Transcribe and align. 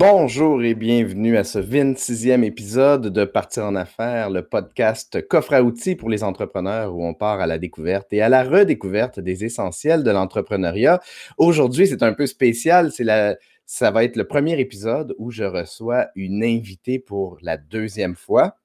Bonjour 0.00 0.62
et 0.62 0.74
bienvenue 0.74 1.36
à 1.36 1.44
ce 1.44 1.58
26e 1.58 2.42
épisode 2.42 3.08
de 3.08 3.26
Partir 3.26 3.66
en 3.66 3.74
affaires, 3.76 4.30
le 4.30 4.40
podcast 4.40 5.28
coffre 5.28 5.52
à 5.52 5.62
outils 5.62 5.94
pour 5.94 6.08
les 6.08 6.24
entrepreneurs 6.24 6.96
où 6.96 7.04
on 7.04 7.12
part 7.12 7.38
à 7.40 7.46
la 7.46 7.58
découverte 7.58 8.10
et 8.14 8.22
à 8.22 8.30
la 8.30 8.42
redécouverte 8.42 9.20
des 9.20 9.44
essentiels 9.44 10.02
de 10.02 10.10
l'entrepreneuriat. 10.10 11.00
Aujourd'hui, 11.36 11.86
c'est 11.86 12.02
un 12.02 12.14
peu 12.14 12.26
spécial, 12.26 12.92
c'est 12.92 13.04
la 13.04 13.36
ça 13.66 13.90
va 13.90 14.02
être 14.02 14.16
le 14.16 14.26
premier 14.26 14.58
épisode 14.58 15.14
où 15.18 15.30
je 15.30 15.44
reçois 15.44 16.06
une 16.16 16.42
invitée 16.42 16.98
pour 16.98 17.36
la 17.42 17.58
deuxième 17.58 18.16
fois 18.16 18.56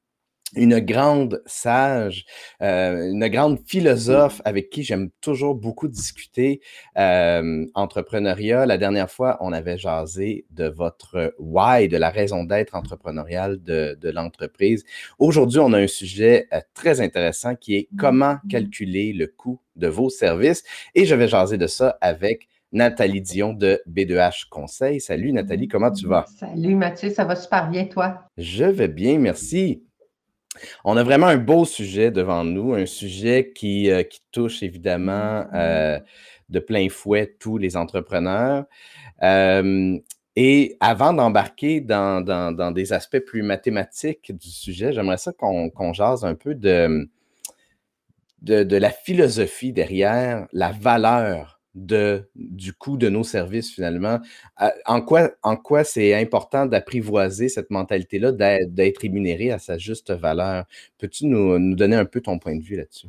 une 0.56 0.80
grande 0.80 1.42
sage, 1.46 2.26
euh, 2.62 3.12
une 3.12 3.28
grande 3.28 3.60
philosophe 3.66 4.42
avec 4.46 4.70
qui 4.70 4.84
j'aime 4.84 5.10
toujours 5.22 5.56
beaucoup 5.56 5.88
discuter 5.88 6.62
euh, 6.98 7.66
entrepreneuriat. 7.74 8.66
La 8.66 8.78
dernière 8.78 9.10
fois, 9.10 9.38
on 9.42 9.54
avait 9.54 9.78
jasé 9.78 10.46
de 10.52 10.68
votre 10.68 11.34
why, 11.40 11.88
de 11.88 11.98
la 11.98 12.10
raison 12.10 12.44
d'être 12.44 12.76
entrepreneuriale 12.76 13.62
de, 13.62 13.98
de 14.00 14.10
l'entreprise. 14.10 14.84
Aujourd'hui, 15.20 15.60
on 15.60 15.74
a 15.74 15.80
un 15.80 15.88
sujet 15.88 16.48
euh, 16.54 16.60
très 16.74 17.02
intéressant 17.02 17.56
qui 17.56 17.76
est 17.76 17.90
comment 17.98 18.38
calculer 18.50 19.14
le 19.14 19.28
coût 19.28 19.60
de 19.76 19.88
vos 19.88 20.10
services. 20.10 20.64
Et 20.94 21.06
je 21.06 21.16
vais 21.16 21.28
jaser 21.28 21.58
de 21.58 21.68
ça 21.68 21.98
avec 22.02 22.48
Nathalie 22.72 23.22
Dion 23.22 23.54
de 23.54 23.82
B2H 23.90 24.50
Conseil. 24.50 25.00
Salut 25.00 25.32
Nathalie, 25.32 25.68
comment 25.68 25.92
tu 25.92 26.08
vas? 26.08 26.26
Salut 26.38 26.76
Mathieu, 26.76 27.10
ça 27.10 27.24
va 27.24 27.36
super 27.36 27.70
bien 27.70 27.86
toi? 27.86 28.24
Je 28.38 28.66
vais 28.66 28.90
bien, 28.90 29.18
merci. 29.18 29.84
On 30.84 30.98
a 30.98 31.04
vraiment 31.04 31.28
un 31.28 31.38
beau 31.38 31.66
sujet 31.66 32.12
devant 32.12 32.44
nous, 32.44 32.74
un 32.74 32.86
sujet 32.86 33.52
qui, 33.54 33.90
euh, 33.90 34.04
touche 34.32 34.64
évidemment 34.64 35.46
euh, 35.54 36.00
de 36.50 36.60
plein 36.60 36.90
fouet 36.90 37.36
tous 37.40 37.58
les 37.58 37.78
entrepreneurs. 37.78 38.66
Euh, 39.24 39.98
et 40.36 40.76
avant 40.82 41.14
d'embarquer 41.14 41.80
dans, 41.80 42.22
des 42.74 42.92
aspects 42.92 43.20
plus 43.20 43.42
mathématiques 43.42 44.36
du 44.36 44.50
sujet, 44.50 44.92
j'aimerais 44.92 45.18
ça 45.18 45.32
qu'on 45.32 45.94
jase 45.94 46.26
un 46.26 46.36
peu 46.36 46.56
de, 46.56 47.10
de, 48.42 48.78
la 48.78 48.90
philosophie 48.90 49.72
derrière 49.72 50.46
la 50.52 50.72
valeur 50.74 51.55
de, 51.76 52.30
du 52.36 52.74
coût 52.74 52.98
de 52.98 53.10
nos 53.10 53.24
services 53.24 53.72
finalement. 53.72 54.20
Euh, 54.62 54.70
en 54.86 55.02
quoi, 55.02 55.84
c'est 55.84 56.16
important 56.16 56.66
d'apprivoiser 56.66 57.50
cette 57.50 57.70
mentalité-là, 57.70 58.32
d'être 58.32 59.02
rémunéré 59.02 59.52
à 59.52 59.60
sa 59.60 59.78
juste 59.78 60.12
valeur? 60.12 60.66
Peux-tu 60.98 61.28
nous, 61.28 61.76
donner 61.76 61.98
un 61.98 62.06
peu 62.06 62.22
ton 62.22 62.40
point 62.40 62.56
de 62.56 62.64
vue 62.64 62.78
là-dessus? 62.78 63.08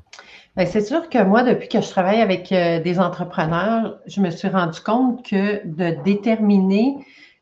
Ben, 0.56 0.66
c'est 0.66 0.80
sûr 0.80 1.08
que 1.08 1.22
moi, 1.22 1.44
depuis 1.44 1.68
que 1.68 1.80
je 1.80 1.88
travaille 1.88 2.20
avec 2.20 2.50
euh, 2.52 2.80
des 2.80 2.98
entrepreneurs, 2.98 3.98
je 4.06 4.20
me 4.20 4.30
suis 4.30 4.48
rendu 4.48 4.80
compte 4.80 5.24
que 5.24 5.66
de 5.66 6.02
déterminer 6.02 6.96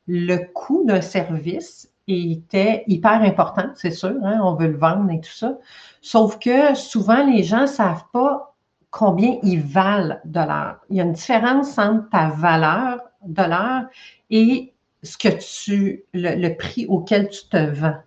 le 0.06 0.36
coût 0.53 0.84
d'un 0.86 1.00
service 1.00 1.88
était 2.06 2.84
hyper 2.86 3.22
important, 3.22 3.69
c'est 3.77 3.91
sûr, 3.91 4.12
hein, 4.22 4.41
on 4.42 4.55
veut 4.55 4.69
le 4.69 4.77
vendre 4.77 5.11
et 5.11 5.20
tout 5.20 5.33
ça. 5.33 5.59
Sauf 6.03 6.38
que 6.38 6.75
souvent, 6.75 7.25
les 7.25 7.42
gens 7.42 7.62
ne 7.62 7.66
savent 7.66 8.05
pas 8.12 8.53
combien 8.95 9.39
ils 9.42 9.61
valent 9.61 10.20
de 10.25 10.39
l'heure. 10.39 10.77
Il 10.89 10.97
y 10.97 11.00
a 11.00 11.03
une 11.03 11.14
différence 11.14 11.77
entre 11.78 12.09
ta 12.11 12.28
valeur 12.28 13.00
de 13.27 13.42
l'heure 13.42 13.87
et 14.31 14.73
ce 15.03 15.19
que 15.19 15.28
tu, 15.64 16.05
le, 16.14 16.55
prix 16.55 16.87
auquel 16.87 17.28
tu 17.28 17.41
te 17.48 17.56
vends. 17.56 17.98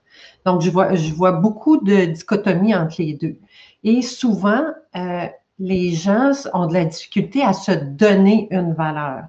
Donc, 0.46 0.62
je 0.62 0.70
vois, 0.70 0.96
je 0.96 1.14
vois 1.14 1.34
beaucoup 1.34 1.84
de 1.84 2.06
dichotomie 2.06 2.74
entre 2.74 3.02
les 3.02 3.16
deux. 3.16 3.38
Et 3.84 4.02
souvent, 4.02 4.64
euh, 4.96 5.28
les 5.60 5.92
gens 5.92 6.32
ont 6.54 6.68
de 6.68 6.74
la 6.74 6.86
difficulté 6.86 7.44
à 7.44 7.52
se 7.52 7.74
donner 7.74 8.48
une 8.50 8.74
valeur. 8.74 9.26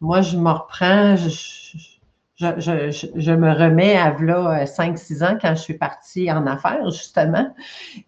Moi, 0.00 0.20
je 0.20 0.36
me 0.36 0.50
reprends, 0.50 1.16
je, 1.16 1.98
me 2.44 3.52
remets 3.52 3.96
à 3.96 4.16
là 4.18 4.64
5-6 4.64 5.24
ans 5.24 5.38
quand 5.40 5.54
je 5.54 5.60
suis 5.60 5.74
partie 5.74 6.30
en 6.30 6.46
affaires, 6.46 6.90
justement, 6.90 7.52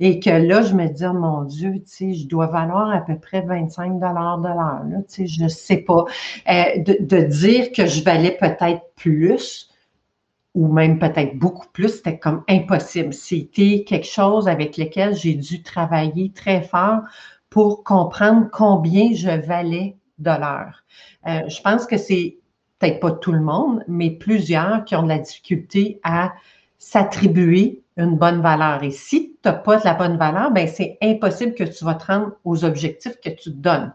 et 0.00 0.20
que 0.20 0.30
là, 0.30 0.62
je 0.62 0.74
me 0.74 0.88
dis, 0.88 1.04
oh 1.06 1.12
mon 1.12 1.42
Dieu, 1.42 1.74
tu 1.74 1.82
sais, 1.86 2.14
je 2.14 2.26
dois 2.26 2.46
valoir 2.46 2.90
à 2.90 3.00
peu 3.00 3.18
près 3.18 3.42
25 3.42 3.98
de 3.98 4.00
l'heure, 4.00 5.02
tu 5.08 5.14
sais, 5.14 5.26
je 5.26 5.42
ne 5.42 5.48
sais 5.48 5.78
pas. 5.78 6.04
Euh, 6.48 6.78
de, 6.78 7.22
dire 7.22 7.72
que 7.72 7.86
je 7.86 8.02
valais 8.02 8.36
peut-être 8.38 8.82
plus, 8.96 9.70
ou 10.54 10.68
même 10.68 10.98
peut-être 10.98 11.38
beaucoup 11.38 11.68
plus, 11.72 11.96
c'était 11.96 12.18
comme 12.18 12.42
impossible. 12.48 13.12
C'était 13.12 13.84
quelque 13.86 14.06
chose 14.06 14.48
avec 14.48 14.76
lequel 14.76 15.14
j'ai 15.14 15.34
dû 15.34 15.62
travailler 15.62 16.30
très 16.34 16.62
fort 16.62 17.00
pour 17.48 17.84
comprendre 17.84 18.48
combien 18.50 19.14
je 19.14 19.30
valais 19.30 19.96
de 20.18 20.30
l'heure. 20.30 20.84
Euh, 21.26 21.48
je 21.48 21.60
pense 21.60 21.86
que 21.86 21.96
c'est 21.96 22.38
peut-être 22.82 23.00
pas 23.00 23.12
tout 23.12 23.32
le 23.32 23.40
monde, 23.40 23.84
mais 23.86 24.10
plusieurs 24.10 24.84
qui 24.84 24.96
ont 24.96 25.04
de 25.04 25.08
la 25.08 25.18
difficulté 25.18 26.00
à 26.02 26.32
s'attribuer 26.78 27.82
une 27.96 28.16
bonne 28.16 28.42
valeur. 28.42 28.82
Et 28.82 28.90
si 28.90 29.36
tu 29.42 29.48
n'as 29.48 29.52
pas 29.52 29.78
de 29.78 29.84
la 29.84 29.94
bonne 29.94 30.16
valeur, 30.16 30.50
ben 30.50 30.66
c'est 30.66 30.98
impossible 31.00 31.54
que 31.54 31.64
tu 31.64 31.84
vas 31.84 31.94
te 31.94 32.06
rendre 32.06 32.32
aux 32.44 32.64
objectifs 32.64 33.18
que 33.22 33.30
tu 33.30 33.50
te 33.50 33.56
donnes. 33.56 33.92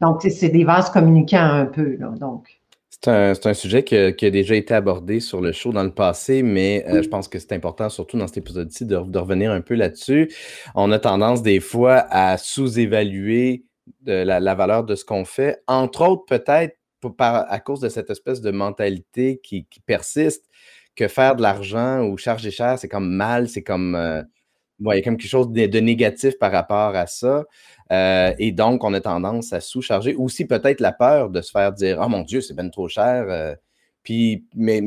Donc, 0.00 0.22
c'est 0.22 0.48
des 0.50 0.64
vases 0.64 0.90
communicants 0.90 1.38
un 1.38 1.66
peu. 1.66 1.96
Là, 1.96 2.12
donc. 2.20 2.60
C'est 2.90 3.46
un, 3.46 3.54
sujet 3.54 3.84
qui 3.84 3.96
a, 3.96 4.12
déjà 4.12 4.56
été 4.56 4.74
abordé 4.74 5.20
sur 5.20 5.40
le 5.40 5.52
show 5.52 5.72
dans 5.72 5.84
le 5.84 5.92
passé, 5.92 6.42
mais 6.42 6.84
euh, 6.88 7.00
je 7.00 7.08
pense 7.08 7.28
que 7.28 7.38
c'est 7.38 7.52
important, 7.52 7.88
surtout 7.88 8.18
dans 8.18 8.26
cet 8.26 8.38
épisode-ci, 8.38 8.86
de, 8.86 8.96
revenir 8.96 9.52
un 9.52 9.60
peu 9.60 9.74
là-dessus. 9.74 10.32
On 10.74 10.90
a 10.90 10.98
tendance 10.98 11.42
des 11.42 11.60
fois 11.60 12.06
à 12.10 12.36
sous-évaluer 12.38 13.64
la, 14.04 14.40
la, 14.40 14.54
valeur 14.56 14.82
de 14.82 14.96
ce 14.96 15.04
qu'on 15.04 15.24
fait, 15.24 15.62
entre 15.68 16.02
autres 16.08 16.24
peut-être 16.26 16.76
à 17.18 17.60
cause 17.60 17.80
de 17.80 17.88
cette 17.88 18.10
espèce 18.10 18.40
de 18.40 18.50
mentalité 18.50 19.40
qui, 19.42 19.66
persiste, 19.86 20.44
que 20.96 21.08
faire 21.08 21.36
de 21.36 21.42
l'argent 21.42 22.02
ou 22.02 22.16
charger 22.16 22.50
cher, 22.50 22.78
c'est 22.78 22.88
comme 22.88 23.10
mal, 23.10 23.48
c'est 23.48 23.62
comme. 23.62 23.94
Euh, 23.94 24.22
il 24.80 24.86
y 24.86 24.98
a 24.98 25.02
comme 25.02 25.16
quelque 25.16 25.28
chose 25.28 25.50
de, 25.50 25.80
négatif 25.80 26.38
par 26.38 26.52
rapport 26.52 26.94
à 26.94 27.06
ça. 27.06 27.44
Euh, 27.90 28.32
et 28.38 28.52
donc, 28.52 28.84
on 28.84 28.94
a 28.94 29.00
tendance 29.00 29.52
à 29.52 29.60
sous-charger. 29.60 30.14
Aussi, 30.14 30.46
peut-être 30.46 30.80
la 30.80 30.92
peur 30.92 31.30
de 31.30 31.40
se 31.40 31.50
faire 31.50 31.72
dire 31.72 31.98
Oh 32.00 32.08
mon 32.08 32.22
Dieu, 32.22 32.40
c'est 32.40 32.54
bien 32.54 32.68
trop 32.68 32.88
cher. 32.88 33.26
Euh, 33.28 33.54
puis, 34.02 34.44
mais, 34.54 34.80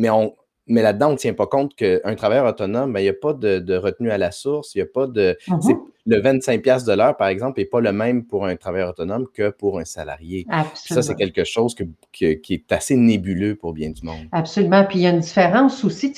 mais 0.67 0.81
là-dedans, 0.81 1.09
on 1.09 1.13
ne 1.13 1.17
tient 1.17 1.33
pas 1.33 1.47
compte 1.47 1.75
qu'un 1.75 2.15
travailleur 2.15 2.45
autonome, 2.45 2.93
ben, 2.93 2.99
il 2.99 3.03
n'y 3.03 3.09
a 3.09 3.13
pas 3.13 3.33
de, 3.33 3.75
retenue 3.75 4.11
à 4.11 4.17
la 4.17 4.31
source, 4.31 4.75
il 4.75 4.79
n'y 4.79 4.83
a 4.83 4.91
pas 4.91 5.07
de. 5.07 5.37
Mm-hmm. 5.47 5.77
Le 6.07 6.19
25$ 6.19 6.87
de 6.87 6.93
l'heure, 6.93 7.15
par 7.15 7.27
exemple, 7.27 7.59
n'est 7.59 7.65
pas 7.65 7.79
le 7.79 7.91
même 7.91 8.25
pour 8.25 8.45
un 8.45 8.55
travailleur 8.55 8.89
autonome 8.89 9.27
que 9.31 9.51
pour 9.51 9.77
un 9.77 9.85
salarié. 9.85 10.47
Ça, 10.73 11.03
c'est 11.03 11.15
quelque 11.15 11.43
chose 11.43 11.75
qui 12.11 12.25
est 12.25 12.71
assez 12.71 12.95
nébuleux 12.95 13.55
pour 13.55 13.73
bien 13.73 13.91
du 13.91 14.03
monde. 14.03 14.27
Absolument. 14.31 14.83
Puis 14.85 14.99
il 14.99 15.01
y 15.03 15.07
a 15.07 15.11
une 15.11 15.19
différence 15.19 15.83
aussi. 15.83 16.13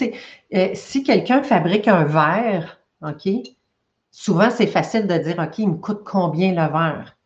Euh, 0.53 0.69
si 0.73 1.03
quelqu'un 1.03 1.43
fabrique 1.43 1.89
un 1.89 2.05
verre, 2.05 2.79
OK, 3.01 3.27
souvent 4.09 4.49
c'est 4.49 4.67
facile 4.67 5.05
de 5.05 5.17
dire 5.17 5.35
OK, 5.39 5.59
il 5.59 5.69
me 5.69 5.75
coûte 5.75 6.03
combien 6.05 6.51
le 6.51 6.71
verre? 6.71 7.17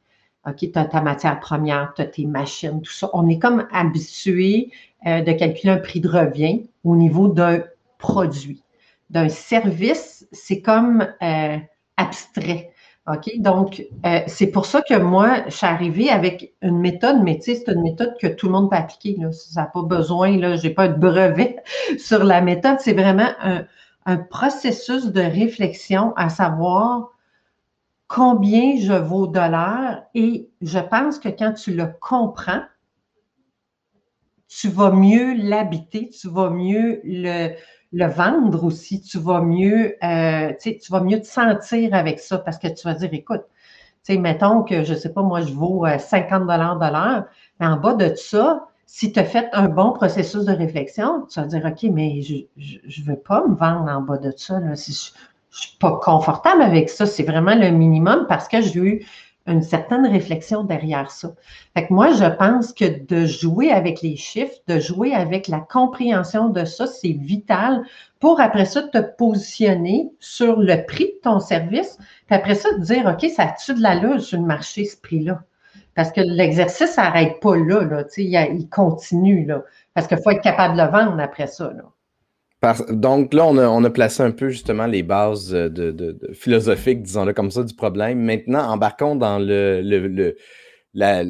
OK, 0.48 0.58
tu 0.60 0.72
as 0.76 0.86
ta 0.86 1.02
matière 1.02 1.40
première, 1.40 1.94
tu 1.96 2.02
as 2.02 2.06
tes 2.06 2.26
machines, 2.26 2.82
tout 2.82 2.92
ça. 2.92 3.10
On 3.14 3.28
est 3.28 3.38
comme 3.38 3.68
habitué 3.72 4.72
euh, 5.07 5.22
de 5.22 5.31
calculer 5.31 5.72
un 5.72 5.78
prix 5.78 6.01
de 6.01 6.09
revient 6.09 6.69
au 6.84 6.95
niveau 6.95 7.29
d'un 7.29 7.63
produit. 7.97 8.63
D'un 9.09 9.29
service, 9.29 10.28
c'est 10.31 10.62
comme 10.62 11.07
euh, 11.22 11.57
abstrait. 11.95 12.72
OK? 13.07 13.40
Donc, 13.40 13.85
euh, 14.06 14.19
c'est 14.28 14.47
pour 14.47 14.66
ça 14.66 14.81
que 14.81 14.95
moi, 14.95 15.44
je 15.45 15.56
suis 15.56 15.66
arrivée 15.66 16.09
avec 16.09 16.53
une 16.62 16.79
méthode, 16.79 17.22
mais 17.23 17.38
tu 17.38 17.44
sais, 17.44 17.56
c'est 17.56 17.72
une 17.72 17.84
méthode 17.84 18.16
que 18.19 18.28
tout 18.28 18.47
le 18.47 18.51
monde 18.51 18.69
peut 18.69 18.75
appliquer. 18.75 19.16
Là. 19.18 19.31
Ça 19.31 19.62
n'a 19.62 19.68
pas 19.68 19.81
besoin, 19.81 20.38
là, 20.38 20.57
je 20.57 20.68
n'ai 20.68 20.73
pas 20.73 20.90
de 20.90 21.00
brevet 21.00 21.56
sur 21.97 22.24
la 22.24 22.41
méthode. 22.41 22.79
C'est 22.79 22.94
vraiment 22.94 23.29
un, 23.41 23.66
processus 24.29 25.07
de 25.07 25.22
réflexion 25.22 26.13
à 26.16 26.29
savoir 26.29 27.09
combien 28.07 28.78
je 28.79 28.94
vaux 28.94 29.29
l'heure 29.34 30.03
et 30.16 30.50
je 30.62 30.79
pense 30.79 31.19
que 31.19 31.28
quand 31.28 31.51
tu 31.51 31.74
le 31.74 31.88
comprends, 32.00 32.62
tu 34.47 34.69
vas 34.69 34.91
mieux 34.91 35.34
l'habiter, 35.34 36.09
tu 36.09 36.30
vas 36.30 36.50
mieux 36.50 37.02
le, 37.03 37.56
vendre 38.07 38.63
aussi, 38.63 39.01
tu 39.01 39.19
vas 39.19 39.42
mieux, 39.42 39.95
euh, 40.04 40.54
tu 40.62 40.77
te 40.77 41.25
sentir 41.25 41.94
avec 41.94 42.19
ça 42.19 42.38
parce 42.38 42.57
que 42.57 42.68
tu 42.68 42.88
vas 42.88 42.94
dire, 42.94 43.10
écoute, 43.13 43.44
tu 44.06 44.13
sais, 44.13 44.18
mettons 44.18 44.63
que, 44.63 44.83
je 44.83 44.94
sais 44.94 45.12
pas, 45.12 45.22
moi, 45.22 45.42
je 45.42 45.54
vaux 45.54 45.86
50 45.86 46.42
euh, 46.42 46.45
dollars 46.45 46.80
de 46.80 46.92
l'heure, 46.92 47.25
mais 47.60 47.68
en 47.68 47.77
bas 47.77 47.94
de 47.94 48.16
ça, 48.16 48.68
si 48.86 49.12
tu 49.12 49.19
as 49.19 49.25
fait 49.25 49.50
un 49.51 49.68
bon 49.68 49.92
processus 49.92 50.45
de 50.45 50.54
réflexion, 50.54 51.25
tu 51.30 51.39
vas 51.42 51.45
dire, 51.45 51.66
OK, 51.66 51.83
mais 51.92 52.22
je 52.22 52.45
ne 52.57 53.06
veux 53.06 53.18
pas 53.18 53.45
me 53.45 53.54
vendre 53.56 53.92
en 53.92 54.01
bas 54.01 54.18
de 54.18 54.31
ça. 54.36 54.60
Là. 54.62 54.75
Je 54.75 54.92
ne 54.92 54.95
suis 55.66 55.77
pas 55.80 56.00
confortable 56.01 56.62
avec 56.62 56.89
ça, 56.89 57.06
c'est 57.06 57.24
vraiment 57.24 57.56
le 57.56 57.69
minimum 57.69 58.25
parce 58.30 58.48
que 58.48 58.62
j'ai 58.62 58.80
eu 58.80 59.06
une 59.48 59.62
certaine 59.62 60.06
réflexion 60.06 60.64
derrière 60.64 61.10
ça. 61.10 61.34
Fait 61.74 61.88
que 61.88 61.94
moi, 61.94 62.12
je 62.12 62.26
pense 62.26 62.74
que 62.74 63.06
de 63.06 63.26
jouer 63.26 63.72
avec 63.72 64.02
les 64.02 64.18
chiffres, 64.18 64.58
de 64.68 64.80
jouer 64.80 65.14
avec 65.14 65.48
la 65.48 65.62
compréhension 65.62 66.50
de 66.50 66.66
ça, 66.66 66.86
c'est 66.86 67.14
vital 67.14 67.84
pour 68.20 68.42
après 68.42 68.66
ça 68.66 68.84
te 68.84 68.98
positionner 69.18 70.12
sur 70.20 70.60
le 70.60 70.86
prix 70.86 71.06
de 71.06 71.20
ton 71.24 71.40
service, 71.40 71.98
puis 72.28 72.36
après 72.36 72.56
ça 72.56 72.70
te 72.70 72.82
dire, 72.82 73.06
OK, 73.06 73.30
ça 73.30 73.44
a-tu 73.44 73.74
de 73.74 73.82
l'allure 73.82 74.22
sur 74.22 74.40
le 74.40 74.46
marché, 74.46 74.86
ce 74.86 74.98
prix-là? 74.98 75.42
Parce 75.96 76.12
que 76.12 76.22
l'exercice 76.22 76.98
n'arrête 76.98 77.40
pas 77.40 77.56
là, 77.56 77.82
là 77.84 78.04
il, 78.18 78.70
continue, 78.70 79.46
là, 79.46 79.64
parce 79.94 80.08
qu'il 80.08 80.22
faut 80.22 80.30
être 80.30 80.44
capable 80.44 80.78
de 80.78 80.84
le 80.84 80.90
vendre 80.90 81.20
après 81.20 81.48
ça. 81.48 81.74
Donc 82.89 83.33
là, 83.33 83.45
on 83.45 83.83
a, 83.83 83.89
placé 83.89 84.24
un 84.24 84.31
peu 84.31 84.50
justement 84.50 84.88
les 84.88 85.04
bases 85.04 85.51
de, 85.51 86.18
philosophiques, 86.33 87.04
disons-le 87.04 87.33
comme 87.33 87.51
ça, 87.51 87.63
du 87.63 87.75
problème. 87.75 88.19
Maintenant, 88.19 88.71
embarquons 88.71 89.15
dans 89.15 89.39
le, 89.39 89.81
le, 89.81 90.36
la, 90.94 91.24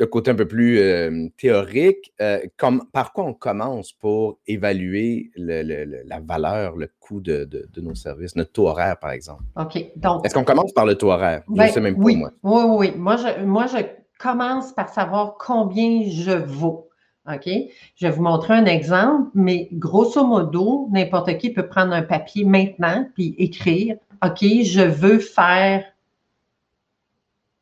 le 0.00 0.06
côté 0.06 0.30
un 0.30 0.34
peu 0.34 0.48
plus 0.48 0.78
euh, 0.78 1.28
théorique, 1.36 2.12
euh, 2.22 2.40
comme, 2.56 2.86
par 2.90 3.12
quoi 3.12 3.24
on 3.24 3.34
commence 3.34 3.92
pour 3.92 4.38
évaluer 4.46 5.30
la 5.36 6.20
valeur, 6.20 6.76
le 6.76 6.90
coût 6.98 7.20
de, 7.20 7.48
nos 7.76 7.94
services, 7.94 8.34
notre 8.34 8.52
taux 8.52 8.68
horaire, 8.68 8.98
par 8.98 9.10
exemple? 9.10 9.44
OK. 9.56 9.92
Donc. 9.96 10.24
Est-ce 10.24 10.34
qu'on 10.34 10.44
commence 10.44 10.72
par 10.72 10.86
le 10.86 10.94
taux 10.94 11.12
horaire? 11.12 11.42
je 11.48 11.54
ben, 11.54 11.68
sais 11.68 11.80
même 11.80 11.96
pas, 11.96 12.02
oui, 12.02 12.16
moi. 12.16 12.30
Oui, 12.42 12.62
oui. 12.66 12.92
Moi 12.96 13.16
je, 13.16 13.44
moi, 13.44 13.66
je 13.66 13.76
commence 14.18 14.72
par 14.72 14.88
savoir 14.88 15.36
combien 15.38 16.02
je 16.08 16.32
vaux. 16.32 16.89
OK? 17.26 17.48
Je 17.96 18.06
vais 18.06 18.10
vous 18.10 18.22
montrer 18.22 18.54
un 18.54 18.66
exemple, 18.66 19.30
mais 19.34 19.68
grosso 19.72 20.26
modo, 20.26 20.88
n'importe 20.90 21.36
qui 21.38 21.52
peut 21.52 21.66
prendre 21.66 21.92
un 21.92 22.02
papier 22.02 22.44
maintenant 22.44 23.06
puis 23.14 23.34
écrire 23.38 23.96
OK, 24.24 24.40
je 24.40 24.82
veux 24.82 25.18
faire 25.18 25.84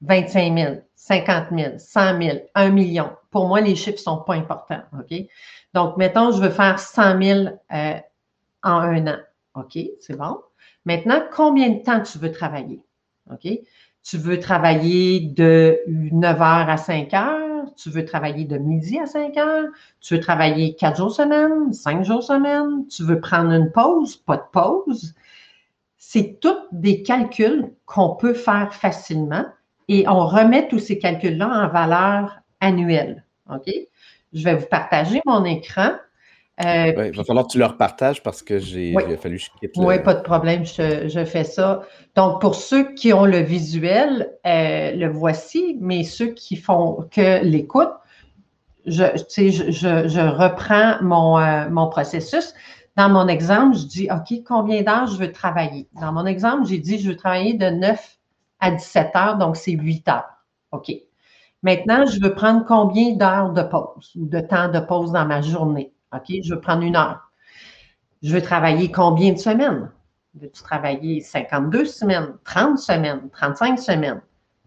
25 0.02 0.58
000. 0.58 0.74
50 1.08 1.46
000, 1.56 1.78
100 1.78 2.22
000, 2.22 2.38
1 2.54 2.70
million. 2.70 3.10
Pour 3.30 3.46
moi, 3.46 3.60
les 3.60 3.76
chiffres 3.76 3.98
ne 3.98 4.02
sont 4.02 4.18
pas 4.18 4.34
importants. 4.34 4.82
Donc, 5.72 5.96
mettons, 5.96 6.32
je 6.32 6.40
veux 6.40 6.50
faire 6.50 6.78
100 6.78 7.22
000 7.22 7.38
euh, 7.72 7.94
en 8.62 8.78
un 8.78 9.06
an. 9.06 9.18
OK, 9.54 9.78
c'est 10.00 10.16
bon? 10.16 10.38
Maintenant, 10.84 11.22
combien 11.32 11.70
de 11.70 11.82
temps 11.82 12.02
tu 12.02 12.18
veux 12.18 12.32
travailler? 12.32 12.82
Tu 14.02 14.18
veux 14.18 14.40
travailler 14.40 15.20
de 15.20 15.78
9 15.86 16.38
h 16.38 16.68
à 16.68 16.76
5 16.76 17.10
h? 17.10 17.47
Tu 17.80 17.90
veux 17.90 18.04
travailler 18.04 18.44
de 18.44 18.58
midi 18.58 18.98
à 18.98 19.06
5 19.06 19.34
h? 19.34 19.66
Tu 20.00 20.14
veux 20.14 20.20
travailler 20.20 20.74
4 20.74 20.96
jours 20.96 21.12
semaine, 21.12 21.72
5 21.72 22.04
jours 22.04 22.24
semaine? 22.24 22.86
Tu 22.88 23.04
veux 23.04 23.20
prendre 23.20 23.52
une 23.52 23.70
pause, 23.70 24.16
pas 24.16 24.36
de 24.36 24.42
pause? 24.52 25.14
C'est 25.96 26.40
tous 26.40 26.58
des 26.72 27.02
calculs 27.04 27.70
qu'on 27.86 28.16
peut 28.16 28.34
faire 28.34 28.74
facilement 28.74 29.44
et 29.86 30.08
on 30.08 30.26
remet 30.26 30.66
tous 30.66 30.80
ces 30.80 30.98
calculs-là 30.98 31.46
en 31.46 31.68
valeur 31.68 32.40
annuelle. 32.60 33.24
OK? 33.48 33.70
Je 34.32 34.44
vais 34.44 34.56
vous 34.56 34.66
partager 34.66 35.20
mon 35.24 35.44
écran. 35.44 35.92
Euh, 36.64 37.08
il 37.12 37.16
va 37.16 37.22
falloir 37.22 37.46
que 37.46 37.52
tu 37.52 37.58
leur 37.58 37.76
partages 37.76 38.22
parce 38.22 38.42
que 38.42 38.58
j'ai 38.58 38.92
fallu 39.20 39.36
que 39.36 39.42
je 39.42 39.50
quitte. 39.60 39.72
Oui, 39.76 40.00
pas 40.02 40.14
de 40.14 40.22
problème, 40.22 40.64
je, 40.64 41.24
fais 41.24 41.44
ça. 41.44 41.82
Donc, 42.16 42.40
pour 42.40 42.56
ceux 42.56 42.94
qui 42.94 43.12
ont 43.12 43.26
le 43.26 43.38
visuel, 43.38 44.32
euh, 44.44 44.92
le 44.92 45.08
voici, 45.08 45.76
mais 45.80 46.02
ceux 46.02 46.28
qui 46.28 46.56
font 46.56 47.06
que 47.12 47.44
l'écoute, 47.44 47.92
je, 48.86 49.04
je, 49.36 50.08
je, 50.08 50.36
reprends 50.36 50.96
mon, 51.02 51.38
euh, 51.38 51.68
mon 51.70 51.88
processus. 51.88 52.54
Dans 52.96 53.08
mon 53.08 53.28
exemple, 53.28 53.76
je 53.76 53.84
dis, 53.86 54.08
OK, 54.10 54.42
combien 54.44 54.82
d'heures 54.82 55.06
je 55.06 55.16
veux 55.16 55.30
travailler? 55.30 55.88
Dans 56.00 56.12
mon 56.12 56.26
exemple, 56.26 56.66
j'ai 56.66 56.78
dit, 56.78 56.98
je 56.98 57.10
veux 57.10 57.16
travailler 57.16 57.54
de 57.54 57.66
9 57.66 58.18
à 58.58 58.72
17 58.72 59.14
heures, 59.14 59.38
donc 59.38 59.56
c'est 59.56 59.72
8 59.72 60.08
heures. 60.08 60.28
OK. 60.72 60.90
Maintenant, 61.62 62.06
je 62.06 62.20
veux 62.20 62.34
prendre 62.34 62.64
combien 62.66 63.14
d'heures 63.14 63.52
de 63.52 63.62
pause 63.62 64.12
ou 64.16 64.26
de 64.26 64.40
temps 64.40 64.68
de 64.68 64.80
pause 64.80 65.12
dans 65.12 65.24
ma 65.24 65.40
journée? 65.40 65.92
OK, 66.14 66.32
je 66.42 66.54
veux 66.54 66.60
prendre 66.60 66.82
une 66.82 66.96
heure. 66.96 67.30
Je 68.22 68.32
veux 68.32 68.42
travailler 68.42 68.90
combien 68.90 69.32
de 69.32 69.38
semaines? 69.38 69.90
Veux-tu 70.34 70.62
travailler 70.62 71.20
52 71.20 71.84
semaines, 71.84 72.34
30 72.44 72.78
semaines, 72.78 73.28
35 73.32 73.78
semaines? 73.78 74.20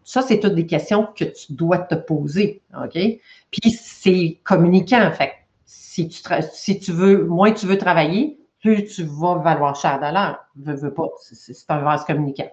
Ça, 0.04 0.22
c'est 0.22 0.40
toutes 0.40 0.56
des 0.56 0.66
questions 0.66 1.08
que 1.16 1.26
tu 1.26 1.54
dois 1.54 1.78
te 1.78 1.96
poser. 1.96 2.62
OK? 2.76 2.94
Puis 2.94 3.72
c'est 3.72 4.40
communiquant, 4.44 5.06
en 5.06 5.12
fait. 5.12 5.34
Si 5.66 6.08
tu, 6.08 6.22
si 6.54 6.80
tu 6.80 6.92
veux, 6.92 7.26
moins 7.26 7.52
tu 7.52 7.66
veux 7.66 7.78
travailler, 7.78 8.40
plus 8.62 8.86
tu 8.86 9.04
vas 9.04 9.36
valoir 9.36 9.76
cher 9.76 10.00
de 10.00 10.14
l'heure. 10.14 10.40
Veux, 10.56 10.76
veux 10.76 10.94
pas. 10.94 11.08
C'est 11.20 11.70
un 11.70 11.80
vase 11.80 12.04
communicant. 12.06 12.50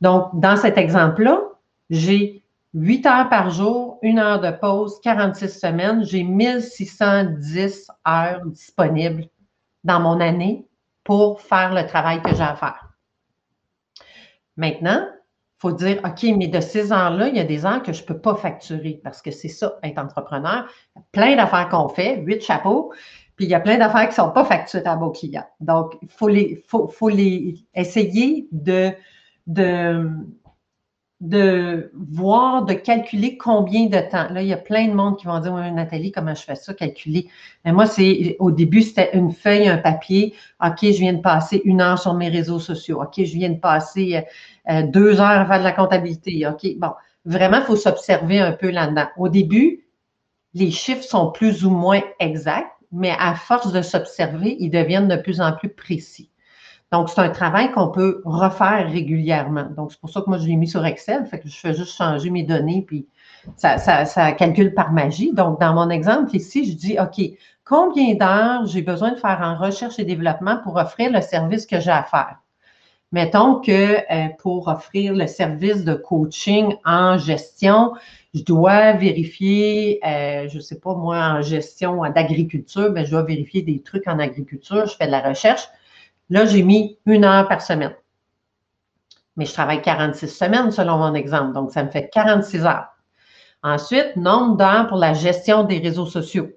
Donc, 0.00 0.30
dans 0.34 0.56
cet 0.56 0.78
exemple-là, 0.78 1.40
j'ai 1.90 2.43
8 2.74 3.06
heures 3.06 3.28
par 3.28 3.50
jour, 3.50 3.98
une 4.02 4.18
heure 4.18 4.40
de 4.40 4.50
pause, 4.50 5.00
46 5.02 5.48
semaines. 5.48 6.04
J'ai 6.04 6.24
1610 6.24 7.88
heures 8.06 8.44
disponibles 8.46 9.28
dans 9.84 10.00
mon 10.00 10.20
année 10.20 10.66
pour 11.04 11.40
faire 11.40 11.72
le 11.72 11.86
travail 11.86 12.20
que 12.22 12.34
j'ai 12.34 12.42
à 12.42 12.56
faire. 12.56 12.90
Maintenant, 14.56 15.06
il 15.06 15.60
faut 15.60 15.72
dire, 15.72 16.00
OK, 16.04 16.24
mais 16.36 16.48
de 16.48 16.60
ces 16.60 16.92
heures-là, 16.92 17.28
il 17.28 17.36
y 17.36 17.40
a 17.40 17.44
des 17.44 17.64
heures 17.64 17.82
que 17.82 17.92
je 17.92 18.02
ne 18.02 18.06
peux 18.06 18.18
pas 18.18 18.34
facturer 18.34 19.00
parce 19.02 19.22
que 19.22 19.30
c'est 19.30 19.48
ça, 19.48 19.78
être 19.82 19.98
entrepreneur. 19.98 20.66
Il 20.94 20.98
y 20.98 21.00
a 21.00 21.04
plein 21.12 21.36
d'affaires 21.36 21.68
qu'on 21.68 21.88
fait, 21.88 22.16
huit 22.18 22.42
chapeaux, 22.42 22.92
puis 23.36 23.46
il 23.46 23.50
y 23.50 23.54
a 23.54 23.60
plein 23.60 23.78
d'affaires 23.78 24.08
qui 24.08 24.20
ne 24.20 24.26
sont 24.26 24.30
pas 24.30 24.44
facturables 24.44 25.04
aux 25.04 25.12
clients. 25.12 25.46
Donc, 25.60 25.96
il 26.02 26.08
faut, 26.08 26.28
les, 26.28 26.64
faut, 26.68 26.88
faut 26.88 27.08
les 27.08 27.64
essayer 27.74 28.48
de 28.52 28.92
de, 29.46 30.08
de 31.20 31.90
voir, 31.94 32.64
de 32.64 32.74
calculer 32.74 33.38
combien 33.38 33.86
de 33.86 33.98
temps. 34.10 34.28
Là, 34.30 34.42
il 34.42 34.48
y 34.48 34.52
a 34.52 34.58
plein 34.58 34.88
de 34.88 34.94
monde 34.94 35.16
qui 35.16 35.26
vont 35.26 35.38
dire 35.38 35.52
Oui, 35.52 35.70
Nathalie, 35.72 36.12
comment 36.12 36.34
je 36.34 36.42
fais 36.42 36.56
ça, 36.56 36.74
calculer? 36.74 37.28
Mais 37.64 37.72
moi, 37.72 37.86
c'est 37.86 38.36
au 38.40 38.50
début, 38.50 38.82
c'était 38.82 39.16
une 39.16 39.32
feuille, 39.32 39.68
un 39.68 39.78
papier. 39.78 40.34
OK, 40.64 40.78
je 40.82 40.98
viens 40.98 41.12
de 41.12 41.20
passer 41.20 41.62
une 41.64 41.80
heure 41.80 41.98
sur 41.98 42.14
mes 42.14 42.28
réseaux 42.28 42.58
sociaux. 42.58 43.00
OK, 43.00 43.14
je 43.16 43.34
viens 43.34 43.50
de 43.50 43.58
passer 43.58 44.16
euh, 44.16 44.72
euh, 44.72 44.82
deux 44.82 45.20
heures 45.20 45.40
à 45.40 45.46
faire 45.46 45.58
de 45.60 45.64
la 45.64 45.72
comptabilité. 45.72 46.46
OK, 46.46 46.66
bon, 46.76 46.90
vraiment, 47.24 47.58
il 47.58 47.64
faut 47.64 47.76
s'observer 47.76 48.40
un 48.40 48.52
peu 48.52 48.70
là-dedans. 48.70 49.06
Au 49.16 49.28
début, 49.28 49.84
les 50.52 50.70
chiffres 50.70 51.04
sont 51.04 51.32
plus 51.32 51.64
ou 51.64 51.70
moins 51.70 52.02
exacts, 52.20 52.70
mais 52.92 53.12
à 53.18 53.34
force 53.34 53.72
de 53.72 53.82
s'observer, 53.82 54.56
ils 54.60 54.70
deviennent 54.70 55.08
de 55.08 55.16
plus 55.16 55.40
en 55.40 55.52
plus 55.52 55.68
précis. 55.68 56.30
Donc, 56.94 57.10
c'est 57.10 57.18
un 57.18 57.28
travail 57.28 57.72
qu'on 57.72 57.88
peut 57.88 58.22
refaire 58.24 58.88
régulièrement. 58.88 59.64
Donc, 59.76 59.90
c'est 59.90 59.98
pour 59.98 60.10
ça 60.10 60.20
que 60.20 60.26
moi, 60.30 60.38
je 60.38 60.46
l'ai 60.46 60.54
mis 60.54 60.68
sur 60.68 60.86
Excel. 60.86 61.26
Fait 61.26 61.40
que 61.40 61.48
je 61.48 61.56
fais 61.58 61.74
juste 61.74 61.96
changer 61.96 62.30
mes 62.30 62.44
données, 62.44 62.84
puis 62.86 63.08
ça, 63.56 64.32
calcule 64.38 64.74
par 64.74 64.92
magie. 64.92 65.32
Donc, 65.32 65.58
dans 65.58 65.74
mon 65.74 65.90
exemple 65.90 66.36
ici, 66.36 66.70
je 66.70 66.76
dis, 66.76 66.96
OK, 67.00 67.20
combien 67.64 68.14
d'heures 68.14 68.66
j'ai 68.66 68.80
besoin 68.80 69.10
de 69.10 69.16
faire 69.16 69.40
en 69.42 69.56
recherche 69.56 69.98
et 69.98 70.04
développement 70.04 70.58
pour 70.62 70.76
offrir 70.76 71.10
le 71.10 71.20
service 71.20 71.66
que 71.66 71.80
j'ai 71.80 71.90
à 71.90 72.04
faire? 72.04 72.36
Mettons 73.10 73.56
que 73.56 73.96
euh, 74.12 74.28
pour 74.38 74.68
offrir 74.68 75.14
le 75.14 75.26
service 75.26 75.82
de 75.82 75.94
coaching 75.94 76.76
en 76.84 77.18
gestion, 77.18 77.94
je 78.34 78.44
dois 78.44 78.92
vérifier, 78.92 79.98
euh, 80.06 80.48
je 80.48 80.58
ne 80.58 80.62
sais 80.62 80.78
pas 80.78 80.94
moi, 80.94 81.16
en 81.16 81.42
gestion 81.42 82.02
d'agriculture, 82.12 82.92
mais 82.92 83.00
ben, 83.00 83.06
je 83.06 83.10
dois 83.10 83.24
vérifier 83.24 83.62
des 83.62 83.82
trucs 83.82 84.06
en 84.06 84.20
agriculture, 84.20 84.86
je 84.86 84.94
fais 84.94 85.06
de 85.06 85.10
la 85.10 85.28
recherche. 85.28 85.68
Là, 86.34 86.46
j'ai 86.46 86.64
mis 86.64 86.98
une 87.06 87.24
heure 87.24 87.46
par 87.46 87.62
semaine. 87.62 87.94
Mais 89.36 89.46
je 89.46 89.52
travaille 89.52 89.80
46 89.80 90.26
semaines 90.26 90.72
selon 90.72 90.98
mon 90.98 91.14
exemple, 91.14 91.52
donc 91.52 91.70
ça 91.70 91.84
me 91.84 91.90
fait 91.90 92.10
46 92.12 92.66
heures. 92.66 92.88
Ensuite, 93.62 94.16
nombre 94.16 94.56
d'heures 94.56 94.88
pour 94.88 94.96
la 94.96 95.14
gestion 95.14 95.62
des 95.62 95.78
réseaux 95.78 96.06
sociaux. 96.06 96.48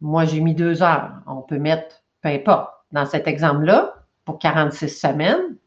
Moi, 0.00 0.24
j'ai 0.24 0.40
mis 0.40 0.54
deux 0.54 0.82
heures. 0.82 1.12
On 1.26 1.42
peut 1.42 1.58
mettre, 1.58 1.96
peu 2.22 2.30
importe. 2.30 2.70
Dans 2.90 3.04
cet 3.04 3.28
exemple-là, 3.28 3.94
pour 4.24 4.38
46 4.38 4.88
semaines, 4.88 5.58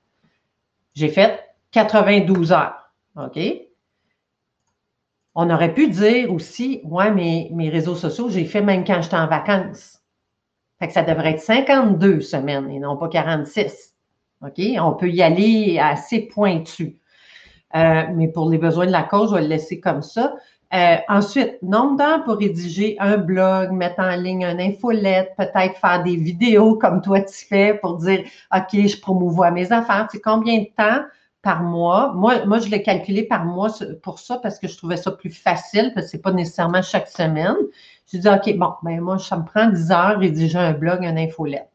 j'ai 0.95 1.09
fait 1.09 1.47
92 1.69 2.51
heures. 2.51 2.91
OK? 3.17 3.39
On 5.35 5.47
aurait 5.51 5.75
pu 5.75 5.89
dire 5.89 6.33
aussi, 6.33 6.81
ouais, 6.85 7.11
mais 7.11 7.49
mes 7.51 7.69
réseaux 7.69 7.95
sociaux, 7.95 8.31
j'ai 8.31 8.45
fait 8.45 8.63
même 8.63 8.83
quand 8.83 8.99
j'étais 9.03 9.15
en 9.15 9.27
vacances. 9.27 10.00
Fait 10.81 10.87
que 10.87 10.93
ça 10.93 11.03
devrait 11.03 11.33
être 11.33 11.41
52 11.41 12.21
semaines 12.21 12.67
et 12.71 12.79
non 12.79 12.97
pas 12.97 13.07
46. 13.07 13.93
OK? 14.43 14.59
On 14.79 14.93
peut 14.93 15.11
y 15.11 15.21
aller 15.21 15.77
assez 15.79 16.21
pointu. 16.21 16.97
Euh, 17.75 18.05
mais 18.15 18.27
pour 18.27 18.49
les 18.49 18.57
besoins 18.57 18.87
de 18.87 18.91
la 18.91 19.03
cause, 19.03 19.29
je 19.29 19.35
vais 19.35 19.41
le 19.43 19.47
laisser 19.47 19.79
comme 19.79 20.01
ça. 20.01 20.33
Euh, 20.73 20.95
ensuite, 21.07 21.61
nombre 21.61 21.97
d'heures 21.97 22.23
pour 22.23 22.37
rédiger 22.37 22.95
un 22.99 23.17
blog, 23.17 23.71
mettre 23.73 23.99
en 23.99 24.15
ligne 24.15 24.43
un 24.43 24.57
infolette, 24.57 25.33
peut-être 25.37 25.77
faire 25.77 26.01
des 26.01 26.15
vidéos 26.15 26.77
comme 26.77 27.03
toi 27.03 27.21
tu 27.21 27.45
fais 27.45 27.75
pour 27.75 27.97
dire 27.97 28.23
OK, 28.51 28.69
je 28.73 28.99
promouvois 28.99 29.51
mes 29.51 29.71
affaires. 29.71 30.07
C'est 30.11 30.21
combien 30.21 30.61
de 30.61 30.67
temps 30.75 31.03
par 31.43 31.61
mois? 31.61 32.13
Moi, 32.15 32.43
moi, 32.47 32.57
je 32.57 32.69
l'ai 32.69 32.81
calculé 32.81 33.21
par 33.21 33.45
mois 33.45 33.69
pour 34.01 34.17
ça 34.17 34.39
parce 34.41 34.57
que 34.57 34.67
je 34.67 34.75
trouvais 34.75 34.97
ça 34.97 35.11
plus 35.11 35.29
facile 35.29 35.91
parce 35.93 36.07
que 36.07 36.11
ce 36.13 36.17
n'est 36.17 36.23
pas 36.23 36.31
nécessairement 36.31 36.81
chaque 36.81 37.07
semaine. 37.07 37.55
Je 38.11 38.17
dis, 38.17 38.27
OK, 38.27 38.57
bon, 38.57 38.73
ben 38.83 38.99
moi, 38.99 39.17
ça 39.17 39.37
me 39.37 39.45
prend 39.45 39.67
10 39.67 39.91
heures 39.91 40.19
rédiger 40.19 40.57
un 40.57 40.73
blog, 40.73 41.05
un 41.05 41.17
infolette. 41.17 41.69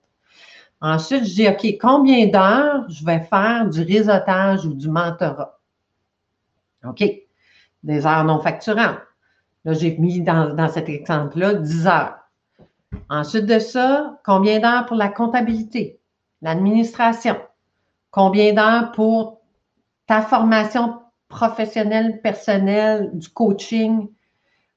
Ensuite, 0.81 1.25
je 1.25 1.35
dis, 1.35 1.49
OK, 1.49 1.79
combien 1.81 2.27
d'heures 2.27 2.85
je 2.89 3.05
vais 3.05 3.21
faire 3.21 3.69
du 3.69 3.83
réseautage 3.83 4.67
ou 4.67 4.75
du 4.75 4.89
mentorat? 4.89 5.59
OK, 6.85 7.05
des 7.83 8.07
heures 8.07 8.25
non 8.25 8.41
facturantes. 8.41 8.99
Là, 9.65 9.73
j'ai 9.73 9.97
mis 9.99 10.21
dans, 10.21 10.55
dans 10.55 10.69
cet 10.69 10.89
exemple-là 10.89 11.55
10 11.55 11.87
heures. 11.87 12.19
Ensuite 13.09 13.47
de 13.47 13.59
ça, 13.59 14.21
combien 14.25 14.61
d'heures 14.61 14.87
pour 14.87 14.97
la 14.97 15.09
comptabilité, 15.09 15.99
l'administration? 16.43 17.37
Combien 18.11 18.53
d'heures 18.53 18.93
pour 18.93 19.41
ta 20.07 20.23
formation 20.23 21.01
professionnel, 21.29 22.21
personnel, 22.23 23.11
du 23.15 23.29
coaching. 23.29 24.09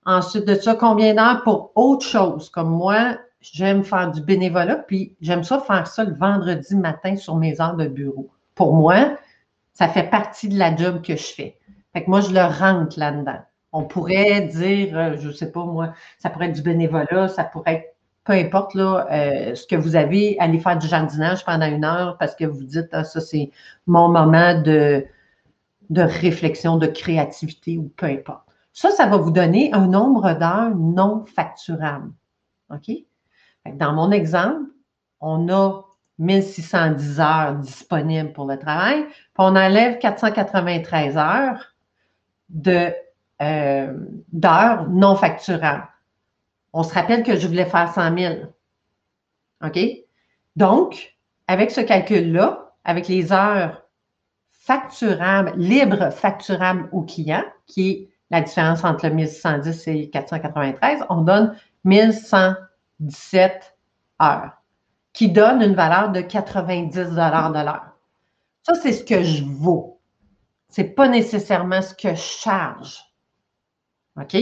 Ensuite 0.05 0.45
de 0.45 0.55
ça, 0.55 0.75
combien 0.75 1.13
d'heures 1.13 1.43
pour 1.43 1.71
autre 1.75 2.05
chose? 2.05 2.49
Comme 2.49 2.69
moi, 2.69 3.17
j'aime 3.41 3.83
faire 3.83 4.11
du 4.11 4.21
bénévolat, 4.21 4.77
puis 4.77 5.15
j'aime 5.21 5.43
ça 5.43 5.59
faire 5.59 5.87
ça 5.87 6.03
le 6.03 6.15
vendredi 6.15 6.75
matin 6.75 7.15
sur 7.15 7.35
mes 7.35 7.59
heures 7.61 7.75
de 7.75 7.87
bureau. 7.87 8.29
Pour 8.55 8.75
moi, 8.75 9.17
ça 9.73 9.87
fait 9.87 10.09
partie 10.09 10.49
de 10.49 10.57
la 10.57 10.75
job 10.75 11.01
que 11.01 11.15
je 11.15 11.33
fais. 11.33 11.57
Fait 11.93 12.03
que 12.03 12.09
moi, 12.09 12.21
je 12.21 12.31
le 12.31 12.43
rentre 12.43 12.99
là-dedans. 12.99 13.39
On 13.71 13.83
pourrait 13.83 14.41
dire, 14.41 14.97
euh, 14.97 15.15
je 15.19 15.27
ne 15.27 15.33
sais 15.33 15.51
pas 15.51 15.63
moi, 15.63 15.93
ça 16.17 16.29
pourrait 16.29 16.47
être 16.47 16.55
du 16.55 16.63
bénévolat, 16.63 17.27
ça 17.27 17.43
pourrait 17.43 17.73
être 17.73 17.95
peu 18.25 18.33
importe 18.33 18.75
là, 18.75 19.07
euh, 19.11 19.55
ce 19.55 19.65
que 19.65 19.75
vous 19.75 19.95
avez, 19.95 20.37
aller 20.39 20.59
faire 20.59 20.77
du 20.77 20.87
jardinage 20.87 21.43
pendant 21.45 21.65
une 21.65 21.83
heure 21.83 22.15
parce 22.19 22.35
que 22.35 22.45
vous 22.45 22.63
dites, 22.63 22.89
ah, 22.91 23.03
ça 23.03 23.21
c'est 23.21 23.49
mon 23.87 24.07
moment 24.07 24.61
de, 24.61 25.03
de 25.89 26.01
réflexion, 26.01 26.77
de 26.77 26.85
créativité 26.85 27.79
ou 27.79 27.91
peu 27.97 28.05
importe. 28.05 28.48
Ça, 28.73 28.91
ça 28.91 29.07
va 29.07 29.17
vous 29.17 29.31
donner 29.31 29.73
un 29.73 29.87
nombre 29.87 30.33
d'heures 30.33 30.75
non 30.75 31.25
facturables. 31.25 32.11
OK? 32.69 32.91
Dans 33.73 33.93
mon 33.93 34.11
exemple, 34.11 34.69
on 35.19 35.49
a 35.49 35.81
1610 36.19 37.19
heures 37.19 37.55
disponibles 37.55 38.33
pour 38.33 38.45
le 38.45 38.57
travail, 38.57 39.05
puis 39.05 39.33
on 39.37 39.55
enlève 39.55 39.97
493 39.99 41.17
heures 41.17 41.75
euh, 43.41 43.93
d'heures 44.31 44.89
non 44.89 45.15
facturables. 45.15 45.87
On 46.73 46.83
se 46.83 46.93
rappelle 46.93 47.23
que 47.23 47.37
je 47.37 47.47
voulais 47.47 47.65
faire 47.65 47.91
100 47.91 48.17
000. 48.17 48.35
OK? 49.65 49.79
Donc, 50.55 51.15
avec 51.47 51.71
ce 51.71 51.81
calcul-là, 51.81 52.73
avec 52.83 53.07
les 53.07 53.31
heures 53.31 53.83
facturables, 54.51 55.53
libres 55.57 56.11
facturables 56.11 56.89
au 56.91 57.01
client, 57.01 57.43
qui 57.65 57.89
est 57.89 58.09
la 58.31 58.41
différence 58.41 58.83
entre 58.83 59.07
le 59.07 59.13
1110 59.15 59.87
et 59.87 60.09
493, 60.09 61.05
on 61.09 61.21
donne 61.21 61.55
1117 61.83 63.75
heures, 64.21 64.51
qui 65.13 65.29
donne 65.29 65.61
une 65.61 65.75
valeur 65.75 66.11
de 66.11 66.21
90 66.21 66.95
de 66.95 67.63
l'heure. 67.65 67.95
Ça, 68.63 68.75
c'est 68.75 68.93
ce 68.93 69.03
que 69.03 69.23
je 69.23 69.43
vaux. 69.43 69.99
Ce 70.69 70.81
n'est 70.81 70.89
pas 70.89 71.07
nécessairement 71.07 71.81
ce 71.81 71.95
que 71.95 72.09
je 72.09 72.21
charge. 72.21 72.99
OK? 74.19 74.37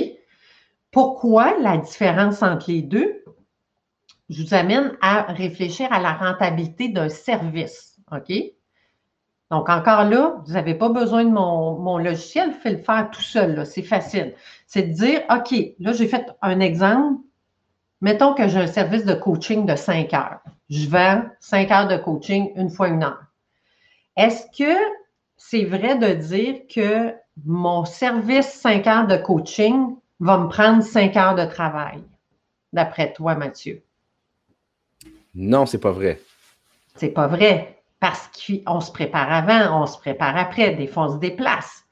Pourquoi 0.92 1.58
la 1.60 1.78
différence 1.78 2.44
entre 2.44 2.72
les 2.72 2.82
deux? 2.82 3.24
Je 4.30 4.44
vous 4.44 4.54
amène 4.54 4.98
à 5.02 5.22
réfléchir 5.22 5.92
à 5.94 6.00
la 6.02 6.14
rentabilité 6.14 6.90
d'un 6.90 7.10
service? 7.10 7.98
OK? 8.12 8.34
Donc, 9.50 9.70
encore 9.70 10.04
là, 10.04 10.42
vous 10.46 10.54
n'avez 10.54 10.76
pas 10.76 10.90
besoin 10.90 11.24
de 11.24 11.30
mon, 11.30 11.98
logiciel, 11.98 12.52
fais 12.52 12.72
le 12.72 12.78
faire 12.80 13.10
tout 13.12 13.22
seul. 13.22 13.66
C'est 13.66 13.82
facile. 13.82 14.34
C'est 14.66 14.84
de 14.84 14.94
dire, 14.94 15.22
OK, 15.30 15.56
là, 15.80 15.94
j'ai 15.94 16.08
fait 16.08 16.26
un 16.42 16.60
exemple. 16.60 17.22
Mettons 18.02 18.34
que 18.34 18.48
j'ai 18.48 18.60
un 18.60 18.68
service 18.68 19.06
de 19.06 19.14
coaching 19.14 19.66
de 19.66 19.76
5 19.76 20.14
heures. 20.14 20.42
Je 20.70 20.88
vends 20.90 21.24
5 21.40 21.72
heures 21.72 21.88
de 21.88 21.98
coaching 21.98 22.52
une 22.56 22.70
fois 22.70 22.90
une 22.90 23.04
heure. 23.04 23.24
Est-ce 24.18 24.46
que 24.56 24.78
c'est 25.38 25.64
vrai 25.64 25.98
de 25.98 26.14
dire 26.14 26.62
que 26.68 27.14
mon 27.46 27.86
service 27.86 28.48
5 28.48 28.86
heures 28.88 29.08
de 29.08 29.18
coaching 29.18 29.96
va 30.20 30.38
me 30.38 30.50
prendre 30.50 30.84
5 30.84 31.16
heures 31.16 31.36
de 31.36 31.46
travail, 31.46 32.04
d'après 32.74 33.14
toi, 33.14 33.36
Mathieu? 33.36 33.82
Non, 35.34 35.66
c'est 35.66 35.80
pas 35.80 35.92
vrai. 35.92 36.20
C'est 36.96 37.10
pas 37.10 37.28
vrai 37.28 37.77
parce 38.00 38.30
qu'on 38.30 38.80
se 38.80 38.92
prépare 38.92 39.32
avant, 39.32 39.82
on 39.82 39.86
se 39.86 39.98
prépare 39.98 40.38
après. 40.38 40.76
Des 40.76 40.88
fois, 40.88 41.06
on 41.06 41.14
se 41.14 41.18
déplace. 41.18 41.84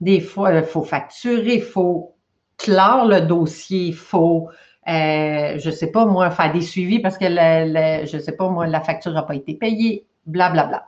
Des 0.00 0.20
fois, 0.20 0.52
il 0.52 0.64
faut 0.64 0.82
facturer, 0.82 1.56
il 1.56 1.62
faut 1.62 2.16
clore 2.56 3.06
le 3.06 3.20
dossier, 3.20 3.86
il 3.86 3.94
faut, 3.94 4.48
euh, 4.88 5.58
je 5.58 5.68
ne 5.68 5.74
sais 5.74 5.88
pas 5.88 6.06
moi, 6.06 6.30
faire 6.30 6.52
des 6.52 6.60
suivis 6.60 7.00
parce 7.00 7.18
que, 7.18 7.26
je 7.26 8.18
sais 8.18 8.32
pas 8.32 8.48
moi, 8.48 8.66
la 8.66 8.80
facture 8.80 9.12
n'a 9.12 9.22
pas 9.22 9.34
été 9.34 9.54
payée, 9.54 10.06
blablabla. 10.26 10.64
Bla, 10.64 10.78
bla. 10.78 10.86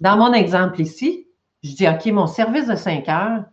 Dans 0.00 0.16
mon 0.16 0.32
exemple 0.32 0.80
ici, 0.80 1.26
je 1.62 1.74
dis, 1.74 1.88
OK, 1.88 2.06
mon 2.06 2.26
service 2.26 2.66
de 2.66 2.74
5 2.74 3.08
heures, 3.08 3.44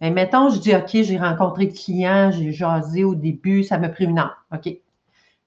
mais 0.00 0.10
mettons, 0.10 0.50
je 0.50 0.58
dis, 0.58 0.74
OK, 0.74 0.90
j'ai 0.92 1.16
rencontré 1.16 1.66
le 1.66 1.72
client, 1.72 2.32
j'ai 2.32 2.52
jasé 2.52 3.04
au 3.04 3.14
début, 3.14 3.62
ça 3.62 3.78
m'a 3.78 3.88
pris 3.88 4.04
une 4.04 4.18
heure. 4.18 4.44
OK. 4.52 4.68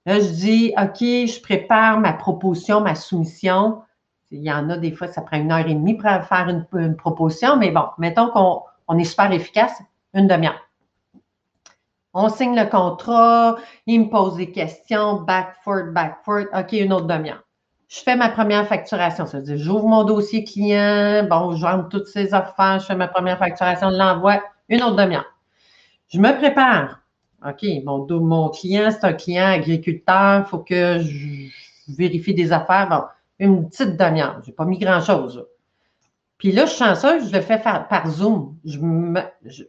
Là, 0.06 0.20
je 0.20 0.30
dis, 0.30 0.74
OK, 0.78 1.00
je 1.00 1.42
prépare 1.42 2.00
ma 2.00 2.14
proposition, 2.14 2.80
ma 2.80 2.96
soumission. 2.96 3.82
Il 4.36 4.44
y 4.44 4.51
en 4.51 4.70
a 4.70 4.77
des 4.77 4.92
fois, 4.92 5.08
ça 5.08 5.22
prend 5.22 5.38
une 5.38 5.51
heure 5.51 5.65
et 5.65 5.74
demie 5.74 5.94
pour 5.94 6.10
faire 6.10 6.65
une, 6.74 6.96
proposition, 6.96 7.58
mais 7.58 7.72
bon, 7.72 7.86
mettons 7.98 8.30
qu'on 8.30 8.98
est 8.98 9.04
super 9.06 9.32
efficace, 9.32 9.82
une 10.13 10.27
demi-heure. 10.27 10.62
On 12.13 12.30
signe 12.30 12.56
le 12.56 12.65
contrat, 12.70 13.58
il 13.88 14.01
me 14.01 14.10
pose 14.10 14.38
des 14.38 14.51
questions, 14.51 15.22
back, 15.22 15.56
forth, 15.63 15.94
back, 15.94 16.18
forth. 16.24 16.48
OK, 16.54 16.74
une 16.74 16.94
autre 16.94 17.08
demi-heure. 17.08 17.44
Je 17.88 18.00
fais 18.00 18.15
ma 18.15 18.30
première 18.30 18.68
facturation, 18.68 19.25
ça 19.25 19.38
veut 19.38 19.44
dire 19.44 19.58
j'ouvre 19.58 19.88
mon 19.88 20.04
dossier 20.04 20.44
client, 20.44 21.25
bon, 21.30 21.56
je 21.56 21.65
rentre 21.65 21.89
toutes 21.89 22.08
ces 22.08 22.34
affaires, 22.34 22.80
je 22.80 22.86
fais 22.86 22.96
ma 22.96 23.08
première 23.08 23.38
facturation, 23.38 23.92
je 23.92 23.98
l'envoie, 23.98 24.42
une 24.70 24.82
autre 24.82 24.96
demi-heure. 24.96 25.32
Je 26.10 26.20
me 26.20 26.36
prépare. 26.38 27.01
OK, 27.48 27.63
mon, 27.84 28.08
mon 28.22 28.50
client, 28.50 28.89
c'est 28.92 29.06
un 29.06 29.13
client 29.13 29.46
agriculteur, 29.46 30.46
il 30.46 30.50
faut 30.50 30.60
que 30.60 31.00
je, 31.00 31.50
vérifie 31.88 32.34
des 32.34 32.51
affaires. 32.51 32.89
Bon, 32.89 33.04
une 33.39 33.70
petite 33.70 33.98
demi-heure. 33.98 34.39
Je 34.44 34.50
n'ai 34.50 34.56
pas 34.56 34.65
mis 34.65 34.77
grand-chose. 34.77 35.46
Puis 36.38 36.51
là, 36.51 36.65
je 36.65 36.72
suis 36.72 36.80
chanceuse, 36.80 37.30
je 37.30 37.36
le 37.36 37.42
fais 37.42 37.60
par 37.60 38.08
Zoom. 38.10 38.58
Je 38.65 38.80
ne 38.80 38.84
me, 38.84 39.22
je, 39.46 39.63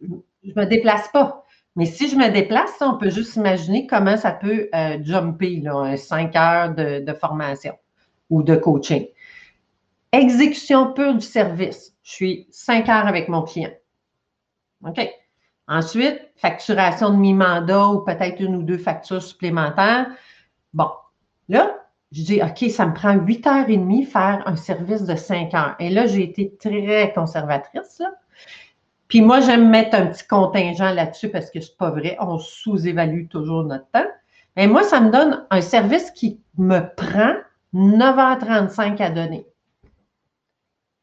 me 0.55 0.65
déplace 0.65 1.09
pas. 1.13 1.45
Mais 1.77 1.87
si 1.87 2.09
je 2.09 2.17
me 2.17 2.31
déplace, 2.31 2.73
on 2.81 2.97
peut 2.97 3.11
juste 3.11 3.37
imaginer 3.37 3.87
comment 3.87 4.17
ça 4.17 4.33
peut 4.33 4.69
euh, 4.75 4.99
jumper, 5.03 5.61
là, 5.61 5.97
5 5.97 6.35
heures 6.37 6.75
de, 6.75 7.13
formation 7.13 7.75
ou 8.31 8.43
de 8.43 8.57
coaching. 8.57 9.07
Exécution 10.13 10.93
pure 10.93 11.15
du 11.15 11.27
service. 11.27 11.95
Je 12.03 12.11
suis 12.11 12.47
5 12.51 12.89
heures 12.89 13.07
avec 13.07 13.29
mon 13.29 13.43
client. 13.43 13.73
OK. 14.87 15.09
Ensuite, 15.69 16.21
facturation 16.37 17.11
de 17.11 17.17
mi-mandat 17.17 17.89
ou 17.89 18.01
peut-être 18.01 18.41
une 18.41 18.57
ou 18.57 18.63
deux 18.63 18.79
factures 18.79 19.23
supplémentaires. 19.23 20.07
Bon, 20.73 20.91
là, 21.49 21.86
je 22.13 22.23
dis, 22.23 22.41
OK, 22.43 22.71
ça 22.71 22.87
me 22.87 22.95
prend 22.95 23.15
8 23.15 23.47
heures 23.47 23.69
et 23.69 23.77
demie 23.77 24.05
faire 24.05 24.43
un 24.47 24.57
service 24.57 25.03
de 25.03 25.17
5 25.17 25.53
heures. 25.55 25.77
Et 25.79 25.91
là, 25.91 26.07
j'ai 26.07 26.23
été 26.23 26.55
très 26.57 27.13
conservatrice. 27.13 28.03
Puis 29.09 29.21
moi, 29.21 29.41
j'aime 29.41 29.69
mettre 29.69 29.97
un 29.97 30.07
petit 30.07 30.27
contingent 30.27 30.93
là-dessus 30.93 31.31
parce 31.31 31.51
que 31.51 31.61
c'est 31.61 31.77
pas 31.77 31.91
vrai. 31.91 32.17
On 32.21 32.39
sous-évalue 32.39 33.27
toujours 33.29 33.65
notre 33.65 33.89
temps. 33.91 34.07
Mais 34.57 34.67
moi, 34.67 34.83
ça 34.85 35.01
me 35.01 35.11
donne 35.11 35.47
un 35.51 35.61
service 35.61 36.11
qui 36.13 36.41
me 36.57 36.81
prend 36.95 37.35
9h35 37.75 39.03
à 39.03 39.11
donner. 39.11 39.47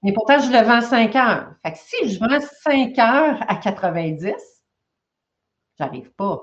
Mais 0.01 0.12
pourtant, 0.12 0.39
je 0.39 0.51
le 0.51 0.65
vends 0.65 0.81
5 0.81 1.15
heures. 1.15 1.53
Fait 1.63 1.74
que 1.74 1.77
si 1.77 2.10
je 2.10 2.19
vends 2.19 2.39
5 2.63 2.98
heures 3.00 3.39
à 3.48 3.55
90, 3.55 4.33
j'arrive 5.77 6.12
pas. 6.12 6.41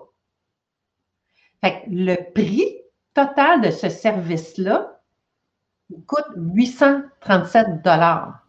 Fait 1.63 1.83
que 1.83 1.91
le 1.91 2.17
prix 2.33 2.80
total 3.15 3.61
de 3.61 3.71
ce 3.71 3.89
service-là 3.89 5.01
coûte 6.07 6.27
837 6.37 7.83
dollars. 7.83 8.47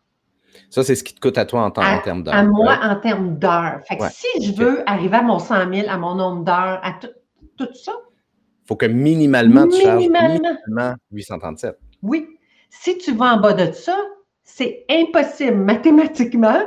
Ça, 0.70 0.84
c'est 0.84 0.96
ce 0.96 1.04
qui 1.04 1.14
te 1.14 1.20
coûte 1.20 1.38
à 1.38 1.46
toi 1.46 1.64
en, 1.64 1.72
termes 1.72 2.24
d'heures. 2.24 2.34
À 2.34 2.44
moi, 2.44 2.78
en 2.82 2.96
termes 2.98 3.38
d'heures. 3.38 3.82
Fait 3.88 3.98
que 3.98 4.04
si 4.10 4.28
je 4.42 4.54
veux 4.54 4.90
arriver 4.90 5.18
à 5.18 5.22
mon 5.22 5.40
100 5.40 5.74
000, 5.74 5.90
à 5.90 5.98
mon 5.98 6.16
nombre 6.16 6.44
d'heures, 6.44 6.80
à 6.84 6.94
tout, 7.00 7.74
ça. 7.74 7.92
Il 7.94 8.68
faut 8.68 8.76
que 8.76 8.86
minimalement, 8.86 9.68
tu 9.68 9.82
charges 9.82 9.98
minimalement 9.98 10.96
837. 11.12 11.78
Oui. 12.02 12.28
Si 12.70 12.98
tu 12.98 13.14
vas 13.14 13.36
en 13.36 13.40
bas 13.40 13.54
de 13.54 13.72
ça, 13.72 13.98
c'est 14.44 14.86
impossible 14.90 15.58
mathématiquement 15.58 16.64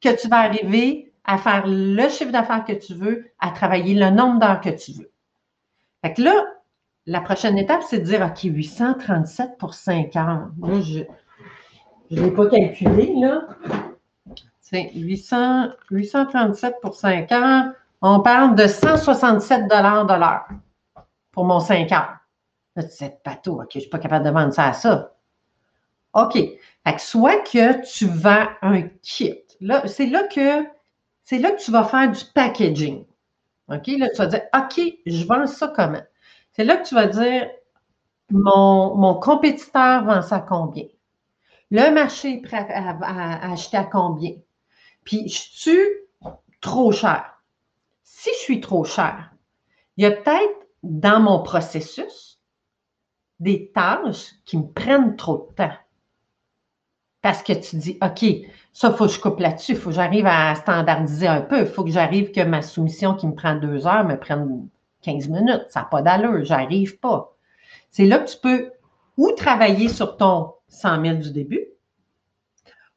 que 0.00 0.20
tu 0.20 0.28
vas 0.28 0.38
arriver 0.38 1.12
à 1.24 1.38
faire 1.38 1.64
le 1.66 2.08
chiffre 2.08 2.32
d'affaires 2.32 2.64
que 2.64 2.72
tu 2.72 2.94
veux, 2.94 3.26
à 3.38 3.50
travailler 3.50 3.94
le 3.94 4.10
nombre 4.10 4.40
d'heures 4.40 4.60
que 4.60 4.70
tu 4.70 4.92
veux. 4.92 5.12
Fait 6.02 6.14
que 6.14 6.22
là, 6.22 6.44
la 7.06 7.20
prochaine 7.20 7.58
étape, 7.58 7.82
c'est 7.82 7.98
de 7.98 8.04
dire, 8.04 8.22
OK, 8.22 8.42
837 8.42 9.58
pour 9.58 9.74
5 9.74 10.14
heures. 10.16 10.48
Moi, 10.56 10.80
je 10.80 11.00
ne 12.10 12.22
l'ai 12.22 12.30
pas 12.30 12.46
calculé, 12.48 13.14
là. 13.16 13.48
C'est 14.60 14.92
800, 14.94 15.70
837 15.90 16.76
pour 16.80 16.94
5 16.94 17.32
heures. 17.32 17.72
On 18.02 18.20
parle 18.20 18.54
de 18.54 18.66
167 18.66 19.64
de 19.64 20.18
l'heure 20.18 20.48
pour 21.32 21.44
mon 21.44 21.60
5 21.60 21.90
heures. 21.92 22.18
Là, 22.76 22.84
tu 22.84 22.90
sais, 22.90 23.18
bateau, 23.24 23.60
OK, 23.60 23.68
je 23.72 23.78
ne 23.78 23.80
suis 23.82 23.90
pas 23.90 23.98
capable 23.98 24.24
de 24.24 24.30
vendre 24.30 24.52
ça 24.52 24.68
à 24.68 24.72
ça. 24.72 25.14
OK. 26.14 26.34
Fait 26.34 26.94
que 26.94 27.00
soit 27.00 27.38
que 27.38 27.84
tu 27.84 28.06
vends 28.06 28.46
un 28.62 28.82
kit. 29.02 29.38
Là, 29.60 29.86
c'est 29.86 30.06
là 30.06 30.24
que 30.24 30.64
c'est 31.24 31.38
là 31.38 31.52
que 31.52 31.60
tu 31.62 31.70
vas 31.70 31.84
faire 31.84 32.10
du 32.10 32.24
packaging. 32.34 33.04
OK? 33.68 33.86
Là, 33.86 34.08
tu 34.08 34.16
vas 34.16 34.26
dire, 34.26 34.42
OK, 34.54 34.80
je 35.06 35.24
vends 35.26 35.46
ça 35.46 35.72
comment? 35.74 36.02
C'est 36.52 36.64
là 36.64 36.76
que 36.76 36.86
tu 36.86 36.94
vas 36.94 37.06
dire 37.06 37.48
mon, 38.30 39.14
compétiteur 39.14 40.04
vend 40.04 40.22
ça 40.22 40.36
à 40.36 40.40
combien? 40.40 40.84
Le 41.70 41.90
marché 41.92 42.34
est 42.34 42.42
prêt 42.42 42.66
à, 42.72 43.52
acheter 43.52 43.76
à 43.76 43.84
combien? 43.84 44.32
Puis, 45.04 45.28
je 45.28 45.38
suis 45.38 45.88
trop 46.60 46.92
cher. 46.92 47.42
Si 48.02 48.30
je 48.34 48.38
suis 48.38 48.60
trop 48.60 48.84
cher, 48.84 49.30
il 49.96 50.04
y 50.04 50.06
a 50.06 50.10
peut-être 50.10 50.66
dans 50.82 51.20
mon 51.20 51.42
processus 51.42 52.40
des 53.38 53.70
tâches 53.72 54.32
qui 54.44 54.58
me 54.58 54.66
prennent 54.66 55.16
trop 55.16 55.48
de 55.50 55.54
temps. 55.54 55.76
Parce 57.22 57.42
que 57.42 57.52
tu 57.52 57.76
dis, 57.76 57.98
OK, 58.02 58.24
ça, 58.72 58.88
il 58.88 58.96
faut 58.96 59.06
que 59.06 59.12
je 59.12 59.20
coupe 59.20 59.40
là-dessus, 59.40 59.72
il 59.72 59.78
faut 59.78 59.90
que 59.90 59.96
j'arrive 59.96 60.26
à 60.26 60.54
standardiser 60.54 61.26
un 61.26 61.42
peu, 61.42 61.60
il 61.60 61.66
faut 61.66 61.84
que 61.84 61.90
j'arrive 61.90 62.32
que 62.32 62.42
ma 62.42 62.62
soumission 62.62 63.14
qui 63.14 63.26
me 63.26 63.34
prend 63.34 63.54
deux 63.54 63.86
heures 63.86 64.04
me 64.04 64.18
prenne 64.18 64.68
15 65.02 65.28
minutes. 65.28 65.66
Ça 65.70 65.80
n'a 65.80 65.86
pas 65.86 66.02
d'allure, 66.02 66.44
j'arrive 66.44 66.98
pas. 66.98 67.34
C'est 67.90 68.06
là 68.06 68.18
que 68.18 68.30
tu 68.30 68.38
peux 68.38 68.72
ou 69.16 69.32
travailler 69.32 69.88
sur 69.88 70.16
ton 70.16 70.54
100 70.68 71.02
000 71.02 71.16
du 71.16 71.32
début, 71.32 71.66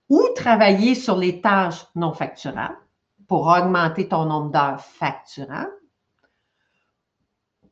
ou 0.09 0.21
travailler 0.35 0.95
sur 0.95 1.17
les 1.17 1.41
tâches 1.41 1.85
non 1.95 2.13
facturables 2.13 2.77
pour 3.27 3.47
augmenter 3.47 4.07
ton 4.07 4.25
nombre 4.25 4.51
d'heures 4.51 4.79
facturables, 4.79 5.71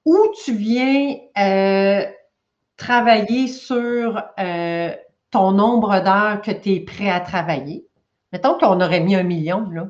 ou 0.06 0.18
tu 0.44 0.54
viens 0.54 1.16
euh, 1.38 2.12
travailler 2.76 3.48
sur 3.48 4.22
euh, 4.40 4.96
ton 5.30 5.52
nombre 5.52 6.00
d'heures 6.02 6.42
que 6.42 6.52
tu 6.52 6.74
es 6.74 6.80
prêt 6.80 7.10
à 7.10 7.20
travailler. 7.20 7.88
Mettons 8.34 8.58
qu'on 8.58 8.82
aurait 8.82 9.02
mis 9.02 9.16
un 9.16 9.24
million, 9.24 9.70
là. 9.70 9.88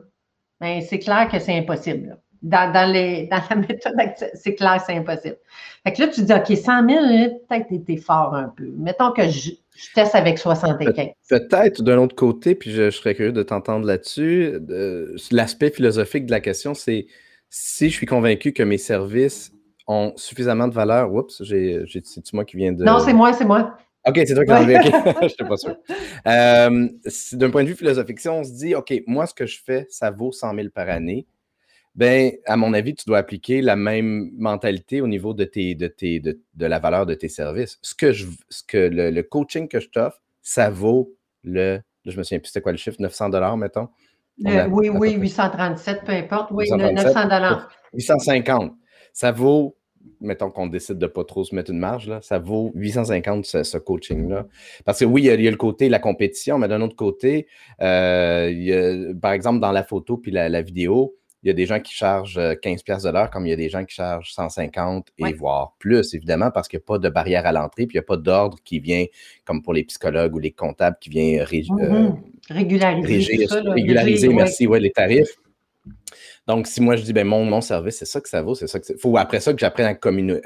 Ben, 0.60 0.81
c'est 0.81 1.00
clair 1.00 1.27
que 1.29 1.39
c'est 1.39 1.57
impossible. 1.57 2.19
Dans, 2.41 2.91
les, 2.91 3.27
dans 3.31 3.41
la 3.50 3.55
méthode 3.55 3.93
c'est 4.33 4.55
clair 4.55 4.81
c'est 4.86 4.95
impossible. 4.95 5.38
Fait 5.86 5.93
que 5.93 6.01
là, 6.01 6.07
tu 6.10 6.21
dis, 6.21 6.33
OK, 6.33 6.55
100 6.57 6.89
000, 6.89 7.39
peut-être 7.50 7.67
que 7.67 7.75
tu 7.75 7.98
fort 7.98 8.36
un 8.36 8.53
peu. 8.55 8.71
Mettons 8.77 9.12
que 9.12 9.27
je, 9.27 9.51
teste 9.95 10.13
avec 10.13 10.38
75. 10.38 11.07
Peut-être 11.27 11.81
d'un 11.81 11.98
autre 11.98 12.15
côté, 12.15 12.53
puis 12.53 12.71
je, 12.71 12.91
serais 12.91 13.15
curieux 13.15 13.31
de 13.31 13.41
t'entendre 13.41 13.86
là-dessus. 13.86 14.60
L'aspect 15.31 15.71
philosophique 15.71 16.27
de 16.27 16.31
la 16.31 16.39
question, 16.39 16.75
c'est 16.75 17.07
si 17.50 17.89
je 17.89 17.95
suis 17.95 18.05
convaincu 18.05 18.53
que 18.53 18.63
mes 18.63 18.77
services 18.77 19.51
ont 19.88 20.13
suffisamment 20.15 20.67
de 20.67 20.74
valeur. 20.74 21.12
Oups, 21.13 21.43
c'est 21.43 22.33
moi 22.33 22.45
qui 22.45 22.57
viens 22.57 22.71
de. 22.71 22.83
Non, 22.83 23.00
c'est 23.00 23.13
moi, 23.13 23.33
c'est 23.33 23.45
moi. 23.45 23.75
OK, 24.07 24.19
c'est 24.25 24.33
toi 24.33 24.45
qui 24.45 24.51
as 24.51 24.60
enlevé. 24.60 24.75
Je 24.83 25.25
n'étais 25.25 25.45
pas 25.45 25.57
sûr. 25.57 25.75
Euh, 26.27 26.89
d'un 27.33 27.50
point 27.50 27.63
de 27.63 27.69
vue 27.69 27.75
philosophique, 27.75 28.19
si 28.19 28.29
on 28.29 28.43
se 28.43 28.51
dit, 28.51 28.74
OK, 28.75 28.93
moi, 29.05 29.27
ce 29.27 29.33
que 29.33 29.45
je 29.45 29.60
fais, 29.63 29.86
ça 29.89 30.10
vaut 30.10 30.31
100 30.31 30.55
000 30.55 30.67
par 30.74 30.89
année, 30.89 31.27
ben, 31.95 32.31
à 32.45 32.55
mon 32.57 32.74
avis, 32.74 32.95
tu 32.95 33.05
dois 33.05 33.17
appliquer 33.17 33.62
la 33.62 33.75
même 33.75 34.31
mentalité 34.38 35.01
au 35.01 35.07
niveau 35.07 35.33
de, 35.33 35.43
tes, 35.43 35.75
de, 35.75 35.88
tes, 35.88 36.19
de, 36.19 36.39
la 36.57 36.79
valeur 36.79 37.05
de 37.05 37.13
tes 37.13 37.27
services. 37.27 37.79
Ce 37.81 37.93
que, 37.93 38.12
je, 38.12 38.27
ce 38.50 38.63
que 38.63 38.77
le, 38.77 39.21
coaching 39.24 39.67
que 39.67 39.79
je 39.79 39.89
t'offre, 39.89 40.21
ça 40.41 40.69
vaut 40.69 41.13
le, 41.43 41.79
je 42.05 42.17
me 42.17 42.24
souviens 42.24 42.39
plus 42.39 42.48
c'était 42.48 42.62
quoi 42.62 42.71
le 42.71 42.77
chiffre, 42.77 42.98
900 43.00 43.57
mettons? 43.57 43.89
Euh, 44.48 44.67
oui, 44.69 44.89
oui, 44.89 45.13
837, 45.13 46.03
peu 46.05 46.13
importe. 46.13 46.51
Oui, 46.51 46.67
900 46.69 47.29
850. 47.93 48.74
Ça 49.13 49.31
vaut 49.31 49.75
mettons 50.19 50.50
qu'on 50.50 50.67
décide 50.67 50.98
de 50.98 51.05
ne 51.05 51.12
pas 51.12 51.24
trop 51.24 51.43
se 51.43 51.53
mettre 51.55 51.71
une 51.71 51.79
marge, 51.79 52.07
là, 52.07 52.21
ça 52.21 52.39
vaut 52.39 52.71
850 52.75 53.45
ce, 53.45 53.77
coaching-là. 53.77 54.48
Parce 54.86 55.00
que 55.00 55.05
oui, 55.05 55.24
il 55.24 55.41
y, 55.41 55.48
a, 55.48 55.51
le 55.51 55.57
côté 55.57 55.89
la 55.89 56.00
compétition, 56.00 56.57
mais 56.57 56.67
d'un 56.67 56.81
autre 56.81 56.95
côté, 56.95 57.48
euh, 57.81 59.13
par 59.15 59.33
exemple, 59.33 59.60
dans 59.60 59.71
la 59.71 59.83
photo 59.83 60.17
puis 60.17 60.31
la, 60.31 60.62
vidéo, 60.62 61.15
il 61.43 61.48
y 61.48 61.50
a 61.50 61.53
des 61.53 61.65
gens 61.65 61.79
qui 61.79 61.93
chargent 61.93 62.39
15 62.62 62.83
pièces 62.83 63.03
de 63.03 63.10
l'heure, 63.10 63.31
comme 63.31 63.48
il 63.48 63.50
y 63.50 63.53
a 63.53 63.57
des 63.57 63.69
gens 63.69 63.83
qui 63.83 63.95
chargent 63.95 64.31
150 64.31 65.07
et 65.17 65.33
voire 65.33 65.74
plus, 65.79 66.13
évidemment, 66.13 66.51
parce 66.51 66.67
qu'il 66.67 66.77
n'y 66.77 66.83
a 66.83 66.86
pas 66.86 67.00
de 67.00 67.10
barrière 67.10 67.48
à 67.48 67.51
l'entrée, 67.51 67.88
puis 67.88 67.95
il 67.95 68.00
n'y 68.00 68.03
a 68.03 68.07
pas 68.07 68.17
d'ordre 68.17 68.57
qui 68.63 68.79
vient, 68.79 69.05
comme 69.43 69.63
pour 69.63 69.74
les 69.74 69.83
psychologues 69.83 70.36
ou 70.36 70.39
les 70.39 70.51
comptables, 70.51 70.98
qui 71.01 71.10
vient 71.10 71.43
mm-hmm. 71.43 72.15
régulariser, 72.50 73.48
régulariser, 73.48 74.29
merci, 74.29 74.67
ouais, 74.67 74.79
les 74.79 74.91
tarifs. 74.91 75.40
Donc, 76.48 76.65
si 76.65 76.81
moi 76.81 76.95
je 76.95 77.03
dis, 77.03 77.13
ben 77.13 77.25
mon, 77.25 77.45
mon 77.45 77.62
service, 77.62 77.98
c'est 77.98 78.05
ça 78.05 78.19
que 78.19 78.27
ça 78.27 78.41
vaut, 78.41 78.55
c'est 78.55 78.67
ça 78.67 78.79
que 78.79 78.98
faut 78.98 79.15
après 79.17 79.39
ça 79.39 79.53
que 79.53 79.60
j'apprenne 79.60 79.86
à, 79.86 79.93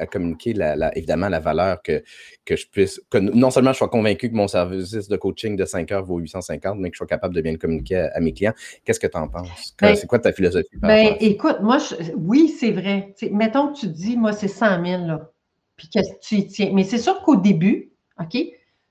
communiquer, 0.06 0.54
la, 0.54 0.96
évidemment, 0.98 1.30
la 1.30 1.40
valeur 1.40 1.82
que, 1.82 2.04
que 2.44 2.58
je 2.58 2.68
puisse, 2.68 3.02
que 3.10 3.18
non 3.18 3.50
seulement 3.50 3.72
je 3.72 3.78
sois 3.78 3.88
convaincu 3.88 4.30
que 4.30 4.36
mon 4.36 4.50
service 4.50 4.92
de 5.08 5.16
coaching 5.16 5.56
de 5.56 5.64
5 5.64 5.92
heures 5.94 6.04
vaut 6.04 6.20
850, 6.20 6.80
mais 6.80 6.90
que 6.90 6.96
je 6.96 6.98
sois 6.98 7.08
capable 7.08 7.34
de 7.34 7.42
bien 7.42 7.54
le 7.54 7.58
communiquer 7.58 8.10
à, 8.14 8.20
mes 8.20 8.34
clients. 8.34 8.54
Qu'est-ce 8.84 9.00
que 9.00 9.08
tu 9.08 9.18
en 9.18 9.30
penses? 9.30 9.74
Ben, 9.82 9.96
c'est 9.96 10.08
quoi 10.08 10.20
ta 10.20 10.34
philosophie? 10.34 10.68
ben, 10.76 11.16
écoute, 11.22 11.58
moi, 11.62 11.78
oui, 12.18 12.50
c'est 12.50 12.72
vrai. 12.72 13.16
mettons 13.32 13.72
que 13.72 13.80
tu 13.80 13.88
dis, 13.88 14.18
moi, 14.18 14.34
c'est 14.34 14.50
100 14.50 14.86
000, 14.86 15.06
là, 15.06 15.32
puis 15.78 15.90
que 15.90 16.00
tu 16.22 16.36
y 16.36 16.48
tiens. 16.48 16.72
Mais 16.74 16.84
c'est 16.84 16.98
sûr 16.98 17.22
qu'au 17.22 17.38
début, 17.38 17.92
OK, 18.20 18.38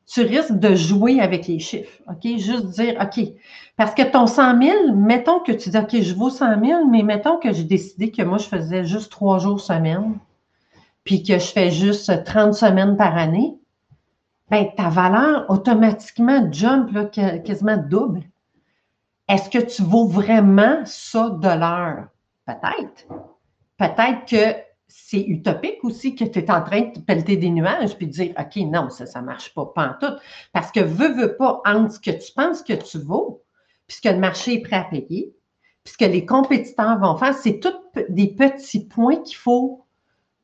tu 0.06 0.20
risques 0.22 0.58
de 0.58 0.74
jouer 0.74 1.20
avec 1.20 1.46
les 1.46 1.58
chiffres. 1.58 2.00
OK? 2.08 2.38
Juste 2.38 2.66
dire, 2.66 2.96
OK. 3.00 3.26
Parce 3.76 3.94
que 3.94 4.02
ton 4.02 4.26
100 4.26 4.62
000, 4.62 4.94
mettons 4.94 5.40
que 5.40 5.50
tu 5.50 5.70
dis, 5.70 5.78
OK, 5.78 6.00
je 6.00 6.14
vaux 6.14 6.30
100 6.30 6.64
000, 6.64 6.86
mais 6.86 7.02
mettons 7.02 7.38
que 7.38 7.52
j'ai 7.52 7.64
décidé 7.64 8.10
que 8.10 8.22
moi, 8.22 8.38
je 8.38 8.46
faisais 8.46 8.84
juste 8.84 9.10
trois 9.10 9.38
jours 9.38 9.60
semaine, 9.60 10.18
puis 11.02 11.22
que 11.22 11.38
je 11.38 11.46
fais 11.46 11.70
juste 11.70 12.24
30 12.24 12.54
semaines 12.54 12.96
par 12.96 13.16
année. 13.16 13.58
Bien, 14.50 14.64
ta 14.76 14.90
valeur 14.90 15.46
automatiquement 15.48 16.52
jump 16.52 16.92
là, 16.92 17.06
quasiment 17.06 17.76
double. 17.76 18.22
Est-ce 19.28 19.50
que 19.50 19.58
tu 19.58 19.82
vaux 19.82 20.06
vraiment 20.06 20.82
ça 20.84 21.30
de 21.30 21.48
l'heure? 21.48 22.08
Peut-être. 22.46 23.06
Peut-être 23.78 24.26
que 24.26 24.60
c'est 24.86 25.22
utopique 25.22 25.82
aussi 25.82 26.14
que 26.14 26.24
tu 26.24 26.38
es 26.38 26.50
en 26.50 26.62
train 26.62 26.92
de 26.94 27.00
pelleter 27.00 27.36
des 27.36 27.50
nuages 27.50 27.96
puis 27.96 28.06
de 28.06 28.12
dire 28.12 28.34
OK, 28.38 28.56
non, 28.56 28.90
ça 28.90 29.20
ne 29.20 29.26
marche 29.26 29.52
pas, 29.54 29.66
pas 29.66 29.88
en 29.88 29.94
tout. 30.00 30.14
Parce 30.52 30.70
que 30.70 30.80
veux, 30.80 31.14
veux 31.14 31.36
pas, 31.36 31.62
entre 31.64 31.94
ce 31.94 31.98
que 31.98 32.10
tu 32.10 32.32
penses 32.32 32.62
que 32.62 32.74
tu 32.74 32.98
vaux, 32.98 33.43
puisque 33.86 34.06
le 34.06 34.18
marché 34.18 34.54
est 34.54 34.62
prêt 34.62 34.76
à 34.76 34.84
payer, 34.84 35.34
puisque 35.82 36.00
les 36.00 36.24
compétiteurs 36.24 36.98
vont 36.98 37.16
faire, 37.16 37.34
c'est 37.34 37.60
tous 37.60 37.74
des 38.08 38.28
petits 38.28 38.86
points 38.86 39.16
qu'il 39.22 39.36
faut. 39.36 39.86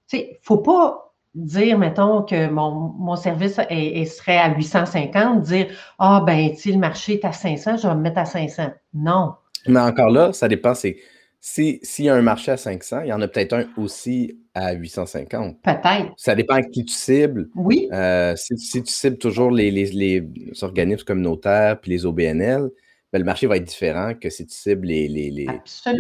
Tu 0.08 0.18
sais, 0.18 0.26
il 0.30 0.34
ne 0.34 0.38
faut 0.42 0.58
pas 0.58 1.14
dire, 1.34 1.78
mettons, 1.78 2.22
que 2.22 2.48
mon, 2.48 3.16
service 3.16 3.54
serait 3.54 4.38
à 4.38 4.54
850, 4.54 5.42
dire 5.42 5.66
Ah, 5.98 6.22
ben, 6.26 6.54
tu 6.54 6.72
le 6.72 6.78
marché 6.78 7.14
est 7.14 7.24
à 7.24 7.32
500, 7.32 7.78
je 7.78 7.88
vais 7.88 7.94
me 7.94 8.00
mettre 8.00 8.18
à 8.18 8.24
500. 8.24 8.70
Non. 8.94 9.34
Mais 9.66 9.80
encore 9.80 10.10
là, 10.10 10.32
ça 10.32 10.48
dépend, 10.48 10.74
c'est 10.74 10.96
s'il 11.40 12.04
y 12.04 12.08
a 12.08 12.14
un 12.14 12.22
marché 12.22 12.52
à 12.52 12.56
500, 12.56 13.02
il 13.02 13.08
y 13.08 13.12
en 13.12 13.20
a 13.22 13.28
peut-être 13.28 13.54
un 13.54 13.64
aussi 13.78 14.38
à 14.54 14.72
850. 14.72 15.62
Peut-être. 15.62 16.12
Ça 16.16 16.34
dépend 16.34 16.54
à 16.54 16.62
qui 16.62 16.84
tu 16.84 16.92
cibles. 16.92 17.48
Oui. 17.54 17.88
Euh, 17.92 18.34
si, 18.36 18.82
tu 18.82 18.92
cibles 18.92 19.16
toujours 19.16 19.50
les, 19.50 20.22
organismes 20.60 21.04
communautaires 21.04 21.80
puis 21.80 21.92
les 21.92 22.04
OBNL, 22.04 22.70
ben, 23.12 23.18
le 23.18 23.24
marché 23.24 23.48
va 23.48 23.56
être 23.56 23.64
différent 23.64 24.12
que 24.14 24.30
si 24.30 24.46
tu 24.46 24.54
cibles 24.54 24.86
les, 24.86 25.46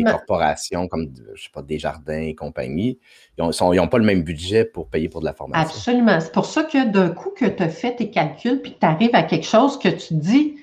corporations 0.04 0.86
comme, 0.86 1.12
je 1.34 1.42
sais 1.42 1.50
pas, 1.52 1.62
Desjardins 1.62 2.20
et 2.20 2.34
compagnie. 2.36 3.00
Ils 3.36 3.44
n'ont 3.44 3.88
pas 3.88 3.98
le 3.98 4.04
même 4.04 4.22
budget 4.22 4.64
pour 4.64 4.88
payer 4.88 5.08
pour 5.08 5.20
de 5.20 5.24
la 5.24 5.32
formation. 5.32 5.66
Absolument. 5.66 6.20
C'est 6.20 6.32
pour 6.32 6.46
ça 6.46 6.62
que 6.62 6.88
d'un 6.88 7.10
coup 7.10 7.30
que 7.30 7.46
tu 7.46 7.62
as 7.62 7.68
fait 7.68 7.96
tes 7.96 8.10
calculs 8.10 8.62
puis 8.62 8.74
que 8.74 8.78
tu 8.78 8.86
arrives 8.86 9.14
à 9.14 9.24
quelque 9.24 9.46
chose 9.46 9.78
que 9.78 9.88
tu 9.88 10.14
dis, 10.14 10.56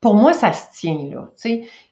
pour 0.00 0.14
moi, 0.14 0.32
ça 0.32 0.52
se 0.52 0.64
tient 0.76 1.08
là. 1.12 1.30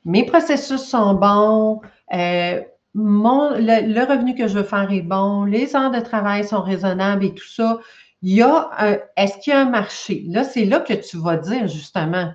Mes 0.05 0.25
processus 0.25 0.83
sont 0.83 1.14
bons, 1.14 1.81
euh, 2.12 2.61
le, 2.95 4.09
revenu 4.09 4.35
que 4.35 4.49
je 4.49 4.59
veux 4.59 4.64
faire 4.64 4.91
est 4.91 5.03
bon, 5.03 5.45
les 5.45 5.77
heures 5.77 5.91
de 5.93 6.01
travail 6.01 6.45
sont 6.45 6.62
raisonnables 6.62 7.25
et 7.25 7.35
tout 7.35 7.49
ça. 7.49 7.79
Il 8.23 8.35
y 8.35 8.43
a 8.43 8.71
est-ce 9.17 9.38
qu'il 9.38 9.53
y 9.53 9.57
a 9.57 9.61
un 9.61 9.71
marché? 9.71 10.25
Là, 10.27 10.43
c'est 10.43 10.64
là 10.64 10.81
que 10.81 10.95
tu 10.95 11.19
vas 11.19 11.37
dire 11.37 11.69
justement, 11.69 12.33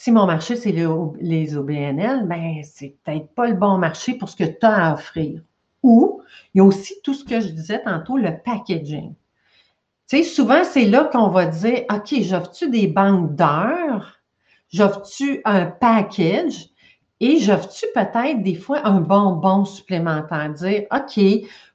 si 0.00 0.12
mon 0.12 0.26
marché, 0.26 0.54
c'est 0.54 0.70
les, 0.70 1.56
OBNL, 1.56 2.24
ben, 2.26 2.62
c'est 2.62 2.94
peut-être 3.02 3.34
pas 3.34 3.48
le 3.48 3.54
bon 3.54 3.78
marché 3.78 4.14
pour 4.14 4.28
ce 4.28 4.36
que 4.36 4.44
tu 4.44 4.64
as 4.64 4.90
à 4.90 4.94
offrir. 4.94 5.42
Ou 5.82 6.22
il 6.54 6.58
y 6.58 6.60
a 6.60 6.64
aussi 6.64 6.94
tout 7.02 7.14
ce 7.14 7.24
que 7.24 7.40
je 7.40 7.48
disais 7.48 7.82
tantôt, 7.82 8.16
le 8.16 8.38
packaging. 8.44 9.12
Tu 10.08 10.18
sais, 10.18 10.22
souvent, 10.22 10.62
c'est 10.62 10.84
là 10.84 11.10
qu'on 11.12 11.30
va 11.30 11.46
dire, 11.46 11.82
OK, 11.92 12.14
j'offre-tu 12.20 12.70
des 12.70 12.86
banques 12.86 13.34
d'heures? 13.34 14.20
J'offre-tu 14.72 15.40
un 15.44 15.66
package? 15.66 16.68
Et 17.20 17.40
j'offre-tu 17.40 17.86
peut-être 17.94 18.42
des 18.44 18.54
fois 18.54 18.86
un 18.86 19.00
bonbon 19.00 19.64
supplémentaire? 19.64 20.52
Dire, 20.54 20.84
OK, 20.92 21.20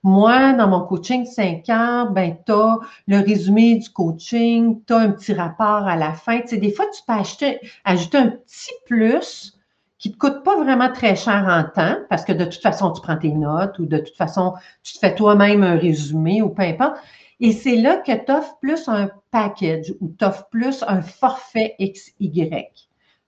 moi, 0.02 0.54
dans 0.54 0.70
mon 0.70 0.82
coaching 0.82 1.26
5 1.26 1.68
heures, 1.70 2.12
ben, 2.12 2.38
tu 2.46 2.54
as 2.54 2.78
le 3.08 3.20
résumé 3.20 3.76
du 3.76 3.90
coaching, 3.90 4.82
tu 4.88 4.94
as 4.94 5.00
un 5.00 5.12
petit 5.12 5.34
rapport 5.34 5.86
à 5.88 5.98
la 5.98 6.14
fin. 6.14 6.40
Tu 6.42 6.58
des 6.58 6.72
fois, 6.72 6.86
tu 6.96 7.02
peux 7.06 7.14
acheter, 7.14 7.60
ajouter 7.84 8.18
un 8.18 8.30
petit 8.30 8.72
plus 8.86 9.58
qui 10.00 10.10
ne 10.10 10.14
te 10.14 10.20
coûte 10.20 10.44
pas 10.44 10.58
vraiment 10.58 10.92
très 10.92 11.16
cher 11.16 11.46
en 11.48 11.64
temps, 11.64 11.98
parce 12.10 12.26
que 12.26 12.34
de 12.34 12.46
toute 12.46 12.62
façon, 12.62 12.92
tu 12.92 13.02
prends 13.02 13.18
tes 13.18 13.32
notes 13.32 13.80
ou 13.80 13.86
de 13.86 13.98
toute 13.98 14.16
façon, 14.16 14.54
tu 14.84 14.94
te 14.94 15.00
fais 15.00 15.16
toi-même 15.16 15.64
un 15.64 15.78
résumé 15.78 16.42
ou 16.42 16.50
peu 16.50 16.64
importe. 16.64 16.98
Et 17.40 17.52
c'est 17.52 17.76
là 17.76 17.98
que 17.98 18.12
tu 18.12 18.32
offres 18.32 18.58
plus 18.62 18.88
un 18.88 19.10
package 19.32 19.94
ou 20.00 20.14
tu 20.18 20.24
offres 20.24 20.48
plus 20.50 20.84
un 20.88 21.02
forfait 21.02 21.76
XY. 21.80 22.50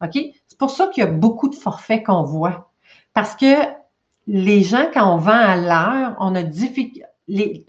OK? 0.01 0.17
C'est 0.56 0.60
pour 0.60 0.72
ça 0.72 0.88
qu'il 0.88 1.04
y 1.04 1.06
a 1.06 1.12
beaucoup 1.12 1.50
de 1.50 1.56
forfaits 1.56 2.06
qu'on 2.06 2.24
voit. 2.24 2.72
Parce 3.13 3.36
que 3.36 3.56
les 4.26 4.63
gens, 4.63 4.86
quand 4.94 5.13
on 5.13 5.18
vend 5.18 5.34
à 5.34 5.58
l'heure, 5.58 6.15
on 6.22 6.34
a 6.34 6.44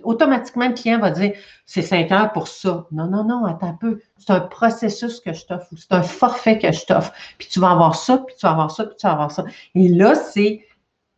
automatiquement, 0.04 0.68
le 0.68 0.74
client 0.74 1.00
va 1.00 1.10
dire 1.10 1.32
c'est 1.64 1.82
5 1.82 2.12
heures 2.12 2.32
pour 2.32 2.46
ça. 2.46 2.86
Non, 2.92 3.08
non, 3.08 3.24
non, 3.24 3.44
attends 3.44 3.70
un 3.70 3.74
peu. 3.74 3.98
C'est 4.18 4.30
un 4.30 4.38
processus 4.38 5.18
que 5.18 5.32
je 5.32 5.44
t'offre 5.46 5.66
ou 5.72 5.76
c'est 5.76 5.90
un 5.90 6.02
forfait 6.02 6.60
que 6.60 6.70
je 6.70 6.86
t'offre. 6.86 7.12
Puis 7.38 7.48
tu 7.48 7.58
vas 7.58 7.72
avoir 7.72 7.96
ça, 7.96 8.18
puis 8.18 8.36
tu 8.38 8.46
vas 8.46 8.52
avoir 8.52 8.70
ça, 8.70 8.84
puis 8.84 8.94
tu 8.96 9.04
vas 9.04 9.14
avoir 9.14 9.32
ça. 9.32 9.44
Et 9.74 9.88
là, 9.88 10.14
c'est 10.14 10.64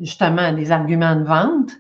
justement 0.01 0.55
des 0.55 0.73
arguments 0.73 1.17
de 1.17 1.25
vente, 1.25 1.73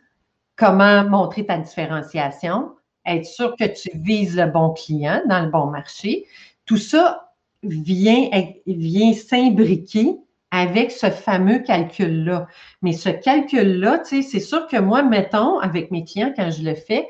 comment 0.54 1.02
montrer 1.02 1.46
ta 1.46 1.56
différenciation, 1.56 2.74
être 3.06 3.24
sûr 3.24 3.56
que 3.56 3.64
tu 3.64 3.88
vises 3.94 4.36
le 4.36 4.48
bon 4.48 4.74
client 4.74 5.22
dans 5.26 5.40
le 5.42 5.50
bon 5.50 5.64
marché. 5.64 6.26
Tout 6.66 6.76
ça 6.76 7.27
vient, 7.62 8.28
vient 8.66 9.12
s'imbriquer 9.12 10.16
avec 10.50 10.90
ce 10.90 11.10
fameux 11.10 11.58
calcul-là. 11.58 12.46
Mais 12.82 12.92
ce 12.92 13.10
calcul-là, 13.10 14.02
c'est 14.04 14.22
sûr 14.22 14.66
que 14.66 14.78
moi, 14.78 15.02
mettons, 15.02 15.58
avec 15.58 15.90
mes 15.90 16.04
clients, 16.04 16.32
quand 16.34 16.50
je 16.50 16.62
le 16.62 16.74
fais, 16.74 17.08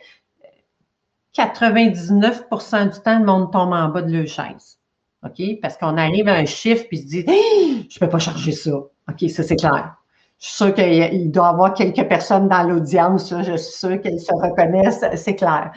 99% 1.36 2.92
du 2.92 3.00
temps, 3.00 3.18
le 3.18 3.24
monde 3.24 3.52
tombe 3.52 3.72
en 3.72 3.88
bas 3.88 4.02
de 4.02 4.12
leur 4.12 4.26
chaise. 4.26 4.78
OK? 5.24 5.60
Parce 5.62 5.76
qu'on 5.76 5.96
arrive 5.96 6.28
à 6.28 6.34
un 6.34 6.46
chiffre 6.46 6.84
puis 6.88 6.98
se 6.98 7.06
dit 7.06 7.24
Je 7.26 7.96
ne 7.96 8.00
peux 8.00 8.08
pas 8.08 8.18
charger 8.18 8.52
ça. 8.52 8.72
OK, 8.72 9.30
ça 9.30 9.42
c'est 9.42 9.56
clair. 9.56 9.96
Je 10.40 10.46
suis 10.46 10.56
sûre 10.56 10.74
qu'il 10.74 11.30
doit 11.32 11.46
y 11.46 11.48
avoir 11.48 11.74
quelques 11.74 12.08
personnes 12.08 12.48
dans 12.48 12.62
l'audience, 12.62 13.34
je 13.42 13.56
suis 13.56 13.72
sûre 13.72 14.00
qu'elles 14.00 14.20
se 14.20 14.32
reconnaissent, 14.32 15.04
c'est 15.16 15.34
clair. 15.34 15.72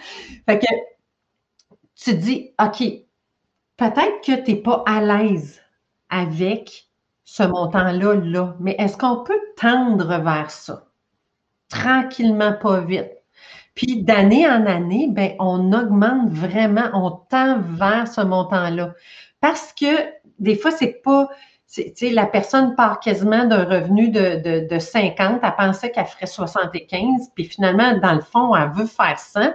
Fait 0.48 0.60
que 0.60 0.68
tu 1.96 2.14
dis, 2.16 2.52
OK, 2.62 2.84
peut-être 3.82 4.22
que 4.22 4.44
tu 4.44 4.52
n'es 4.52 4.58
pas 4.58 4.84
à 4.86 5.02
l'aise 5.02 5.60
avec 6.10 6.88
ce 7.24 7.41
montant-là, 7.41 8.13
là. 8.13 8.56
Mais 8.60 8.76
est-ce 8.78 8.96
qu'on 8.96 9.24
peut 9.24 9.41
tendre 9.58 10.20
vers 10.20 10.52
ça? 10.52 10.86
Tranquillement, 11.67 12.54
pas 12.54 12.82
vite. 12.82 13.10
Puis 13.74 14.04
d'année 14.04 14.48
en 14.48 14.67
année, 14.67 15.08
ben, 15.10 15.34
on 15.39 15.74
augmente 15.74 16.30
vraiment, 16.30 16.91
on 16.94 17.10
tend 17.10 17.60
vers 17.60 18.08
ce 18.08 18.22
montant-là. 18.22 18.94
Parce 19.39 19.74
que 19.74 20.12
des 20.38 20.56
fois, 20.56 20.72
c'est 20.72 21.02
pas. 21.04 21.30
La 22.02 22.26
personne 22.26 22.76
part 22.76 23.00
quasiment 23.00 23.46
d'un 23.46 23.63
revenu 23.63 24.10
de, 24.10 24.67
de, 24.67 24.80
50, 24.80 25.39
elle 25.41 25.56
pensait 25.56 25.89
qu'elle 25.89 26.06
ferait 26.06 26.26
75, 26.26 27.32
puis 27.34 27.46
finalement, 27.46 27.98
dans 27.98 28.13
le 28.13 28.20
fond, 28.20 28.54
elle 28.54 28.72
veut 28.72 28.86
faire 28.86 29.17
100. 29.17 29.54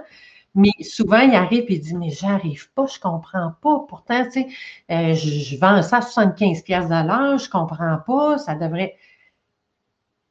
Mais 0.57 0.71
souvent, 0.81 1.19
il 1.19 1.35
arrive 1.35 1.65
et 1.69 1.75
il 1.75 1.81
dit 1.81 1.95
Mais 1.95 2.09
j'arrive 2.09 2.71
pas, 2.73 2.87
je 2.87 2.99
comprends 2.99 3.53
pas. 3.61 3.85
Pourtant, 3.87 4.25
tu 4.25 4.31
sais, 4.31 4.47
euh, 4.89 5.13
je, 5.13 5.55
vends 5.59 5.83
ça 5.83 5.97
à 5.97 6.01
75 6.01 6.63
pièces 6.63 6.89
de 6.89 7.07
l'heure, 7.07 7.37
je 7.37 7.47
comprends 7.47 7.99
pas, 7.99 8.39
ça 8.39 8.55
devrait. 8.55 8.95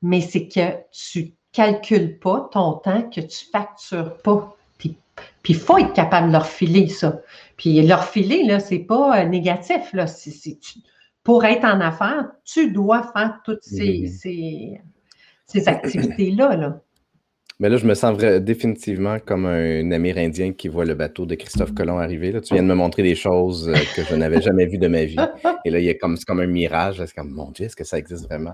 Mais 0.02 0.20
c'est 0.20 0.48
que 0.48 0.82
tu 0.90 1.32
calcules 1.52 2.18
pas 2.18 2.48
ton 2.52 2.72
temps, 2.72 3.08
que 3.08 3.20
tu 3.20 3.46
factures 3.52 4.18
pas. 4.18 4.52
Puis 4.78 4.96
il 5.48 5.60
faut 5.60 5.78
être 5.78 5.92
capable 5.92 6.26
de 6.26 6.32
leur 6.32 6.46
filer 6.46 6.88
ça. 6.88 7.20
Puis 7.56 7.80
leur 7.86 8.04
filer, 8.04 8.42
là, 8.42 8.58
c'est 8.58 8.80
pas 8.80 9.20
euh, 9.20 9.24
négatif. 9.26 9.92
Là. 9.92 10.06
pour 11.22 11.44
être 11.44 11.64
en 11.64 11.80
affaires, 11.80 12.32
tu 12.44 12.72
dois 12.72 13.04
faire 13.12 13.40
toutes 13.44 13.62
ces, 13.62 14.08
ces, 14.08 14.80
ces 15.46 15.68
activités-là. 15.68 16.56
Là. 16.56 16.80
Mais 17.58 17.70
là, 17.70 17.78
je 17.78 17.86
me 17.86 17.94
sens 17.94 18.18
définitivement 18.18 19.18
comme 19.18 19.46
un 19.46 19.90
Amérindien 19.90 20.52
qui 20.52 20.68
voit 20.68 20.84
le 20.84 20.94
bateau 20.94 21.24
de 21.24 21.34
Christophe 21.36 21.72
Colomb 21.72 21.98
arriver. 21.98 22.30
Là. 22.30 22.42
Tu 22.42 22.52
viens 22.52 22.62
de 22.62 22.68
me 22.68 22.74
montrer 22.74 23.02
des 23.02 23.14
choses 23.14 23.70
euh, 23.70 23.74
que 23.94 24.02
je 24.02 24.14
n'avais 24.14 24.42
jamais 24.42 24.66
vues 24.66 24.76
de 24.76 24.88
ma 24.88 25.04
vie. 25.04 25.16
Et 25.64 25.70
là, 25.70 25.78
il 25.78 25.86
y 25.86 25.88
a 25.88 25.94
comme, 25.94 26.18
c'est 26.18 26.26
comme 26.26 26.40
un 26.40 26.46
mirage. 26.46 27.02
C'est 27.02 27.14
comme, 27.14 27.30
mon 27.30 27.50
Dieu, 27.52 27.64
est-ce 27.64 27.76
que 27.76 27.84
ça 27.84 27.96
existe 27.96 28.26
vraiment? 28.26 28.52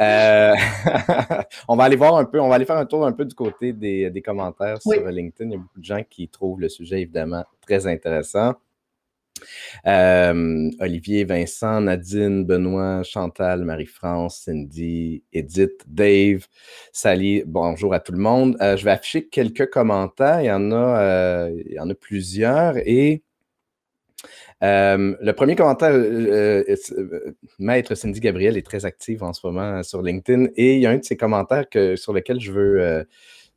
Euh, 0.00 0.54
on 1.68 1.76
va 1.76 1.84
aller 1.84 1.96
voir 1.96 2.16
un 2.16 2.24
peu, 2.24 2.40
on 2.40 2.48
va 2.48 2.54
aller 2.54 2.64
faire 2.64 2.78
un 2.78 2.86
tour 2.86 3.04
un 3.04 3.12
peu 3.12 3.26
du 3.26 3.34
côté 3.34 3.74
des, 3.74 4.08
des 4.10 4.22
commentaires 4.22 4.80
sur 4.80 4.92
LinkedIn. 4.92 5.50
Il 5.50 5.52
y 5.52 5.56
a 5.56 5.58
beaucoup 5.58 5.80
de 5.80 5.84
gens 5.84 6.02
qui 6.08 6.28
trouvent 6.28 6.60
le 6.60 6.70
sujet 6.70 7.02
évidemment 7.02 7.44
très 7.60 7.86
intéressant. 7.86 8.54
Euh, 9.86 10.70
Olivier, 10.80 11.24
Vincent, 11.24 11.80
Nadine, 11.80 12.44
Benoît, 12.44 13.02
Chantal, 13.02 13.64
Marie-France, 13.64 14.42
Cindy, 14.44 15.22
Edith, 15.32 15.84
Dave, 15.86 16.46
Sally, 16.92 17.42
bonjour 17.46 17.94
à 17.94 18.00
tout 18.00 18.12
le 18.12 18.18
monde. 18.18 18.56
Euh, 18.60 18.76
je 18.76 18.84
vais 18.84 18.90
afficher 18.90 19.26
quelques 19.28 19.70
commentaires. 19.70 20.40
Il 20.40 20.46
y 20.46 20.52
en 20.52 20.72
a, 20.72 21.00
euh, 21.00 21.94
plusieurs. 22.00 22.76
Et 22.78 23.22
le 24.60 25.32
premier 25.32 25.54
commentaire, 25.54 25.94
Maître 27.58 27.94
Cindy 27.94 28.20
Gabriel 28.20 28.56
est 28.56 28.66
très 28.66 28.84
active 28.84 29.22
en 29.22 29.32
ce 29.32 29.46
moment 29.46 29.82
sur 29.82 30.02
LinkedIn. 30.02 30.46
Et 30.56 30.74
il 30.74 30.80
y 30.80 30.86
a 30.86 30.90
un 30.90 30.98
de 30.98 31.04
ses 31.04 31.16
commentaires 31.16 31.66
sur 31.96 32.12
lequel 32.12 32.40
je 32.40 32.52
veux 32.52 33.06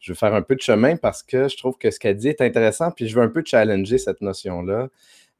je 0.01 0.11
veux 0.11 0.15
faire 0.15 0.33
un 0.33 0.41
peu 0.41 0.55
de 0.55 0.61
chemin 0.61 0.97
parce 0.97 1.23
que 1.23 1.47
je 1.47 1.55
trouve 1.55 1.77
que 1.77 1.91
ce 1.91 1.99
qu'elle 1.99 2.17
dit 2.17 2.27
est 2.27 2.41
intéressant, 2.41 2.91
puis 2.91 3.07
je 3.07 3.15
veux 3.15 3.21
un 3.21 3.29
peu 3.29 3.43
challenger 3.45 3.99
cette 3.99 4.21
notion-là 4.21 4.89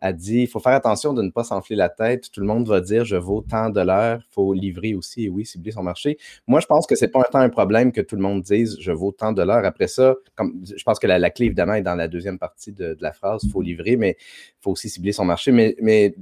a 0.01 0.13
dit 0.13 0.41
il 0.41 0.47
faut 0.47 0.59
faire 0.59 0.73
attention 0.73 1.13
de 1.13 1.21
ne 1.21 1.29
pas 1.29 1.43
s'enfler 1.43 1.75
la 1.75 1.89
tête. 1.89 2.31
Tout 2.31 2.41
le 2.41 2.47
monde 2.47 2.67
va 2.67 2.81
dire 2.81 3.05
je 3.05 3.15
vaux 3.15 3.41
tant 3.41 3.69
de 3.69 3.81
l'heure. 3.81 4.19
Il 4.19 4.33
faut 4.33 4.53
livrer 4.53 4.95
aussi 4.95 5.25
et 5.25 5.29
oui, 5.29 5.45
cibler 5.45 5.71
son 5.71 5.83
marché. 5.83 6.17
Moi, 6.47 6.59
je 6.59 6.65
pense 6.65 6.87
que 6.87 6.95
c'est 6.95 7.07
pas 7.07 7.23
tant 7.23 7.39
un 7.39 7.49
problème 7.49 7.91
que 7.91 8.01
tout 8.01 8.15
le 8.15 8.23
monde 8.23 8.41
dise 8.41 8.77
je 8.79 8.91
vaux 8.91 9.11
tant 9.11 9.31
de 9.31 9.43
l'heure. 9.43 9.63
Après 9.63 9.87
ça, 9.87 10.15
je 10.39 10.83
pense 10.83 10.99
que 10.99 11.07
la, 11.07 11.29
clé, 11.29 11.45
évidemment, 11.45 11.75
est 11.75 11.83
dans 11.83 11.95
la 11.95 12.07
deuxième 12.07 12.39
partie 12.39 12.71
de, 12.71 12.97
la 12.99 13.13
phrase 13.13 13.41
il 13.43 13.51
faut 13.51 13.61
livrer, 13.61 13.95
mais 13.95 14.17
il 14.19 14.61
faut 14.61 14.71
aussi 14.71 14.89
cibler 14.89 15.11
son 15.11 15.25
marché. 15.25 15.51
Mais, 15.51 16.15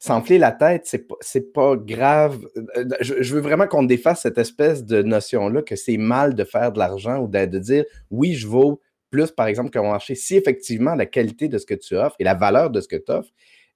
s'enfler 0.00 0.38
la 0.38 0.52
tête, 0.52 0.82
c'est 0.84 1.08
pas, 1.08 1.16
pas 1.52 1.76
grave. 1.76 2.38
Euh, 2.76 2.84
je, 3.00 3.14
je 3.20 3.34
veux 3.34 3.40
vraiment 3.40 3.66
qu'on 3.66 3.82
défasse 3.82 4.22
cette 4.22 4.38
espèce 4.38 4.84
de 4.84 5.02
notion-là 5.02 5.62
que 5.62 5.74
c'est 5.74 5.96
mal 5.96 6.36
de 6.36 6.44
faire 6.44 6.70
de 6.70 6.78
l'argent 6.78 7.18
ou 7.18 7.26
de, 7.26 7.46
de 7.46 7.58
dire 7.58 7.84
oui, 8.12 8.34
je 8.34 8.46
vaux 8.46 8.80
plus, 9.10 9.30
par 9.30 9.46
exemple, 9.46 9.70
qu'un 9.70 9.82
marché, 9.82 10.14
si 10.14 10.36
effectivement 10.36 10.94
la 10.94 11.06
qualité 11.06 11.48
de 11.48 11.58
ce 11.58 11.66
que 11.66 11.74
tu 11.74 11.96
offres 11.96 12.16
et 12.18 12.24
la 12.24 12.34
valeur 12.34 12.70
de 12.70 12.80
ce 12.80 12.88
que 12.88 12.96
tu 12.96 13.10
offres 13.10 13.30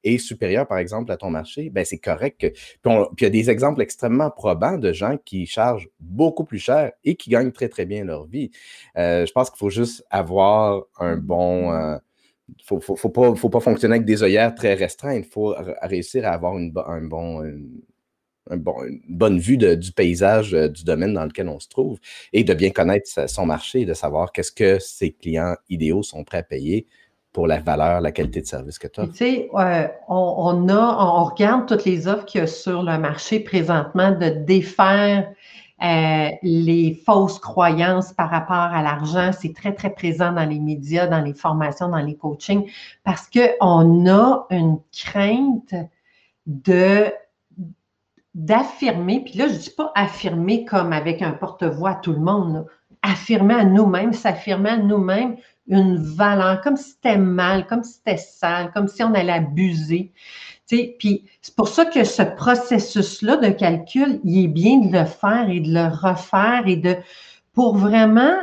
est 0.05 0.19
supérieure, 0.19 0.67
par 0.67 0.79
exemple, 0.79 1.13
à 1.13 1.17
ton 1.17 1.31
marché, 1.31 1.71
ben 1.71 1.85
c'est 1.85 1.99
correct. 1.99 2.41
Que, 2.41 2.47
puis, 2.49 2.93
il 3.19 3.23
y 3.23 3.27
a 3.27 3.31
des 3.31 3.51
exemples 3.51 3.81
extrêmement 3.83 4.31
probants 4.31 4.79
de 4.79 4.93
gens 4.93 5.17
qui 5.25 5.47
chargent 5.47 5.89
beaucoup 6.01 6.45
plus 6.45 6.59
cher 6.59 6.93
et 7.05 7.15
qui 7.15 7.31
gagnent 7.31 7.53
très, 7.53 7.69
très 7.69 7.87
bien 7.87 8.05
leur 8.05 8.27
vie. 8.27 8.51
Euh, 8.97 9.27
je 9.27 9.33
pense 9.33 9.51
qu'il 9.51 9.59
faut 9.59 9.71
juste 9.71 10.05
avoir 10.11 10.83
un 10.99 11.17
bon... 11.17 11.73
Euh, 11.73 11.97
faut, 12.65 12.81
faut, 12.81 13.09
pas, 13.09 13.61
fonctionner 13.61 13.95
avec 13.95 14.05
des 14.05 14.23
œillères 14.23 14.55
très 14.55 14.75
restreintes. 14.75 15.25
Il 15.25 15.31
faut 15.31 15.55
réussir 15.81 16.27
à 16.27 16.31
avoir 16.31 16.59
une, 16.59 16.73
un 16.87 17.01
bon, 17.01 17.43
bonne 18.51 19.39
vue 19.39 19.57
du 19.57 19.93
paysage 19.93 20.55
euh, 20.55 20.69
du 20.69 20.85
domaine 20.85 21.15
dans 21.15 21.25
lequel 21.25 21.49
on 21.49 21.61
se 21.61 21.69
trouve 21.69 21.99
et 22.33 22.45
de 22.45 22.55
bien 22.55 22.71
connaître 22.71 23.09
son 23.29 23.47
marché 23.47 23.83
et 23.83 23.85
de 23.85 23.95
savoir 23.95 24.33
qu'est-ce 24.33 24.53
que 24.53 24.79
ses 24.79 25.13
clients 25.13 25.55
idéaux 25.69 26.03
sont 26.03 26.25
prêts 26.25 26.39
à 26.39 26.43
payer 26.43 26.87
pour 27.33 27.47
la 27.47 27.61
valeur, 27.61 28.01
la 28.01 28.13
qualité 28.13 28.43
de 28.43 28.47
service 28.47 28.79
que 28.79 28.89
tu 28.89 29.01
as. 29.01 29.07
Tu 29.07 29.15
sais, 29.15 29.51
euh, 29.55 29.89
on, 30.09 30.69
a, 30.69 31.19
on 31.19 31.25
regarde 31.25 31.67
toutes 31.67 31.85
les 31.85 32.07
offres 32.07 32.27
qu'il 32.27 32.41
y 32.41 32.45
a 32.45 32.47
sur 32.47 32.83
le 32.83 32.99
marché 32.99 33.41
présentement 33.41 34.11
de 34.11 34.29
défaire 34.29 35.33
euh, 35.83 36.29
les 36.43 37.01
fausses 37.07 37.39
croyances 37.39 38.13
par 38.13 38.31
rapport 38.31 38.55
à 38.55 38.83
l'argent. 38.83 39.31
C'est 39.33 39.55
très, 39.55 39.75
très 39.75 39.91
présent 39.91 40.31
dans 40.33 40.45
les 40.45 40.61
médias, 40.61 41.07
dans 41.07 41.23
les 41.23 41.35
formations, 41.35 41.89
dans 41.89 41.99
les 41.99 42.17
coachings, 42.17 42.71
parce 43.03 43.29
qu'on 43.29 44.07
a 44.09 44.47
une 44.51 44.79
crainte 44.93 45.75
de 46.47 47.07
d'affirmer, 48.35 49.21
puis 49.25 49.35
là, 49.35 49.49
je 49.49 49.55
ne 49.55 49.59
dis 49.59 49.71
pas 49.71 49.93
affirmer 49.95 50.65
comme 50.65 50.93
avec 50.93 51.23
un 51.23 51.33
porte-voix 51.33 51.91
à 51.91 51.95
tout 51.97 52.13
le 52.13 52.21
monde, 52.21 52.67
affirmer 53.03 53.55
à 53.55 53.65
nous-mêmes, 53.65 54.13
s'affirmer 54.13 54.71
à 54.71 54.77
nous-mêmes 54.79 55.37
une 55.69 55.97
valeur, 55.97 56.61
comme 56.61 56.77
si 56.77 56.91
c'était 56.91 57.19
mal, 57.19 57.67
comme 57.67 57.85
si 57.85 57.95
c'était 57.95 58.17
sale, 58.17 58.71
comme 58.73 58.89
si 58.89 59.03
on 59.03 59.15
allait 59.15 59.33
abuser. 59.33 60.13
Puis 60.69 61.29
c'est 61.43 61.55
pour 61.55 61.69
ça 61.69 61.85
que 61.85 62.03
ce 62.05 62.23
processus-là 62.23 63.37
de 63.37 63.51
calcul, 63.51 64.21
il 64.25 64.45
est 64.45 64.49
bien 64.49 64.79
de 64.79 64.91
le 64.91 65.05
faire 65.05 65.51
et 65.51 65.61
de 65.61 65.73
le 65.73 65.89
refaire 65.89 66.63
et 66.67 66.77
de 66.77 66.97
pour 67.53 67.77
vraiment 67.77 68.37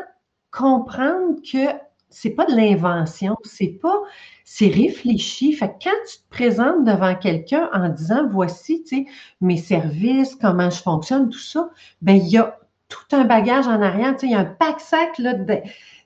comprendre 0.52 1.38
que 1.42 1.72
c'est 2.10 2.32
pas 2.32 2.46
de 2.46 2.56
l'invention, 2.56 3.38
c'est 3.44 3.80
pas 3.82 4.02
c'est 4.44 4.68
réfléchi. 4.68 5.54
Fait 5.54 5.68
que 5.68 5.84
quand 5.84 5.98
tu 6.10 6.18
te 6.18 6.30
présentes 6.30 6.84
devant 6.84 7.16
quelqu'un 7.16 7.70
en 7.72 7.90
disant 7.90 8.28
voici, 8.30 8.84
tu 8.84 8.98
sais, 8.98 9.06
mes 9.42 9.58
services, 9.58 10.36
comment 10.36 10.70
je 10.70 10.82
fonctionne, 10.82 11.30
tout 11.30 11.40
ça, 11.40 11.70
ben 12.02 12.16
il 12.16 12.28
y 12.28 12.38
a 12.38 12.58
tout 12.88 13.16
un 13.16 13.26
bagage 13.26 13.68
en 13.68 13.82
arrière, 13.82 14.14
tu 14.14 14.22
sais, 14.22 14.28
il 14.28 14.32
y 14.32 14.36
a 14.36 14.40
un 14.40 14.46
pack-sac 14.46 15.20
là, 15.20 15.36
de, 15.36 15.62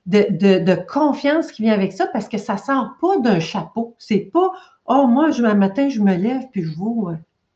de, 0.06 0.60
de, 0.60 0.76
confiance 0.76 1.54
qui 1.54 1.62
vient 1.62 1.74
avec 1.74 1.94
ça 1.94 2.08
parce 2.08 2.28
que 2.28 2.38
ça 2.38 2.58
sort 2.58 2.96
pas 3.00 3.18
d'un 3.20 3.40
chapeau. 3.40 3.96
C'est 3.98 4.30
pas 4.34 4.52
Oh, 4.86 5.08
moi, 5.08 5.32
je, 5.32 5.44
un 5.44 5.54
matin, 5.54 5.88
je 5.88 6.02
me 6.02 6.16
lève 6.16 6.44
puis 6.52 6.64
je 6.64 6.76
vaux 6.76 7.12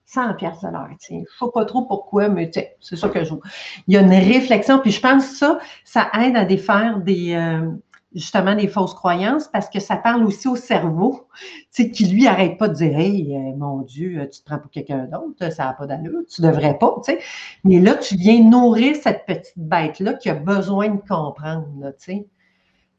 100 0.05 0.35
pièces 0.35 0.61
de 0.61 0.69
l'heure. 0.69 0.87
Je 1.09 1.15
ne 1.15 1.19
sais 1.19 1.25
pas 1.53 1.65
trop 1.65 1.81
pourquoi, 1.81 2.29
mais 2.29 2.49
c'est 2.79 2.95
ça 2.95 3.09
que 3.09 3.23
je 3.23 3.31
vois. 3.31 3.41
Il 3.87 3.93
y 3.93 3.97
a 3.97 4.01
une 4.01 4.09
réflexion, 4.09 4.79
puis 4.79 4.91
je 4.91 5.01
pense 5.01 5.27
que 5.27 5.35
ça, 5.35 5.59
ça 5.83 6.09
aide 6.21 6.37
à 6.37 6.45
défaire 6.45 6.99
des, 6.99 7.33
euh, 7.33 7.69
justement 8.13 8.55
des 8.55 8.67
fausses 8.67 8.93
croyances 8.93 9.47
parce 9.47 9.69
que 9.69 9.79
ça 9.79 9.97
parle 9.97 10.23
aussi 10.23 10.47
au 10.47 10.55
cerveau, 10.55 11.27
tu 11.73 11.83
sais, 11.83 11.91
qui 11.91 12.05
lui 12.07 12.27
arrête 12.27 12.57
pas 12.57 12.67
de 12.67 12.73
dire 12.73 12.97
Hey, 12.97 13.35
euh, 13.35 13.55
mon 13.55 13.81
Dieu, 13.81 14.19
euh, 14.19 14.25
tu 14.25 14.39
te 14.39 14.45
prends 14.45 14.59
pour 14.59 14.71
quelqu'un 14.71 15.05
d'autre, 15.05 15.51
ça 15.51 15.65
n'a 15.65 15.73
pas 15.73 15.85
d'allure, 15.85 16.21
tu 16.33 16.41
devrais 16.41 16.77
pas, 16.77 16.95
tu 17.05 17.11
sais. 17.11 17.19
Mais 17.63 17.79
là, 17.79 17.95
tu 17.95 18.15
viens 18.15 18.41
nourrir 18.43 18.95
cette 18.95 19.25
petite 19.25 19.57
bête-là 19.57 20.13
qui 20.13 20.29
a 20.29 20.35
besoin 20.35 20.89
de 20.89 21.01
comprendre, 21.01 21.93
tu 22.03 22.25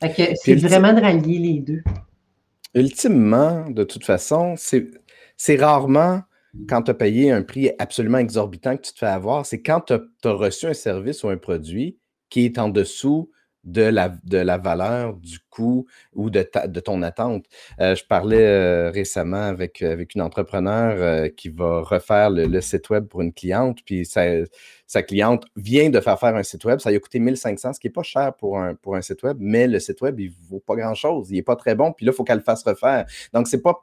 sais. 0.01 0.37
c'est 0.37 0.55
vraiment 0.57 0.92
de 0.92 1.01
rallier 1.01 1.38
les 1.38 1.61
deux. 1.61 1.83
Ultimement, 2.75 3.68
de 3.71 3.85
toute 3.85 4.05
façon, 4.05 4.55
c'est 4.57 5.57
rarement 5.57 6.21
quand 6.68 6.83
tu 6.83 6.90
as 6.90 6.94
payé 6.94 7.31
un 7.31 7.42
prix 7.42 7.71
absolument 7.79 8.18
exorbitant 8.18 8.77
que 8.77 8.83
tu 8.83 8.92
te 8.92 8.99
fais 8.99 9.07
avoir, 9.07 9.47
c'est 9.47 9.62
quand 9.62 9.81
tu 9.81 9.94
as, 9.94 10.33
reçu 10.33 10.66
un 10.66 10.75
service 10.75 11.23
ou 11.25 11.29
un 11.29 11.37
produit 11.37 11.99
qui 12.31 12.44
est 12.44 12.59
en 12.59 12.68
dessous 12.68 13.31
de 13.68 13.83
la, 13.83 14.09
de 14.24 14.38
la 14.38 14.59
valeur, 14.59 15.14
du 15.14 15.38
coût 15.50 15.87
ou 16.14 16.31
de, 16.31 16.48
de 16.66 16.81
ton 16.81 17.02
attente. 17.02 17.46
Euh, 17.81 17.94
je 17.94 18.04
parlais 18.04 18.46
euh, 18.46 18.90
récemment 18.90 19.44
avec, 19.44 19.83
avec 19.83 20.14
une 20.14 20.22
entrepreneur 20.22 20.96
euh, 20.98 21.28
qui 21.28 21.48
va 21.48 21.83
refaire 21.83 22.31
le, 22.31 22.61
site 22.61 22.90
web 22.90 23.07
pour 23.07 23.22
une 23.22 23.33
cliente, 23.33 23.78
puis 23.85 24.04
sa, 24.04 24.22
sa, 24.88 25.03
cliente 25.03 25.44
vient 25.55 25.90
de 25.90 26.01
faire 26.01 26.18
faire 26.18 26.35
un 26.35 26.42
site 26.42 26.64
web. 26.64 26.81
Ça 26.81 26.90
lui 26.90 26.96
a 26.96 27.01
coûté 27.01 27.20
1500, 27.20 27.74
ce 27.74 27.81
qui 27.81 27.87
n'est 27.87 27.92
pas 27.92 28.03
cher 28.03 28.35
pour 28.35 28.59
un, 28.59 29.03
site 29.03 29.22
web, 29.22 29.37
mais 29.38 29.66
le 29.66 29.79
site 29.79 30.01
web, 30.01 30.18
il 30.18 30.31
ne 30.31 30.48
vaut 30.48 30.61
pas 30.61 30.74
grand-chose. 30.74 31.29
Il 31.31 31.35
n'est 31.35 31.42
pas 31.42 31.57
très 31.57 31.74
bon, 31.74 31.92
puis 31.92 32.07
là, 32.07 32.12
il 32.12 32.16
faut 32.16 32.24
qu'elle 32.24 32.38
le 32.38 32.42
fasse 32.42 32.62
refaire. 32.62 33.07
Donc, 33.33 33.48
c'est 33.48 33.62
pas 33.62 33.79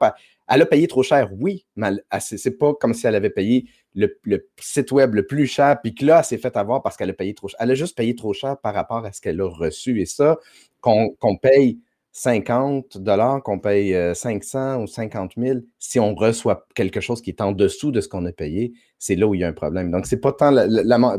elle 0.48 0.62
a 0.62 0.66
payé 0.66 0.86
trop 0.86 1.02
cher, 1.02 1.30
oui, 1.38 1.66
mais 1.74 1.90
c'est 2.20 2.56
pas 2.56 2.72
comme 2.74 2.94
si 2.94 3.06
elle 3.06 3.16
avait 3.16 3.30
payé 3.30 3.66
le, 3.94 4.18
site 4.60 4.92
web 4.92 5.14
le 5.14 5.26
plus 5.26 5.46
cher, 5.46 5.80
puis 5.82 5.94
que 5.94 6.04
là, 6.04 6.18
elle 6.18 6.24
s'est 6.24 6.38
fait 6.38 6.56
avoir 6.56 6.82
parce 6.82 6.96
qu'elle 6.96 7.10
a 7.10 7.14
payé 7.14 7.34
trop 7.34 7.48
cher. 7.48 7.58
Elle 7.60 7.72
a 7.72 7.74
juste 7.74 7.96
payé 7.96 8.14
trop 8.14 8.32
cher 8.32 8.56
par 8.58 8.74
rapport 8.74 9.04
à 9.04 9.12
ce 9.12 9.20
qu'elle 9.20 9.40
a 9.40 9.48
reçu. 9.48 10.00
Et 10.00 10.06
ça, 10.06 10.38
qu'on 10.80 11.36
paye 11.42 11.80
50 12.16 12.96
dollars, 12.96 13.42
qu'on 13.42 13.58
paye 13.58 13.94
500 14.14 14.58
euh, 14.58 14.76
ou 14.78 14.86
50 14.86 15.32
000, 15.36 15.58
si 15.78 16.00
on 16.00 16.14
reçoit 16.14 16.66
quelque 16.74 17.02
chose 17.02 17.20
qui 17.20 17.28
est 17.28 17.42
en 17.42 17.52
dessous 17.52 17.92
de 17.92 18.00
ce 18.00 18.08
qu'on 18.08 18.24
a 18.24 18.32
payé, 18.32 18.72
c'est 18.98 19.16
là 19.16 19.26
où 19.26 19.34
il 19.34 19.42
y 19.42 19.44
a 19.44 19.48
un 19.48 19.52
problème. 19.52 19.90
Donc, 19.90 20.06
c'est 20.06 20.16
pas 20.16 20.32
tant 20.32 20.50
la, 20.50 20.66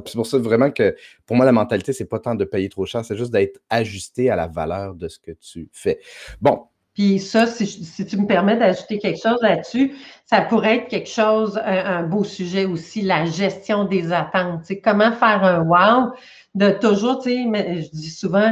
c'est 0.08 0.16
pour 0.16 0.26
ça 0.26 0.40
vraiment 0.40 0.72
que 0.72 0.96
pour 1.28 1.36
moi, 1.36 1.46
la 1.46 1.52
mentalité, 1.52 1.94
c'est 1.94 2.06
pas 2.06 2.18
tant 2.18 2.34
de 2.34 2.44
payer 2.46 2.68
trop 2.68 2.88
cher, 2.88 3.06
c'est 3.06 3.16
juste 3.16 3.32
d'être 3.32 3.60
ajusté 3.70 4.32
à 4.32 4.36
la 4.36 4.48
valeur 4.48 4.96
de 4.96 5.08
ce 5.08 5.20
que 5.20 5.30
tu 5.34 5.70
fais. 5.72 6.00
Bon, 6.42 6.64
puis 6.96 7.20
ça, 7.20 7.46
si, 7.46 8.08
tu 8.08 8.18
me 8.18 8.26
permets 8.26 8.58
d'ajouter 8.58 8.98
quelque 8.98 9.22
chose 9.22 9.38
là-dessus, 9.44 9.94
ça 10.26 10.42
pourrait 10.42 10.78
être 10.78 10.88
quelque 10.88 11.10
chose, 11.10 11.62
un, 11.64 12.02
beau 12.02 12.24
sujet 12.24 12.66
aussi, 12.66 13.04
la 13.04 13.26
gestion 13.26 13.86
des 13.86 14.12
attentes. 14.12 14.64
Comment 14.84 15.12
faire 15.12 15.44
un 15.44 15.62
wow 15.62 16.12
de 16.56 16.72
toujours, 16.72 17.22
tu 17.22 17.30
sais, 17.30 17.82
je 17.84 17.90
dis 17.92 18.10
souvent, 18.10 18.52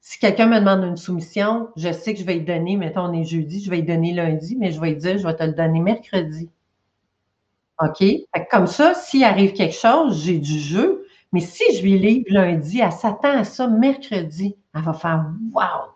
si 0.00 0.18
quelqu'un 0.18 0.46
me 0.46 0.58
demande 0.58 0.84
une 0.84 0.96
soumission, 0.96 1.68
je 1.76 1.92
sais 1.92 2.14
que 2.14 2.20
je 2.20 2.24
vais 2.24 2.34
lui 2.34 2.44
donner, 2.44 2.76
mettons, 2.76 3.02
on 3.02 3.12
est 3.12 3.24
jeudi, 3.24 3.62
je 3.62 3.70
vais 3.70 3.76
lui 3.76 3.82
donner 3.84 4.12
lundi, 4.12 4.56
mais 4.56 4.72
je 4.72 4.80
vais 4.80 4.90
lui 4.90 4.96
dire, 4.96 5.18
je 5.18 5.26
vais 5.26 5.36
te 5.36 5.42
le 5.42 5.52
donner 5.52 5.80
mercredi. 5.80 6.48
OK? 7.82 8.04
comme 8.50 8.66
ça, 8.66 8.94
s'il 8.94 9.24
arrive 9.24 9.52
quelque 9.52 9.74
chose, 9.74 10.22
j'ai 10.24 10.38
du 10.38 10.58
jeu, 10.58 11.06
mais 11.32 11.40
si 11.40 11.62
je 11.76 11.82
lui 11.82 11.98
livre 11.98 12.26
lundi, 12.28 12.80
elle 12.80 12.92
s'attend 12.92 13.38
à 13.38 13.44
ça 13.44 13.68
mercredi, 13.68 14.56
elle 14.74 14.82
va 14.82 14.92
faire 14.92 15.26
Wow! 15.52 15.90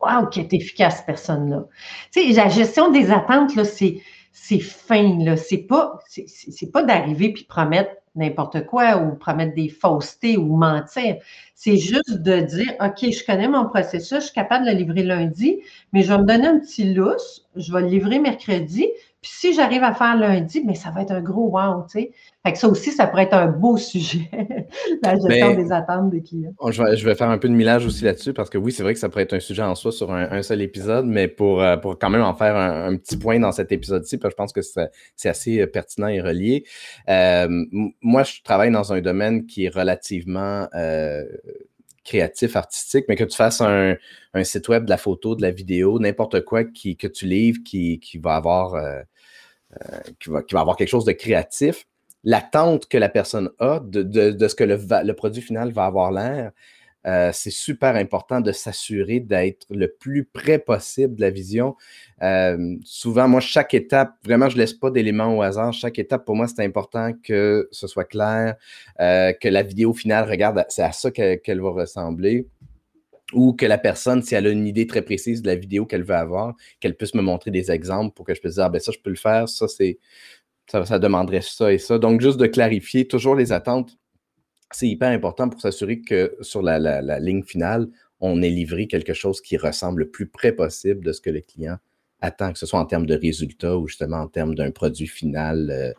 Wow, 0.00 0.28
qui 0.28 0.40
est 0.40 0.52
efficace, 0.52 0.98
cette 0.98 1.06
personne-là. 1.06 1.64
Tu 2.12 2.20
sais, 2.20 2.32
la 2.32 2.48
gestion 2.48 2.90
des 2.90 3.10
attentes, 3.10 3.54
là, 3.56 3.64
c'est, 3.64 4.02
c'est 4.32 4.60
fin, 4.60 5.18
là. 5.24 5.36
C'est 5.36 5.62
pas, 5.66 5.98
c'est, 6.06 6.70
pas 6.70 6.82
d'arriver 6.82 7.32
puis 7.32 7.44
promettre 7.44 7.90
n'importe 8.14 8.66
quoi 8.66 8.98
ou 8.98 9.14
promettre 9.16 9.54
des 9.54 9.68
faussetés 9.68 10.36
ou 10.36 10.56
mentir. 10.56 11.16
C'est 11.58 11.78
juste 11.78 12.18
de 12.22 12.40
dire, 12.40 12.74
OK, 12.80 12.98
je 13.00 13.24
connais 13.24 13.48
mon 13.48 13.64
processus, 13.64 14.18
je 14.18 14.24
suis 14.24 14.34
capable 14.34 14.66
de 14.66 14.72
le 14.72 14.76
livrer 14.76 15.02
lundi, 15.02 15.58
mais 15.94 16.02
je 16.02 16.08
vais 16.12 16.18
me 16.18 16.24
donner 16.24 16.46
un 16.46 16.58
petit 16.58 16.92
lousse, 16.92 17.48
je 17.56 17.72
vais 17.72 17.80
le 17.80 17.88
livrer 17.88 18.18
mercredi, 18.18 18.86
puis 19.26 19.32
si 19.34 19.54
j'arrive 19.54 19.82
à 19.82 19.92
faire 19.92 20.16
lundi, 20.16 20.62
mais 20.64 20.76
ça 20.76 20.90
va 20.90 21.02
être 21.02 21.10
un 21.10 21.20
gros 21.20 21.48
wow, 21.48 21.82
tu 21.90 21.98
sais. 21.98 22.12
Fait 22.44 22.52
que 22.52 22.58
ça 22.58 22.68
aussi, 22.68 22.92
ça 22.92 23.08
pourrait 23.08 23.24
être 23.24 23.34
un 23.34 23.48
beau 23.48 23.76
sujet, 23.76 24.30
la 25.02 25.16
gestion 25.16 25.54
des 25.54 25.72
attentes 25.72 26.10
des 26.10 26.22
clients. 26.22 26.52
Je 26.70 27.04
vais, 27.04 27.14
faire 27.16 27.30
un 27.30 27.38
peu 27.38 27.48
de 27.48 27.54
millage 27.54 27.84
aussi 27.86 28.04
là-dessus 28.04 28.32
parce 28.34 28.50
que 28.50 28.56
oui, 28.56 28.70
c'est 28.70 28.84
vrai 28.84 28.94
que 28.94 29.00
ça 29.00 29.08
pourrait 29.08 29.24
être 29.24 29.32
un 29.32 29.40
sujet 29.40 29.62
en 29.62 29.74
soi 29.74 29.90
sur 29.90 30.12
un, 30.12 30.42
seul 30.42 30.62
épisode, 30.62 31.06
mais 31.06 31.26
pour, 31.26 31.60
euh, 31.60 31.76
pour 31.76 31.98
quand 31.98 32.08
même 32.08 32.22
en 32.22 32.34
faire 32.34 32.54
un, 32.54 32.94
petit 32.96 33.16
point 33.16 33.40
dans 33.40 33.50
cet 33.50 33.72
épisode-ci, 33.72 34.16
je 34.22 34.28
pense 34.28 34.52
que 34.52 34.60
c'est 34.62 35.28
assez 35.28 35.60
euh, 35.60 35.66
pertinent 35.66 36.06
et 36.06 36.20
relié. 36.20 36.64
Euh, 37.08 37.48
moi, 38.02 38.22
je 38.22 38.42
travaille 38.44 38.70
dans 38.70 38.92
un 38.92 39.00
domaine 39.00 39.46
qui 39.46 39.64
est 39.64 39.74
relativement 39.74 40.68
créatif, 42.06 42.56
artistique, 42.56 43.04
mais 43.08 43.16
que 43.16 43.24
tu 43.24 43.36
fasses 43.36 43.60
un, 43.60 43.96
site 44.44 44.68
web, 44.68 44.84
de 44.84 44.90
la 44.90 44.96
photo, 44.96 45.34
de 45.34 45.42
la 45.42 45.50
vidéo, 45.50 45.98
n'importe 45.98 46.42
quoi 46.44 46.64
qui, 46.64 46.96
que 46.96 47.08
tu 47.08 47.26
livres 47.26 47.58
qui, 47.64 48.00
va 48.22 48.36
avoir 48.36 48.74
euh, 48.74 49.02
qui, 50.20 50.30
va, 50.30 50.60
avoir 50.60 50.76
quelque 50.76 50.88
chose 50.88 51.04
de 51.04 51.12
créatif, 51.12 51.86
l'attente 52.24 52.86
que 52.86 52.96
la 52.96 53.08
personne 53.08 53.50
a 53.58 53.80
de, 53.82 54.48
ce 54.48 54.54
que 54.54 54.64
le, 54.64 55.12
produit 55.12 55.42
final 55.42 55.72
va 55.72 55.86
avoir 55.86 56.12
l'air, 56.12 56.52
euh, 57.06 57.30
c'est 57.32 57.50
super 57.50 57.96
important 57.96 58.40
de 58.40 58.52
s'assurer 58.52 59.20
d'être 59.20 59.66
le 59.70 59.88
plus 59.88 60.24
près 60.24 60.58
possible 60.58 61.16
de 61.16 61.20
la 61.20 61.30
vision. 61.30 61.76
Euh, 62.22 62.76
souvent, 62.84 63.28
moi, 63.28 63.40
chaque 63.40 63.74
étape, 63.74 64.14
vraiment, 64.24 64.48
je 64.48 64.56
ne 64.56 64.60
laisse 64.60 64.74
pas 64.74 64.90
d'éléments 64.90 65.36
au 65.36 65.42
hasard. 65.42 65.72
Chaque 65.72 65.98
étape, 65.98 66.24
pour 66.24 66.36
moi, 66.36 66.46
c'est 66.48 66.64
important 66.64 67.12
que 67.22 67.68
ce 67.70 67.86
soit 67.86 68.04
clair, 68.04 68.56
que 68.98 69.48
la 69.48 69.62
vidéo 69.62 69.92
finale, 69.92 70.28
regarde, 70.28 70.64
c'est 70.68 70.82
à 70.82 70.92
ça 70.92 71.10
qu'elle 71.10 71.60
va 71.60 71.70
ressembler 71.70 72.46
ou 73.32 73.52
que 73.52 73.66
la 73.66 73.78
personne, 73.78 74.22
si 74.22 74.34
elle 74.34 74.46
a 74.46 74.50
une 74.50 74.66
idée 74.66 74.86
très 74.86 75.02
précise 75.02 75.42
de 75.42 75.48
la 75.48 75.56
vidéo 75.56 75.86
qu'elle 75.86 76.04
veut 76.04 76.14
avoir, 76.14 76.54
qu'elle 76.80 76.96
puisse 76.96 77.14
me 77.14 77.22
montrer 77.22 77.50
des 77.50 77.70
exemples 77.70 78.14
pour 78.14 78.24
que 78.24 78.34
je 78.34 78.40
puisse 78.40 78.54
dire, 78.54 78.64
ah 78.64 78.68
ben 78.68 78.80
ça, 78.80 78.92
je 78.92 78.98
peux 78.98 79.10
le 79.10 79.16
faire, 79.16 79.48
ça, 79.48 79.66
c'est, 79.68 79.98
ça, 80.70 80.84
ça 80.84 80.98
demanderait 80.98 81.40
ça 81.42 81.72
et 81.72 81.78
ça. 81.78 81.98
Donc, 81.98 82.20
juste 82.20 82.38
de 82.38 82.46
clarifier 82.46 83.06
toujours 83.08 83.34
les 83.34 83.52
attentes, 83.52 83.98
c'est 84.70 84.88
hyper 84.88 85.10
important 85.10 85.48
pour 85.48 85.60
s'assurer 85.60 86.00
que 86.00 86.36
sur 86.40 86.62
la, 86.62 86.78
la, 86.78 87.20
ligne 87.20 87.42
finale, 87.42 87.88
on 88.20 88.42
ait 88.42 88.50
livré 88.50 88.86
quelque 88.86 89.14
chose 89.14 89.40
qui 89.40 89.56
ressemble 89.56 90.02
le 90.02 90.08
plus 90.08 90.26
près 90.26 90.52
possible 90.52 91.04
de 91.04 91.12
ce 91.12 91.20
que 91.20 91.30
le 91.30 91.40
client 91.40 91.76
attend, 92.22 92.52
que 92.52 92.58
ce 92.58 92.66
soit 92.66 92.80
en 92.80 92.86
termes 92.86 93.06
de 93.06 93.14
résultats 93.14 93.76
ou 93.76 93.86
justement 93.88 94.18
en 94.18 94.26
termes 94.26 94.54
d'un 94.54 94.70
produit 94.70 95.06
final. 95.06 95.68
Euh, 95.70 95.92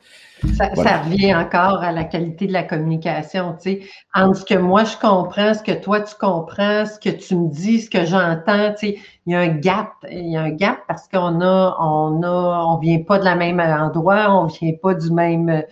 ça, 0.55 0.67
revient 1.03 1.35
encore 1.35 1.81
à 1.83 1.91
la 1.91 2.03
qualité 2.03 2.47
de 2.47 2.53
la 2.53 2.63
communication, 2.63 3.53
tu 3.53 3.61
sais, 3.61 3.79
entre 4.15 4.39
ce 4.39 4.45
que 4.45 4.55
moi 4.55 4.83
je 4.83 4.97
comprends, 4.97 5.53
ce 5.53 5.61
que 5.61 5.79
toi 5.79 6.01
tu 6.01 6.15
comprends, 6.15 6.85
ce 6.85 6.99
que 6.99 7.15
tu 7.15 7.35
me 7.35 7.49
dis, 7.49 7.81
ce 7.81 7.89
que 7.89 8.05
j'entends, 8.05 8.73
tu 8.73 8.87
sais, 8.87 8.99
il 9.25 9.33
y 9.33 9.35
a 9.35 9.39
un 9.41 9.47
gap, 9.47 9.91
il 10.09 10.31
y 10.31 10.37
a 10.37 10.41
un 10.41 10.51
gap 10.51 10.79
parce 10.87 11.07
qu'on 11.07 11.41
a, 11.41 11.77
on 11.79 12.23
a, 12.23 12.65
on 12.67 12.79
vient 12.79 13.03
pas 13.03 13.19
de 13.19 13.25
la 13.25 13.35
même 13.35 13.59
endroit, 13.59 14.33
on 14.35 14.47
vient 14.47 14.73
pas 14.81 14.95
du 14.95 15.11
même 15.11 15.63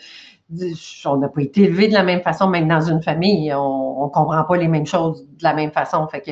on 1.05 1.17
n'a 1.17 1.27
pas 1.27 1.41
été 1.41 1.63
élevé 1.63 1.88
de 1.88 1.93
la 1.93 2.03
même 2.03 2.21
façon, 2.21 2.47
même 2.47 2.67
dans 2.67 2.81
une 2.81 3.01
famille, 3.01 3.51
on 3.53 4.05
ne 4.05 4.10
comprend 4.12 4.43
pas 4.43 4.58
les 4.58 4.67
mêmes 4.67 4.86
choses 4.86 5.23
de 5.23 5.43
la 5.43 5.53
même 5.53 5.71
façon. 5.71 6.08
Fait 6.08 6.21
que 6.21 6.31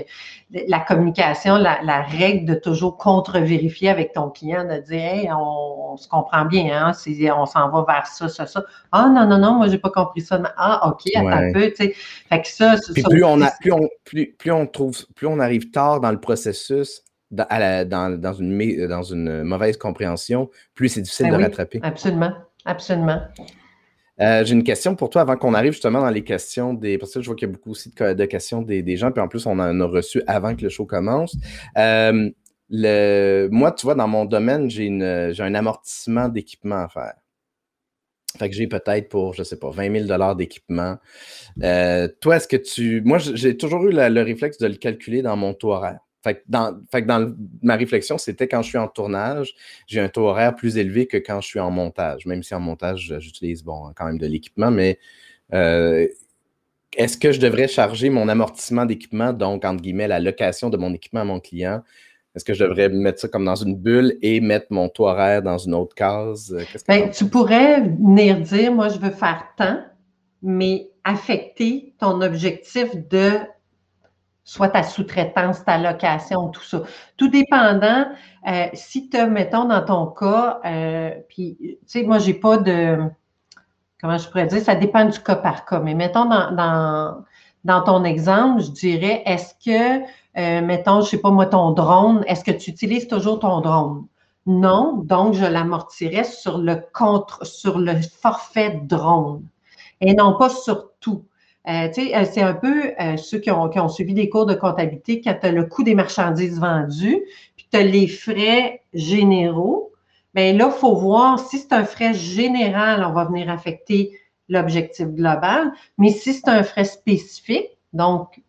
la 0.68 0.80
communication, 0.80 1.58
la, 1.58 2.02
règle 2.02 2.46
de 2.46 2.54
toujours 2.54 2.98
contre-vérifier 2.98 3.90
avec 3.90 4.14
ton 4.14 4.30
client, 4.30 4.66
de 4.66 4.82
dire 4.82 5.02
hey, 5.02 5.30
on, 5.32 5.98
se 5.98 6.08
comprend 6.08 6.46
bien, 6.46 6.88
hein, 6.88 6.92
on 7.38 7.46
s'en 7.46 7.70
va 7.70 7.86
vers 7.88 8.08
ça, 8.08 8.28
ça, 8.28 8.46
ça. 8.46 8.64
Ah 8.92 9.10
non, 9.10 9.28
non, 9.28 9.40
non, 9.40 9.54
moi 9.56 9.68
j'ai 9.68 9.78
pas 9.78 9.90
compris 9.90 10.22
ça. 10.22 10.42
Ah, 10.58 10.88
OK, 10.90 11.10
attends 11.16 11.28
un 11.30 11.54
peu, 11.54 11.70
tu 11.70 11.76
sais. 11.76 11.94
Fait 12.30 12.42
que 12.42 12.48
ça, 12.48 12.76
plus, 13.10 13.24
on 13.24 13.42
a, 13.42 13.52
plus, 13.62 13.72
on, 13.72 13.90
plus, 14.06 14.52
on 14.52 14.68
trouve, 14.68 14.98
plus 15.16 15.28
on 15.28 15.40
arrive 15.40 15.72
tard 15.72 16.00
dans 16.00 16.12
le 16.12 16.20
processus, 16.20 17.04
dans, 17.32 17.88
dans, 18.20 18.34
une, 18.34 18.88
dans 18.88 19.04
une 19.04 19.44
mauvaise 19.44 19.78
compréhension, 19.78 20.50
plus 20.76 20.90
c'est 20.90 21.02
difficile 21.02 21.32
ben 21.32 21.38
de 21.38 21.44
rattraper. 21.44 21.80
Absolument, 21.84 22.34
absolument. 22.66 23.22
Euh, 24.24 24.46
j'ai 24.46 24.54
une 24.54 24.64
question 24.64 24.96
pour 24.96 25.10
toi 25.10 25.22
avant 25.22 25.36
qu'on 25.36 25.54
arrive 25.54 25.74
justement 25.74 26.02
dans 26.02 26.10
les 26.10 26.24
questions 26.24 26.74
des. 26.74 26.98
Parce 26.98 27.14
que 27.14 27.22
je 27.22 27.26
vois 27.26 27.36
qu'il 27.36 27.48
y 27.48 27.52
a 27.52 27.54
beaucoup 27.54 27.72
aussi 27.72 27.92
de, 27.92 28.26
questions 28.26 28.62
des, 28.62 28.98
gens, 28.98 29.12
puis 29.12 29.22
en 29.22 29.28
plus, 29.28 29.46
on 29.46 29.60
en 29.60 29.80
a 29.82 29.86
reçu 29.86 30.22
avant 30.28 30.56
que 30.56 30.62
le 30.62 30.70
show 30.70 30.86
commence. 30.86 31.36
Euh, 31.78 32.30
moi, 33.52 33.72
tu 33.72 33.86
vois, 33.86 33.96
dans 33.96 34.08
mon 34.08 34.26
domaine, 34.26 34.70
j'ai 34.70 34.88
un 34.90 35.56
amortissement 35.56 36.30
d'équipement 36.30 36.84
à 36.84 36.88
faire. 36.88 37.14
Fait 38.38 38.50
que 38.50 38.56
j'ai 38.56 38.68
peut-être 38.68 39.10
pour, 39.10 39.34
je 39.34 39.44
sais 39.44 39.60
pas, 39.60 39.70
20 39.70 40.08
000 40.08 40.36
d'équipement. 40.36 40.98
Euh, 41.62 42.08
toi, 42.20 42.38
est-ce 42.38 42.48
que 42.48 42.58
tu. 42.58 43.02
Moi, 43.06 43.20
j'ai 43.20 43.58
toujours 43.58 43.86
eu 43.86 43.92
le 43.92 44.22
réflexe 44.22 44.58
de 44.58 44.68
le 44.68 44.76
calculer 44.76 45.22
dans 45.22 45.36
mon 45.36 45.54
taux 45.54 45.72
horaire. 45.74 46.00
Fait 46.24 46.36
que 46.36 46.44
dans, 46.48 46.80
dans 47.06 47.36
ma 47.62 47.76
réflexion, 47.76 48.18
c'était 48.18 48.48
quand 48.48 48.62
je 48.62 48.70
suis 48.70 48.78
en 48.78 48.88
tournage, 48.88 49.54
j'ai 49.88 50.00
un 50.00 50.08
taux 50.08 50.28
horaire 50.28 50.56
plus 50.56 50.78
élevé 50.78 51.06
que 51.06 51.18
quand 51.18 51.42
je 51.42 51.48
suis 51.48 51.60
en 51.60 51.70
montage, 51.70 52.26
même 52.26 52.44
si 52.44 52.56
en 52.56 52.62
montage, 52.62 53.16
j'utilise 53.20 53.64
bon, 53.64 53.92
quand 53.96 54.06
même 54.06 54.18
de 54.18 54.28
l'équipement, 54.28 54.72
mais 54.72 55.00
euh, 55.54 56.08
est-ce 56.96 57.18
que 57.18 57.32
je 57.32 57.40
devrais 57.40 57.68
charger 57.68 58.10
mon 58.10 58.30
amortissement 58.30 58.86
d'équipement, 58.86 59.34
donc 59.34 59.66
entre 59.66 59.82
guillemets 59.82 60.08
la 60.08 60.20
location 60.20 60.70
de 60.70 60.78
mon 60.78 60.94
équipement 60.94 61.22
à 61.22 61.26
mon 61.26 61.40
client? 61.40 61.82
Est-ce 62.36 62.46
que 62.46 62.54
je 62.54 62.64
devrais 62.64 62.90
mettre 62.90 63.20
ça 63.20 63.28
comme 63.28 63.46
dans 63.46 63.56
une 63.56 63.76
bulle 63.76 64.18
et 64.22 64.40
mettre 64.40 64.68
mon 64.72 64.90
taux 64.90 65.08
horaire 65.08 65.44
dans 65.44 65.58
une 65.58 65.76
autre 65.76 65.94
case? 65.94 66.56
Ben, 66.88 67.12
tu 67.12 67.26
pourrais 67.26 67.82
venir 67.82 68.40
dire, 68.42 68.74
moi, 68.74 68.90
je 68.90 68.98
veux 68.98 69.12
faire 69.12 69.46
tant, 69.56 69.84
mais 70.42 70.90
affecter 71.04 71.94
ton 72.00 72.22
objectif 72.22 72.96
de 73.10 73.40
soit 74.44 74.70
ta 74.70 74.84
sous-traitance, 74.84 75.64
ta 75.64 75.78
location, 75.78 76.50
tout 76.50 76.64
ça. 76.64 76.82
Tout 77.18 77.30
dépendant, 77.30 78.06
euh, 78.48 78.66
si 78.74 79.10
as, 79.14 79.28
mettons, 79.28 79.66
dans 79.66 79.84
ton 79.84 80.08
cas, 80.08 80.60
euh, 80.66 81.12
puis, 81.30 81.58
tu 81.60 81.78
sais, 81.86 82.04
moi, 82.04 82.20
j'ai 82.20 82.34
pas 82.34 82.58
de, 82.58 83.00
comment 84.02 84.18
je 84.18 84.28
pourrais 84.28 84.48
dire, 84.48 84.62
ça 84.62 84.76
dépend 84.76 85.06
du 85.06 85.20
cas 85.20 85.36
par 85.36 85.66
cas, 85.66 85.80
mais 85.80 85.94
mettons, 85.94 86.26
dans, 86.26 87.82
ton 87.86 88.04
exemple, 88.04 88.62
je 88.62 88.72
dirais, 88.72 89.24
est-ce 89.26 89.54
que 89.64 90.04
euh, 90.38 90.62
mettons, 90.62 91.02
je 91.02 91.12
sais 91.12 91.20
pas 91.20 91.30
moi, 91.30 91.46
ton 91.46 91.72
drone, 91.72 92.24
est-ce 92.28 92.44
que 92.44 92.52
tu 92.52 92.72
utilises 92.72 93.08
toujours 93.08 93.40
ton 93.40 93.62
drone? 93.62 94.08
Non, 94.46 94.98
donc 95.04 95.36
je 95.36 95.46
l'amortirais 95.46 96.24
sur 96.24 96.58
le 96.58 96.84
contre, 96.92 97.46
sur 97.46 97.78
le 97.80 97.94
forfait 98.02 98.82
drone 98.84 99.44
et 100.02 100.14
non 100.14 100.38
pas 100.38 100.50
sur 100.50 100.90
tout. 101.00 101.24
Euh, 101.68 101.88
euh, 101.98 102.26
c'est 102.32 102.42
un 102.42 102.54
peu 102.54 102.92
ceux 103.18 103.40
qui 103.40 103.50
ont, 103.50 103.70
qui 103.70 103.80
suivi 103.90 104.14
des 104.14 104.30
cours 104.30 104.46
de 104.46 104.54
comptabilité, 104.54 105.22
quand 105.22 105.36
tu 105.40 105.48
as 105.48 105.52
le 105.52 105.66
coût 105.66 105.84
des 105.84 105.96
marchandises 105.96 106.60
vendues, 106.60 107.24
puis 107.56 107.68
tu 107.72 107.78
as 107.78 107.84
les 107.84 108.08
frais 108.08 108.82
généraux. 108.94 109.92
Bien 110.34 110.54
là, 110.54 110.72
il 110.74 110.80
faut 110.80 110.96
voir 110.96 111.40
si 111.40 111.60
c'est 111.60 111.74
un 111.74 111.86
frais 111.86 112.14
général, 112.14 113.06
on 113.08 113.14
va 113.14 113.26
venir 113.26 113.50
affecter 113.50 114.20
l'objectif 114.50 115.08
global, 115.08 115.72
mais 115.98 116.10
si 116.10 116.34
c'est 116.34 116.50
un 116.50 116.64
frais 116.64 116.86
spécifique, 116.86 117.78
donc 117.94 118.42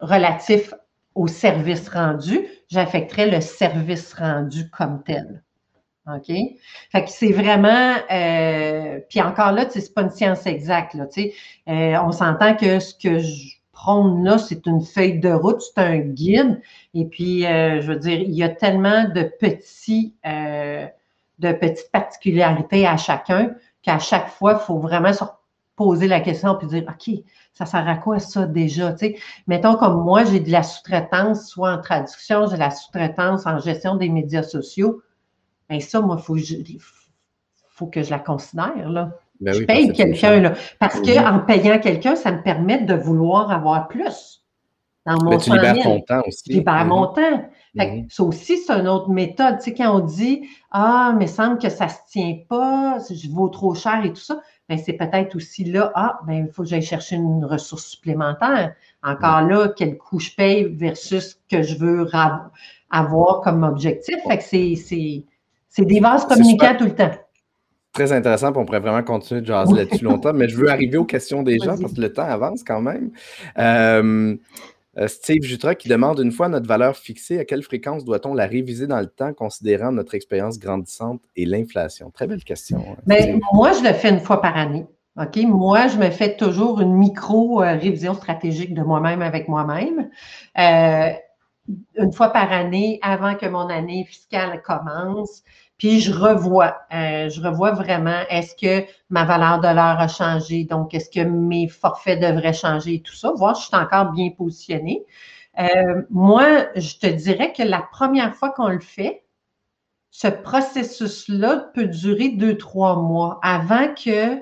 relatif 0.00 0.72
au 1.14 1.26
service 1.26 1.88
rendu, 1.88 2.46
j'affecterai 2.68 3.30
le 3.30 3.40
service 3.40 4.14
rendu 4.14 4.70
comme 4.70 5.02
tel. 5.04 5.42
OK? 6.06 6.34
Fait 6.90 7.04
que 7.04 7.10
c'est 7.10 7.32
vraiment, 7.32 7.94
euh, 8.10 8.98
puis 9.08 9.20
encore 9.20 9.52
là, 9.52 9.66
c'est 9.70 9.94
pas 9.94 10.02
une 10.02 10.10
science 10.10 10.46
exacte, 10.46 10.94
là. 10.94 11.06
Euh, 11.68 11.96
on 12.04 12.12
s'entend 12.12 12.56
que 12.56 12.80
ce 12.80 12.94
que 12.94 13.20
je 13.20 13.54
prône 13.72 14.24
là, 14.24 14.38
c'est 14.38 14.66
une 14.66 14.82
feuille 14.82 15.20
de 15.20 15.30
route, 15.30 15.60
c'est 15.60 15.80
un 15.80 15.98
guide. 15.98 16.60
Et 16.94 17.04
puis, 17.04 17.46
euh, 17.46 17.80
je 17.80 17.92
veux 17.92 17.98
dire, 17.98 18.20
il 18.20 18.32
y 18.32 18.42
a 18.42 18.48
tellement 18.48 19.04
de 19.04 19.22
petits, 19.22 20.14
de 20.24 21.52
petites 21.52 21.90
particularités 21.92 22.86
à 22.86 22.96
chacun 22.96 23.54
qu'à 23.82 23.98
chaque 23.98 24.28
fois, 24.28 24.58
il 24.60 24.64
faut 24.64 24.78
vraiment 24.78 25.12
se 25.12 25.24
poser 25.76 26.06
la 26.06 26.20
question 26.20 26.56
puis 26.56 26.66
dire, 26.66 26.84
OK, 26.88 27.14
ça 27.54 27.66
sert 27.66 27.88
à 27.88 27.96
quoi 27.96 28.18
ça 28.18 28.46
déjà? 28.46 28.94
Mettons 29.46 29.76
comme 29.76 30.02
moi, 30.02 30.24
j'ai 30.24 30.40
de 30.40 30.50
la 30.50 30.62
sous-traitance, 30.62 31.48
soit 31.48 31.72
en 31.72 31.80
traduction, 31.80 32.46
j'ai 32.46 32.54
de 32.54 32.60
la 32.60 32.70
sous-traitance 32.70 33.46
en 33.46 33.58
gestion 33.58 33.96
des 33.96 34.08
médias 34.08 34.42
sociaux. 34.42 35.02
Bien, 35.72 35.80
ça, 35.80 36.02
moi, 36.02 36.16
il 36.18 36.22
faut, 36.22 36.36
faut, 37.70 37.86
que 37.86 38.02
je 38.02 38.10
la 38.10 38.18
considère. 38.18 38.90
Là. 38.90 39.10
Ben 39.40 39.54
je 39.54 39.64
paye 39.64 39.90
quelqu'un. 39.92 40.38
Là, 40.40 40.52
parce 40.78 41.00
qu'en 41.00 41.38
payant 41.40 41.78
quelqu'un, 41.78 42.14
ça 42.14 42.30
me 42.30 42.42
permet 42.42 42.82
de 42.82 42.94
vouloir 42.94 43.50
avoir 43.50 43.88
plus. 43.88 44.44
Dans 45.06 45.16
mon 45.24 45.30
Mais 45.30 45.38
tu 45.38 45.50
libères 45.50 45.82
ton 45.82 46.00
temps 46.02 46.22
aussi. 46.26 46.42
Je 46.46 46.52
libère 46.58 46.84
mon 46.84 47.06
mm-hmm. 47.06 47.14
temps. 47.14 47.50
Fait 47.76 47.86
mm-hmm. 47.86 48.10
Ça 48.10 48.22
aussi, 48.22 48.58
c'est 48.58 48.72
une 48.72 48.86
autre 48.86 49.08
méthode. 49.08 49.58
Tu 49.58 49.64
sais, 49.64 49.74
quand 49.74 49.96
on 49.96 50.00
dit 50.00 50.46
Ah, 50.70 51.14
mais 51.18 51.26
semble 51.26 51.58
que 51.58 51.70
ça 51.70 51.86
ne 51.86 51.90
se 51.90 51.96
tient 52.10 52.36
pas, 52.48 52.98
je 53.10 53.30
vaux 53.30 53.48
trop 53.48 53.74
cher 53.74 54.04
et 54.04 54.12
tout 54.12 54.20
ça, 54.20 54.42
ben, 54.68 54.76
c'est 54.76 54.92
peut-être 54.92 55.34
aussi 55.36 55.64
là, 55.64 55.90
ah, 55.94 56.20
ben, 56.26 56.46
il 56.46 56.52
faut 56.52 56.64
que 56.64 56.68
j'aille 56.68 56.82
chercher 56.82 57.16
une 57.16 57.46
ressource 57.46 57.86
supplémentaire. 57.86 58.74
Encore 59.02 59.40
là, 59.40 59.68
quel 59.74 59.96
coût 59.96 60.20
je 60.20 60.30
paye 60.36 60.64
versus 60.64 61.30
ce 61.30 61.56
que 61.56 61.62
je 61.62 61.76
veux 61.78 62.06
avoir 62.90 63.40
comme 63.40 63.64
objectif. 63.64 64.16
Fait 64.28 64.36
que 64.36 64.44
c'est 64.76 65.24
des 65.78 66.00
vases 66.00 66.26
communicants 66.26 66.76
tout 66.76 66.84
le 66.84 66.94
temps. 66.94 67.10
Très 67.92 68.12
intéressant, 68.12 68.52
on 68.56 68.64
pourrait 68.64 68.80
vraiment 68.80 69.02
continuer 69.02 69.42
de 69.42 69.46
jaser 69.46 69.74
là-dessus 69.74 70.04
longtemps, 70.04 70.32
mais 70.32 70.48
je 70.48 70.56
veux 70.56 70.70
arriver 70.70 70.96
aux 70.96 71.04
questions 71.04 71.42
des 71.42 71.58
gens 71.58 71.76
parce 71.78 71.92
que 71.92 72.00
le 72.00 72.12
temps 72.12 72.22
avance 72.22 72.64
quand 72.64 72.80
même. 72.80 73.10
Euh, 73.58 74.34
euh, 74.98 75.08
Steve 75.08 75.42
Jutra 75.42 75.74
qui 75.74 75.88
demande 75.88 76.18
une 76.18 76.32
fois 76.32 76.48
notre 76.48 76.66
valeur 76.66 76.96
fixée, 76.96 77.38
à 77.38 77.44
quelle 77.44 77.62
fréquence 77.62 78.04
doit-on 78.04 78.34
la 78.34 78.46
réviser 78.46 78.86
dans 78.86 79.00
le 79.00 79.06
temps, 79.06 79.32
considérant 79.32 79.92
notre 79.92 80.14
expérience 80.14 80.58
grandissante 80.58 81.20
et 81.36 81.46
l'inflation? 81.46 82.10
Très 82.10 82.26
belle 82.26 82.44
question. 82.44 82.78
Hein, 82.78 82.96
ben, 83.06 83.40
moi, 83.52 83.72
je 83.72 83.82
le 83.86 83.92
fais 83.94 84.10
une 84.10 84.20
fois 84.20 84.42
par 84.42 84.56
année. 84.56 84.86
OK? 85.20 85.36
Moi, 85.44 85.88
je 85.88 85.98
me 85.98 86.10
fais 86.10 86.36
toujours 86.36 86.80
une 86.80 86.94
micro-révision 86.94 88.14
stratégique 88.14 88.74
de 88.74 88.82
moi-même 88.82 89.22
avec 89.22 89.48
moi-même. 89.48 90.08
Euh, 90.58 91.12
une 91.96 92.12
fois 92.12 92.30
par 92.30 92.52
année, 92.52 92.98
avant 93.02 93.34
que 93.34 93.46
mon 93.46 93.68
année 93.68 94.04
fiscale 94.04 94.62
commence. 94.62 95.42
Puis 95.78 96.00
je 96.00 96.12
revois, 96.12 96.76
euh, 96.92 97.28
je 97.28 97.40
revois 97.40 97.72
vraiment, 97.72 98.20
est-ce 98.30 98.54
que 98.54 98.88
ma 99.10 99.24
valeur 99.24 99.60
de 99.60 99.66
l'heure 99.66 100.00
a 100.00 100.08
changé? 100.08 100.64
Donc, 100.64 100.94
est-ce 100.94 101.10
que 101.10 101.26
mes 101.26 101.68
forfaits 101.68 102.20
devraient 102.20 102.52
changer? 102.52 103.02
Tout 103.02 103.14
ça? 103.14 103.32
Voir 103.32 103.56
si 103.56 103.62
je 103.62 103.66
suis 103.68 103.76
encore 103.76 104.12
bien 104.12 104.30
positionnée. 104.30 105.04
Euh, 105.58 106.02
moi, 106.10 106.66
je 106.76 106.98
te 106.98 107.06
dirais 107.06 107.52
que 107.52 107.62
la 107.62 107.82
première 107.82 108.34
fois 108.34 108.50
qu'on 108.50 108.68
le 108.68 108.80
fait, 108.80 109.24
ce 110.10 110.28
processus-là 110.28 111.70
peut 111.74 111.86
durer 111.86 112.30
deux, 112.30 112.56
trois 112.56 112.96
mois 112.96 113.40
avant 113.42 113.92
que, 113.94 114.40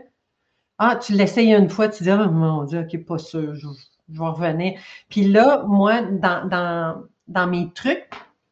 ah, 0.79 0.97
tu 0.97 1.13
l'essayes 1.13 1.55
une 1.55 1.71
fois, 1.71 1.89
tu 1.89 2.03
dis, 2.03 2.11
oh 2.11 2.31
mon 2.31 2.65
Dieu, 2.65 2.81
OK, 2.81 3.05
pas 3.07 3.19
sûr, 3.19 3.55
vais 4.19 4.27
revenir. 4.27 4.81
Puis 5.09 5.25
là, 5.25 5.65
moi, 5.67 6.03
dans, 6.03 6.49
dans, 6.49 7.03
dans 7.29 7.47
mes 7.47 7.71
trucs 7.73 8.11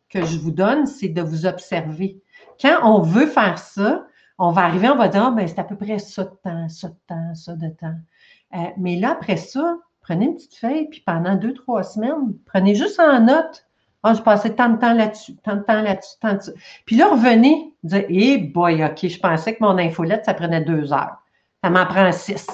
que 0.09 0.25
je 0.25 0.39
vous 0.39 0.51
donne, 0.51 0.87
c'est 0.87 1.09
de 1.09 1.23
vous 1.23 1.47
observer. 1.47 2.21
Quand 2.61 2.81
on 2.83 3.03
veut 3.03 3.27
faire 3.27 3.59
ça, 3.59 4.07
on 4.39 4.53
va 4.53 4.63
arriver, 4.63 4.89
on 4.89 4.97
va 4.97 5.09
dire, 5.09 5.25
ah, 5.25 5.31
ben, 5.31 5.47
c'est 5.47 5.59
à 5.59 5.65
peu 5.65 5.77
près 5.77 5.99
ça 5.99 6.25
de 6.25 6.35
temps, 6.43 6.69
ça 6.69 6.89
de 6.89 6.97
temps, 7.07 7.35
ça 7.35 7.55
de 7.55 7.69
temps. 7.69 7.97
Euh, 8.55 8.71
mais 8.77 8.97
là, 8.97 9.11
après 9.13 9.37
ça, 9.37 9.77
prenez 10.01 10.27
une 10.27 10.35
petite 10.35 10.55
feuille, 10.55 10.89
puis 10.89 11.03
pendant 11.05 11.35
deux, 11.35 11.53
trois 11.53 11.83
semaines, 11.83 12.35
prenez 12.47 12.75
juste 12.75 13.01
en 13.01 13.21
note. 13.21 13.67
Ah, 14.05 14.15
je 14.15 14.23
passais 14.23 14.55
tant 14.55 14.71
de 14.71 14.79
temps 14.79 14.95
là-dessus, 14.95 15.37
tant 15.43 15.57
de 15.57 15.63
temps 15.63 15.83
là-dessus, 15.83 16.17
tant 16.21 16.35
de 16.35 16.41
Puis 16.87 16.97
là, 16.97 17.09
revenez, 17.11 17.75
dire, 17.83 18.05
eh 18.09 18.39
boy, 18.39 18.85
OK, 18.85 19.09
je 19.09 19.19
pensais 19.19 19.57
que 19.57 19.63
mon 19.63 19.77
infolette, 19.77 20.25
ça 20.25 20.35
prenait 20.35 20.63
deux 20.63 20.93
heures. 20.93 21.17
Ça 21.63 21.71
m'en 21.71 21.85
prend 21.85 22.13
six. 22.13 22.47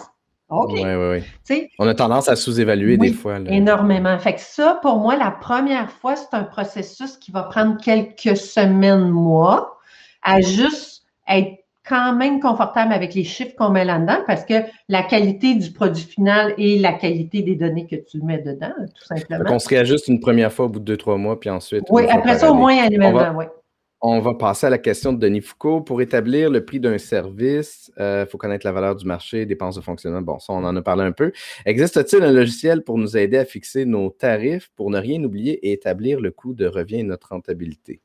OK. 0.50 0.72
Oui, 0.72 0.83
oui, 0.85 1.22
oui. 1.50 1.68
On 1.78 1.88
a 1.88 1.94
tendance 1.94 2.28
à 2.28 2.37
sous-évaluer 2.37 2.96
des 2.96 3.12
fois. 3.12 3.38
Énormément. 3.46 4.18
Fait 4.18 4.35
que 4.35 4.40
ça, 4.40 4.78
pour 4.83 4.98
moi, 4.98 5.16
la 5.16 5.30
première 5.30 5.90
fois, 5.90 6.16
c'est 6.16 6.35
un 6.35 6.44
processus 6.44 7.16
qui 7.16 7.33
va 7.33 7.44
prendre 7.44 7.80
quelques 7.80 8.37
semaines, 8.37 9.09
mois 9.09 9.78
à 10.22 10.40
juste 10.40 11.02
être 11.28 11.64
quand 11.87 12.14
même 12.14 12.40
confortable 12.40 12.92
avec 12.92 13.14
les 13.14 13.24
chiffres 13.24 13.54
qu'on 13.57 13.68
met 13.68 13.85
là-dedans 13.85 14.18
parce 14.26 14.44
que 14.44 14.54
la 14.88 15.02
qualité 15.02 15.54
du 15.54 15.70
produit 15.70 16.04
final 16.04 16.54
et 16.57 16.78
la 16.78 16.94
qualité 16.94 17.42
des 17.42 17.57
données 17.57 17.87
que 17.87 17.96
tu 17.96 18.22
mets 18.22 18.38
dedans, 18.38 18.72
tout 18.78 19.04
simplement. 19.04 19.50
on 19.50 19.59
se 19.59 19.68
réajuste 19.68 20.09
une 20.09 20.20
première 20.20 20.50
fois 20.50 20.64
au 20.64 20.68
bout 20.70 20.78
de 20.78 20.85
deux, 20.85 20.96
trois 20.96 21.18
mois, 21.18 21.38
puis 21.38 21.50
ensuite. 21.50 21.85
Oui, 21.90 22.07
après 22.09 22.38
ça, 22.38 22.50
au 22.50 22.54
moins 22.54 22.78
annuellement, 22.78 23.35
oui. 23.37 23.44
On 24.07 24.21
va 24.21 24.35
passer 24.35 24.67
à 24.67 24.71
la 24.71 24.77
question 24.77 25.14
de 25.14 25.19
Denis 25.19 25.40
Foucault. 25.40 25.81
Pour 25.81 26.03
établir 26.03 26.51
le 26.51 26.62
prix 26.62 26.79
d'un 26.79 26.99
service, 26.99 27.90
il 27.97 28.03
euh, 28.03 28.27
faut 28.27 28.37
connaître 28.37 28.67
la 28.67 28.73
valeur 28.73 28.97
du 28.97 29.07
marché, 29.07 29.47
dépenses 29.47 29.77
de 29.77 29.81
fonctionnement. 29.81 30.21
Bon, 30.21 30.38
ça, 30.38 30.53
on 30.53 30.62
en 30.62 30.77
a 30.77 30.83
parlé 30.83 31.05
un 31.05 31.12
peu. 31.12 31.33
Existe-t-il 31.64 32.23
un 32.23 32.31
logiciel 32.31 32.85
pour 32.85 32.99
nous 32.99 33.17
aider 33.17 33.38
à 33.38 33.47
fixer 33.47 33.87
nos 33.87 34.11
tarifs 34.11 34.71
pour 34.77 34.90
ne 34.90 34.99
rien 34.99 35.25
oublier 35.25 35.53
et 35.67 35.73
établir 35.73 36.21
le 36.21 36.33
coût 36.33 36.53
de 36.53 36.67
revient 36.67 36.97
et 36.97 37.03
notre 37.03 37.31
rentabilité? 37.31 38.03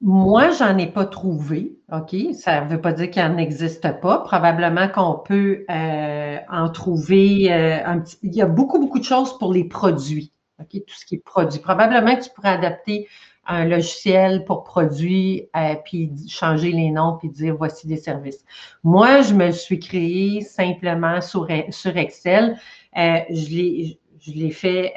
Moi, 0.00 0.50
j'en 0.58 0.76
ai 0.76 0.88
pas 0.88 1.04
trouvé, 1.04 1.78
OK? 1.92 2.16
Ça 2.32 2.64
ne 2.64 2.70
veut 2.70 2.80
pas 2.80 2.92
dire 2.92 3.10
qu'il 3.12 3.22
n'en 3.22 3.38
existe 3.38 3.86
pas. 4.00 4.18
Probablement 4.18 4.88
qu'on 4.88 5.20
peut 5.24 5.64
euh, 5.70 6.36
en 6.50 6.68
trouver 6.68 7.52
euh, 7.52 7.78
un 7.84 8.00
petit. 8.00 8.18
Il 8.24 8.34
y 8.34 8.42
a 8.42 8.46
beaucoup, 8.46 8.80
beaucoup 8.80 8.98
de 8.98 9.04
choses 9.04 9.38
pour 9.38 9.54
les 9.54 9.62
produits, 9.62 10.32
OK? 10.58 10.82
Tout 10.84 10.96
ce 10.96 11.06
qui 11.06 11.14
est 11.14 11.24
produit. 11.24 11.60
Probablement 11.60 12.16
que 12.16 12.24
tu 12.24 12.30
pourrais 12.34 12.48
adapter 12.48 13.06
un 13.50 13.64
logiciel 13.66 14.44
pour 14.44 14.64
produits, 14.64 15.48
euh, 15.56 15.74
puis 15.84 16.10
changer 16.28 16.72
les 16.72 16.90
noms, 16.90 17.16
puis 17.18 17.28
dire 17.28 17.56
voici 17.56 17.86
des 17.86 17.96
services. 17.96 18.44
Moi, 18.84 19.22
je 19.22 19.34
me 19.34 19.50
suis 19.50 19.78
créé 19.78 20.42
simplement 20.42 21.20
sur, 21.20 21.48
sur 21.70 21.96
Excel. 21.96 22.56
je 22.94 23.98
l'ai 24.34 24.50
fait 24.50 24.94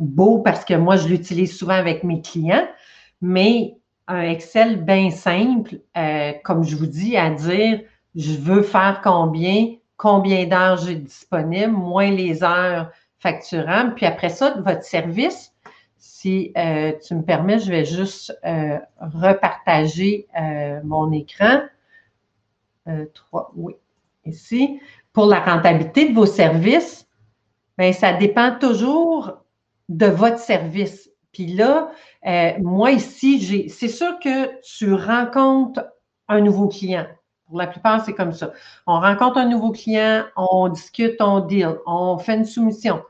beau 0.00 0.38
parce 0.38 0.64
que 0.64 0.74
moi, 0.74 0.96
je 0.96 1.08
l'utilise 1.08 1.56
souvent 1.56 1.74
avec 1.74 2.02
mes 2.02 2.20
clients, 2.22 2.66
mais 3.20 3.76
un 4.08 4.22
Excel 4.22 4.82
bien 4.84 5.10
simple, 5.10 5.80
euh, 5.96 6.32
comme 6.42 6.64
je 6.64 6.74
vous 6.74 6.86
dis, 6.86 7.16
à 7.16 7.30
dire 7.30 7.80
je 8.16 8.32
veux 8.32 8.62
faire 8.62 9.00
combien, 9.04 9.76
combien 9.96 10.46
d'heures 10.46 10.78
j'ai 10.78 10.96
disponible, 10.96 11.72
moins 11.72 12.10
les 12.10 12.42
heures 12.42 12.90
facturables. 13.20 13.94
Puis 13.94 14.06
après 14.06 14.30
ça, 14.30 14.56
votre 14.64 14.82
service, 14.82 15.49
si 16.00 16.52
euh, 16.56 16.92
tu 17.06 17.14
me 17.14 17.22
permets, 17.22 17.60
je 17.60 17.70
vais 17.70 17.84
juste 17.84 18.36
euh, 18.44 18.78
repartager 19.00 20.26
mon 20.82 21.12
écran. 21.12 21.60
trois, 23.14 23.52
oui, 23.54 23.74
ici. 24.24 24.80
Pour 25.12 25.26
la 25.26 25.40
rentabilité 25.40 26.08
de 26.08 26.14
vos 26.14 26.26
services, 26.26 27.06
bien, 27.76 27.92
ça 27.92 28.12
dépend 28.14 28.56
toujours 28.58 29.44
de 29.88 30.06
votre 30.06 30.38
service. 30.38 31.10
Puis 31.32 31.46
là, 31.46 31.90
euh, 32.26 32.52
moi 32.60 32.92
ici, 32.92 33.68
c'est 33.68 33.88
sûr 33.88 34.18
que 34.20 34.60
tu 34.62 34.92
rencontres 34.94 35.84
un 36.28 36.40
nouveau 36.40 36.68
client. 36.68 37.06
Pour 37.46 37.58
la 37.58 37.66
plupart, 37.66 38.04
c'est 38.04 38.14
comme 38.14 38.32
ça. 38.32 38.52
On 38.86 39.00
rencontre 39.00 39.38
un 39.38 39.48
nouveau 39.48 39.72
client, 39.72 40.24
on 40.36 40.68
discute, 40.68 41.20
on 41.20 41.40
deal, 41.40 41.76
on 41.86 42.18
fait 42.18 42.36
une 42.36 42.44
soumission. 42.44 43.02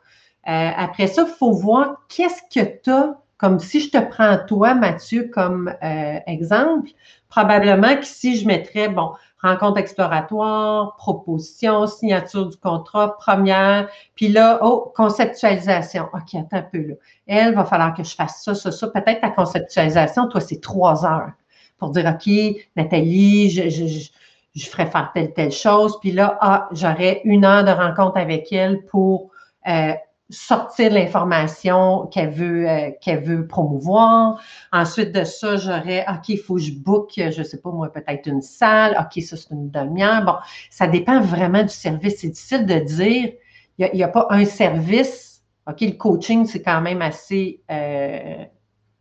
Euh, 0.48 0.70
après 0.76 1.06
ça, 1.06 1.24
il 1.28 1.34
faut 1.34 1.52
voir 1.52 2.02
qu'est-ce 2.08 2.42
que 2.52 2.66
tu 2.82 2.90
as, 2.90 3.16
comme 3.36 3.58
si 3.58 3.80
je 3.80 3.90
te 3.90 3.98
prends 3.98 4.38
toi, 4.46 4.74
Mathieu, 4.74 5.30
comme 5.32 5.72
euh, 5.82 6.18
exemple. 6.26 6.90
Probablement 7.28 7.96
que 7.96 8.04
si 8.04 8.36
je 8.36 8.46
mettrais, 8.46 8.88
bon, 8.88 9.12
rencontre 9.42 9.78
exploratoire, 9.78 10.96
proposition, 10.96 11.86
signature 11.86 12.46
du 12.48 12.56
contrat, 12.56 13.16
première, 13.16 13.88
puis 14.14 14.28
là, 14.28 14.58
oh, 14.62 14.92
conceptualisation. 14.94 16.08
OK, 16.12 16.34
attends 16.34 16.58
un 16.58 16.62
peu 16.62 16.78
là. 16.78 16.94
Elle, 17.26 17.54
va 17.54 17.64
falloir 17.64 17.94
que 17.94 18.02
je 18.02 18.14
fasse 18.14 18.42
ça, 18.42 18.54
ça, 18.54 18.70
ça. 18.70 18.88
Peut-être 18.88 19.20
ta 19.20 19.30
conceptualisation, 19.30 20.28
toi, 20.28 20.40
c'est 20.40 20.60
trois 20.60 21.06
heures 21.06 21.32
pour 21.78 21.90
dire, 21.90 22.04
OK, 22.06 22.30
Nathalie, 22.76 23.50
je, 23.50 23.68
je, 23.70 24.10
je, 24.54 24.68
ferais 24.68 24.86
faire 24.86 25.10
telle, 25.14 25.32
telle 25.32 25.52
chose. 25.52 25.98
Puis 26.00 26.12
là, 26.12 26.36
ah, 26.40 26.68
j'aurais 26.72 27.22
une 27.24 27.44
heure 27.44 27.64
de 27.64 27.70
rencontre 27.70 28.18
avec 28.18 28.52
elle 28.52 28.84
pour 28.86 29.30
euh, 29.66 29.92
sortir 30.30 30.92
l'information 30.92 32.06
qu'elle 32.06 32.30
veut, 32.30 32.68
euh, 32.68 32.90
qu'elle 33.00 33.22
veut 33.22 33.46
promouvoir. 33.46 34.40
Ensuite 34.72 35.12
de 35.12 35.24
ça, 35.24 35.56
j'aurais, 35.56 36.04
OK, 36.08 36.28
il 36.28 36.38
faut 36.38 36.54
que 36.54 36.60
je 36.60 36.72
book, 36.72 37.12
je 37.16 37.42
sais 37.42 37.60
pas 37.60 37.70
moi, 37.70 37.92
peut-être 37.92 38.26
une 38.26 38.42
salle. 38.42 38.96
OK, 38.98 39.22
ça, 39.22 39.36
c'est 39.36 39.50
une 39.50 39.70
demi-heure. 39.70 40.24
Bon, 40.24 40.34
ça 40.70 40.86
dépend 40.86 41.20
vraiment 41.20 41.62
du 41.62 41.68
service. 41.68 42.18
C'est 42.18 42.28
difficile 42.28 42.66
de 42.66 42.78
dire. 42.78 43.32
Il 43.78 43.90
n'y 43.94 44.02
a, 44.02 44.08
pas 44.08 44.26
un 44.30 44.44
service. 44.44 45.42
OK, 45.66 45.80
le 45.80 45.92
coaching, 45.92 46.46
c'est 46.46 46.62
quand 46.62 46.82
même 46.82 47.00
assez 47.00 47.62
euh, 47.70 48.44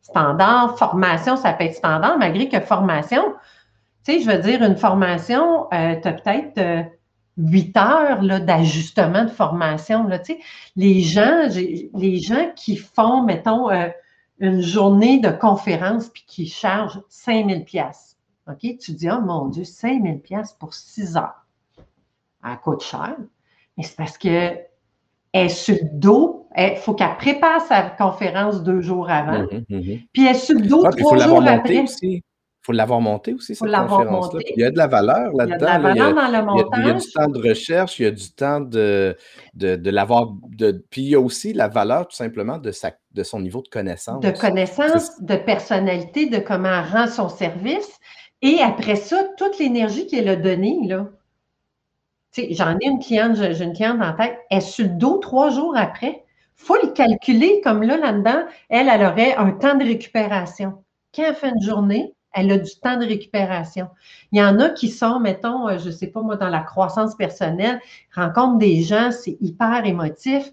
standard. 0.02 0.78
Formation, 0.78 1.36
ça 1.36 1.54
peut 1.54 1.66
être 1.66 1.76
standard, 1.76 2.18
malgré 2.18 2.48
que 2.48 2.60
formation, 2.62 3.22
tu 4.06 4.14
sais, 4.14 4.20
je 4.22 4.32
veux 4.32 4.38
dire, 4.38 4.64
une 4.64 4.78
formation, 4.78 5.68
euh, 5.74 5.96
tu 6.02 6.08
as 6.08 6.14
peut-être 6.14 6.90
huit 7.40 7.76
heures 7.78 8.22
d'ajustement 8.42 9.24
de 9.24 9.30
formation. 9.30 10.08
Là, 10.08 10.20
les, 10.76 11.02
gens, 11.02 11.48
les 11.96 12.20
gens 12.20 12.52
qui 12.56 12.76
font, 12.76 13.24
mettons, 13.24 13.70
euh, 13.70 13.88
une 14.40 14.62
journée 14.62 15.20
de 15.20 15.30
conférence 15.30 16.10
puis 16.10 16.24
qui 16.28 16.48
chargent 16.48 17.02
5000 17.10 17.64
pièces. 17.64 18.18
OK? 18.48 18.78
Tu 18.80 18.92
dis, 18.92 19.10
oh 19.10 19.22
mon 19.22 19.48
Dieu, 19.48 19.64
5000 19.64 20.20
pièces 20.20 20.54
pour 20.54 20.74
six 20.74 21.16
heures. 21.16 21.46
Elle 22.44 22.58
coûte 22.60 22.82
cher. 22.82 23.16
Mais 23.78 23.84
c'est 23.84 23.96
parce 23.96 24.18
que 24.18 24.58
elle 25.32 25.46
est 25.46 25.50
sur 25.50 25.76
le 25.76 25.90
dos. 25.94 26.48
Il 26.58 26.76
faut 26.78 26.94
qu'elle 26.94 27.16
prépare 27.18 27.62
sa 27.62 27.84
conférence 27.84 28.64
deux 28.64 28.82
jours 28.82 29.10
avant. 29.10 29.44
Mm-hmm, 29.44 29.66
mm-hmm. 29.70 30.08
Puis 30.12 30.26
elle 30.26 30.36
est 30.36 30.40
sur 30.40 30.56
le 30.58 30.66
dos 30.66 30.84
ah, 30.86 30.90
trois 30.90 31.18
jours 31.18 31.46
après. 31.46 31.80
Aussi 31.82 32.24
faut 32.70 32.74
l'avoir 32.74 33.02
monté 33.02 33.34
aussi, 33.34 33.56
cette 33.56 33.68
conférence-là. 33.68 34.42
Il 34.56 34.62
y 34.62 34.64
a 34.64 34.70
de 34.70 34.78
la 34.78 34.86
valeur 34.86 35.34
là-dedans. 35.34 35.46
Il 35.46 35.50
y 35.50 35.54
a 35.54 35.58
de 35.58 35.66
la 35.66 35.80
valeur 35.80 36.14
dans 36.14 36.28
le 36.28 36.46
montage. 36.46 36.80
Il 36.80 36.88
y, 36.88 36.90
a, 36.90 36.94
du 36.94 37.12
temps 37.12 37.28
de 37.28 37.50
recherche, 37.50 38.00
il 38.00 38.04
y 38.04 38.06
a 38.06 38.12
du 38.12 38.32
temps 38.32 38.60
de, 38.60 39.18
de, 39.56 39.90
l'avoir. 39.90 40.34
Puis 40.92 41.02
il 41.02 41.10
y 41.10 41.16
a 41.16 41.20
aussi 41.20 41.54
la 41.54 41.68
valeur, 41.68 42.08
tout 42.08 42.16
simplement, 42.16 42.60
de, 42.60 42.72
sa, 42.72 42.92
de 43.14 43.24
son 43.24 43.40
niveau 43.40 43.64
de 43.64 43.70
connaissance. 43.70 44.20
De 44.20 44.30
connaissance, 44.30 45.20
de 45.20 45.36
personnalité, 45.36 46.28
de 46.28 46.38
comment 46.38 46.70
elle 46.70 46.92
rend 46.92 47.08
son 47.08 47.28
service. 47.28 47.90
Et 48.44 48.60
après 48.62 48.96
ça, 48.96 49.24
toute 49.38 49.58
l'énergie 49.58 50.06
qu'elle 50.06 50.30
a 50.30 50.36
donnée, 50.36 50.78
là. 50.86 51.08
J'en 52.52 52.78
ai 52.78 52.86
une 52.86 53.00
cliente, 53.00 53.36
j'ai 53.36 53.64
une 53.64 53.74
cliente 53.74 54.00
en 54.00 54.14
tête, 54.14 54.38
elle 54.52 54.60
est 54.60 54.62
sur 54.62 54.86
le 54.86 54.92
dos 54.92 55.18
trois 55.18 55.50
jours 55.50 55.76
après. 55.76 56.24
Il 56.60 56.66
faut 56.66 56.78
les 56.82 56.94
calculer 56.94 57.62
comme 57.64 57.82
là, 57.82 57.98
là-dedans, 57.98 58.44
elle, 58.70 58.90
elle 58.90 59.04
aurait 59.04 59.34
un 59.36 59.52
temps 59.54 59.76
de 59.76 59.84
récupération. 59.84 60.84
Quand 61.16 61.24
elle 61.24 61.34
fait 61.34 61.50
une 61.50 61.62
journée, 61.64 62.14
elle 62.34 62.52
a 62.52 62.58
du 62.58 62.72
temps 62.82 62.98
de 62.98 63.06
récupération. 63.06 63.88
Il 64.32 64.40
y 64.40 64.44
en 64.44 64.60
a 64.60 64.70
qui 64.70 64.90
sont, 64.90 65.20
mettons, 65.20 65.68
euh, 65.68 65.78
je 65.78 65.88
ne 65.88 65.92
sais 65.92 66.08
pas 66.08 66.22
moi, 66.22 66.36
dans 66.36 66.50
la 66.50 66.62
croissance 66.62 67.16
personnelle, 67.16 67.80
rencontrent 68.14 68.58
des 68.58 68.82
gens, 68.84 69.12
c'est 69.12 69.38
hyper 69.42 69.86
émotif. 69.86 70.52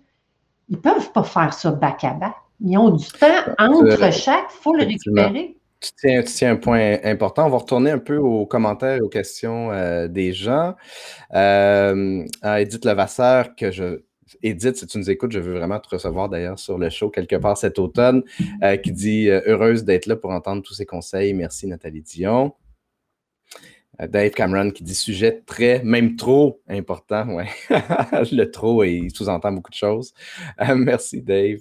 Ils 0.68 0.76
ne 0.76 0.80
peuvent 0.80 1.12
pas 1.12 1.22
faire 1.22 1.52
ça 1.52 1.70
back 1.70 2.04
à 2.04 2.14
back. 2.14 2.34
Ils 2.60 2.78
ont 2.78 2.90
du 2.90 3.06
temps 3.06 3.26
entre 3.58 4.12
chaque, 4.12 4.46
il 4.50 4.62
faut 4.62 4.74
le 4.74 4.84
récupérer. 4.84 5.56
Tu 5.78 5.90
tiens, 5.94 6.22
tu 6.22 6.32
tiens, 6.32 6.52
un 6.52 6.56
point 6.56 6.96
important. 7.04 7.46
On 7.46 7.50
va 7.50 7.58
retourner 7.58 7.90
un 7.90 7.98
peu 7.98 8.16
aux 8.16 8.46
commentaires 8.46 8.96
et 8.96 9.00
aux 9.02 9.10
questions 9.10 9.70
euh, 9.70 10.08
des 10.08 10.32
gens. 10.32 10.74
Euh, 11.34 12.24
Edith 12.42 12.86
Levasseur, 12.86 13.54
que 13.54 13.70
je, 13.70 14.00
Edith, 14.42 14.76
si 14.76 14.86
tu 14.86 14.98
nous 14.98 15.10
écoutes, 15.10 15.32
je 15.32 15.38
veux 15.38 15.54
vraiment 15.54 15.78
te 15.78 15.88
recevoir 15.88 16.28
d'ailleurs 16.28 16.58
sur 16.58 16.78
le 16.78 16.90
show 16.90 17.10
quelque 17.10 17.36
part 17.36 17.56
cet 17.56 17.78
automne, 17.78 18.22
euh, 18.62 18.76
qui 18.76 18.92
dit 18.92 19.28
euh, 19.28 19.40
heureuse 19.46 19.84
d'être 19.84 20.06
là 20.06 20.16
pour 20.16 20.30
entendre 20.30 20.62
tous 20.62 20.74
ces 20.74 20.86
conseils. 20.86 21.32
Merci 21.32 21.66
Nathalie 21.66 22.02
Dion. 22.02 22.54
Euh, 24.00 24.08
Dave 24.08 24.30
Cameron 24.30 24.70
qui 24.70 24.82
dit 24.82 24.94
sujet 24.94 25.42
très, 25.46 25.82
même 25.82 26.16
trop 26.16 26.60
important. 26.68 27.26
Le 28.32 28.44
trop, 28.44 28.84
il 28.84 29.10
sous-entend 29.14 29.52
beaucoup 29.52 29.70
de 29.70 29.76
choses. 29.76 30.12
merci 30.74 31.22
Dave. 31.22 31.60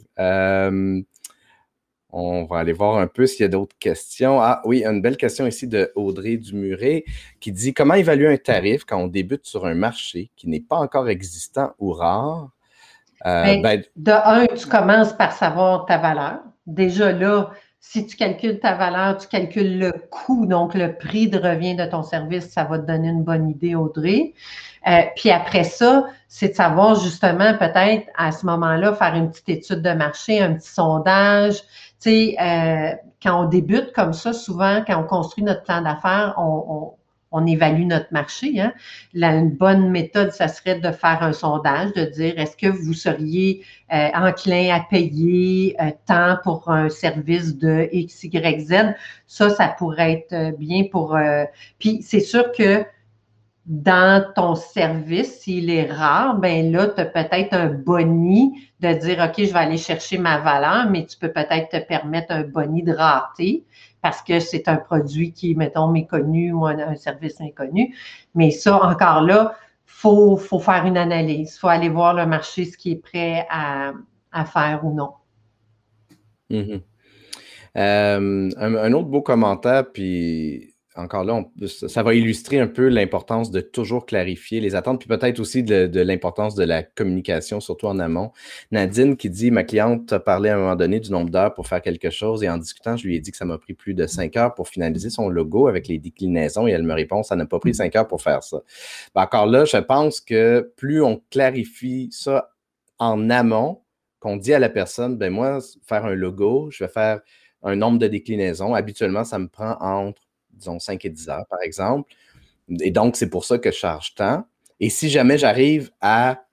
On 2.17 2.45
va 2.45 2.59
aller 2.59 2.71
voir 2.71 2.97
un 2.97 3.07
peu 3.07 3.27
s'il 3.27 3.41
y 3.41 3.43
a 3.43 3.49
d'autres 3.49 3.75
questions. 3.77 4.39
Ah 4.39 4.61
oui, 4.63 4.85
une 4.85 5.01
belle 5.01 5.17
question 5.17 5.45
ici 5.47 5.67
de 5.67 5.91
Audrey 5.95 6.37
Dumuret 6.37 7.03
qui 7.41 7.51
dit 7.51 7.73
comment 7.73 7.95
évaluer 7.95 8.27
un 8.29 8.37
tarif 8.37 8.85
quand 8.85 8.97
on 8.97 9.07
débute 9.07 9.45
sur 9.45 9.65
un 9.65 9.73
marché 9.73 10.31
qui 10.37 10.47
n'est 10.47 10.61
pas 10.61 10.77
encore 10.77 11.09
existant 11.09 11.73
ou 11.77 11.91
rare? 11.91 12.54
Euh, 13.25 13.43
ben, 13.43 13.61
ben, 13.61 13.83
de 13.95 14.11
un, 14.11 14.45
tu 14.47 14.67
commences 14.67 15.13
par 15.13 15.31
savoir 15.31 15.85
ta 15.85 15.97
valeur. 15.97 16.39
Déjà 16.67 17.11
là, 17.11 17.51
si 17.79 18.05
tu 18.05 18.17
calcules 18.17 18.59
ta 18.59 18.73
valeur, 18.73 19.17
tu 19.17 19.27
calcules 19.27 19.77
le 19.77 19.91
coût, 20.09 20.45
donc 20.47 20.73
le 20.73 20.97
prix 20.97 21.29
de 21.29 21.37
revient 21.37 21.75
de 21.75 21.85
ton 21.85 22.01
service, 22.01 22.49
ça 22.49 22.63
va 22.63 22.79
te 22.79 22.87
donner 22.87 23.09
une 23.09 23.23
bonne 23.23 23.49
idée, 23.49 23.75
Audrey. 23.75 24.33
Euh, 24.87 25.01
puis 25.15 25.31
après 25.31 25.63
ça, 25.63 26.05
c'est 26.27 26.49
de 26.49 26.53
savoir 26.55 26.95
justement 26.95 27.55
peut-être 27.57 28.07
à 28.17 28.31
ce 28.31 28.45
moment-là 28.47 28.93
faire 28.93 29.15
une 29.15 29.29
petite 29.29 29.49
étude 29.49 29.81
de 29.81 29.91
marché, 29.91 30.41
un 30.41 30.53
petit 30.53 30.69
sondage, 30.69 31.61
tu 32.01 32.09
sais, 32.09 32.35
euh, 32.41 32.95
quand 33.21 33.45
on 33.45 33.47
débute 33.47 33.93
comme 33.93 34.13
ça, 34.13 34.33
souvent, 34.33 34.83
quand 34.85 34.99
on 34.99 35.07
construit 35.07 35.43
notre 35.43 35.63
plan 35.63 35.81
d'affaires, 35.81 36.35
on, 36.37 36.93
évalue 37.45 37.85
notre 37.85 38.11
marché. 38.11 38.59
Hein. 38.59 38.73
une 39.13 39.49
bonne 39.49 39.89
méthode, 39.89 40.31
ça 40.31 40.47
serait 40.47 40.79
de 40.79 40.91
faire 40.91 41.23
un 41.23 41.33
sondage, 41.33 41.93
de 41.93 42.05
dire 42.05 42.37
est-ce 42.37 42.55
que 42.55 42.67
vous 42.67 42.93
seriez 42.93 43.63
euh, 43.91 44.09
enclin 44.13 44.75
à 44.75 44.81
payer 44.81 45.75
euh, 45.81 45.91
tant 46.05 46.37
pour 46.43 46.69
un 46.69 46.89
service 46.89 47.57
de 47.57 47.89
X, 47.91 48.25
Y, 48.25 48.59
Z? 48.59 48.95
Ça, 49.27 49.49
ça 49.49 49.69
pourrait 49.69 50.25
être 50.29 50.57
bien 50.57 50.83
pour. 50.91 51.17
puis 51.79 52.01
c'est 52.01 52.19
sûr 52.19 52.51
que 52.51 52.85
dans 53.65 54.23
ton 54.35 54.53
service, 54.53 55.39
s'il 55.39 55.71
est 55.71 55.91
rare, 55.91 56.37
ben 56.37 56.71
là, 56.71 56.87
tu 56.87 57.01
as 57.01 57.05
peut-être 57.05 57.53
un 57.53 57.67
boni 57.67 58.69
de 58.79 58.93
dire, 58.93 59.27
OK, 59.27 59.43
je 59.43 59.51
vais 59.51 59.59
aller 59.59 59.77
chercher 59.77 60.19
ma 60.19 60.37
valeur, 60.37 60.89
mais 60.91 61.05
tu 61.05 61.17
peux 61.17 61.31
peut-être 61.31 61.69
te 61.69 61.77
permettre 61.77 62.31
un 62.31 62.43
boni 62.43 62.83
de 62.83 62.93
rareté 62.93 63.63
parce 64.05 64.21
que 64.21 64.39
c'est 64.39 64.67
un 64.67 64.75
produit 64.75 65.31
qui, 65.31 65.55
mettons, 65.55 65.87
méconnu 65.87 66.53
ou 66.53 66.67
un, 66.67 66.95
service 66.95 67.41
inconnu. 67.41 67.95
Mais 68.35 68.51
ça, 68.51 68.79
encore 68.83 69.21
là, 69.21 69.55
il 69.87 69.93
faut, 69.93 70.37
faire 70.59 70.85
une 70.85 70.95
analyse. 70.95 71.55
Il 71.55 71.57
faut 71.57 71.69
aller 71.69 71.89
voir 71.89 72.13
le 72.13 72.27
marché, 72.27 72.65
ce 72.65 72.77
qui 72.77 72.91
est 72.91 73.01
prêt 73.01 73.47
à, 73.49 73.93
faire 74.45 74.81
ou 74.83 74.93
non. 74.93 75.13
Mm-hmm. 76.51 76.81
Euh, 77.77 78.49
un, 78.55 78.93
autre 78.93 79.07
beau 79.07 79.23
commentaire, 79.23 79.91
puis 79.91 80.74
encore 80.95 81.23
là, 81.25 81.43
ça 81.67 82.03
va 82.03 82.13
illustrer 82.13 82.59
un 82.59 82.67
peu 82.67 82.87
l'importance 82.87 83.51
de 83.51 83.59
toujours 83.59 84.05
clarifier 84.05 84.61
les 84.61 84.75
attentes, 84.75 84.99
puis 84.99 85.09
peut-être 85.09 85.39
aussi 85.39 85.63
de, 85.63 85.99
l'importance 85.99 86.55
de 86.55 86.63
la 86.63 86.83
communication, 86.83 87.59
surtout 87.59 87.87
en 87.87 87.99
amont. 87.99 88.31
Nadine 88.71 89.17
qui 89.17 89.29
dit 89.29 89.51
Ma 89.51 89.63
cliente 89.63 90.11
a 90.13 90.19
parlé 90.19 90.49
à 90.49 90.55
un 90.55 90.59
moment 90.59 90.75
donné 90.75 90.99
du 90.99 91.11
nombre 91.11 91.29
d'heures 91.29 91.53
pour 91.53 91.67
faire 91.67 91.81
quelque 91.81 92.09
chose, 92.09 92.43
et 92.43 92.49
en 92.49 92.57
discutant, 92.57 92.95
je 92.95 93.07
lui 93.07 93.15
ai 93.15 93.19
dit 93.19 93.31
que 93.31 93.37
ça 93.37 93.45
m'a 93.45 93.57
pris 93.57 93.73
plus 93.73 93.93
de 93.93 94.07
cinq 94.07 94.37
heures 94.37 94.53
pour 94.53 94.69
finaliser 94.69 95.09
son 95.09 95.29
logo 95.29 95.67
avec 95.67 95.87
les 95.87 95.99
déclinaisons, 95.99 96.67
et 96.67 96.71
elle 96.71 96.83
me 96.83 96.93
répond 96.93 97.23
Ça 97.23 97.35
n'a 97.35 97.45
pas 97.45 97.59
pris 97.59 97.75
cinq 97.75 97.95
heures 97.95 98.07
pour 98.07 98.21
faire 98.21 98.43
ça. 98.43 98.61
Ben, 99.13 99.23
encore 99.23 99.47
là, 99.47 99.65
je 99.65 99.77
pense 99.77 100.21
que 100.21 100.71
plus 100.77 101.03
on 101.03 101.21
clarifie 101.29 102.09
ça 102.11 102.51
en 102.99 103.29
amont, 103.29 103.81
qu'on 104.19 104.37
dit 104.37 104.53
à 104.53 104.59
la 104.59 104.69
personne 104.69 105.17
Ben 105.17 105.31
moi, 105.31 105.59
faire 105.85 106.05
un 106.05 106.15
logo, 106.15 106.69
je 106.71 106.83
vais 106.83 106.89
faire 106.89 107.19
un 107.63 107.75
nombre 107.75 107.99
de 107.99 108.07
déclinaisons. 108.07 108.73
Habituellement, 108.73 109.23
ça 109.23 109.39
me 109.39 109.47
prend 109.47 109.75
entre 109.81 110.24
disons 110.55 110.79
5 110.79 111.03
et 111.05 111.09
10 111.09 111.29
heures, 111.29 111.45
par 111.49 111.61
exemple. 111.61 112.11
Et 112.81 112.91
donc, 112.91 113.15
c'est 113.15 113.29
pour 113.29 113.45
ça 113.45 113.57
que 113.57 113.71
je 113.71 113.77
charge 113.77 114.15
tant. 114.15 114.45
Et 114.79 114.89
si 114.89 115.09
jamais 115.09 115.37
j'arrive 115.37 115.91
à, 116.01 116.45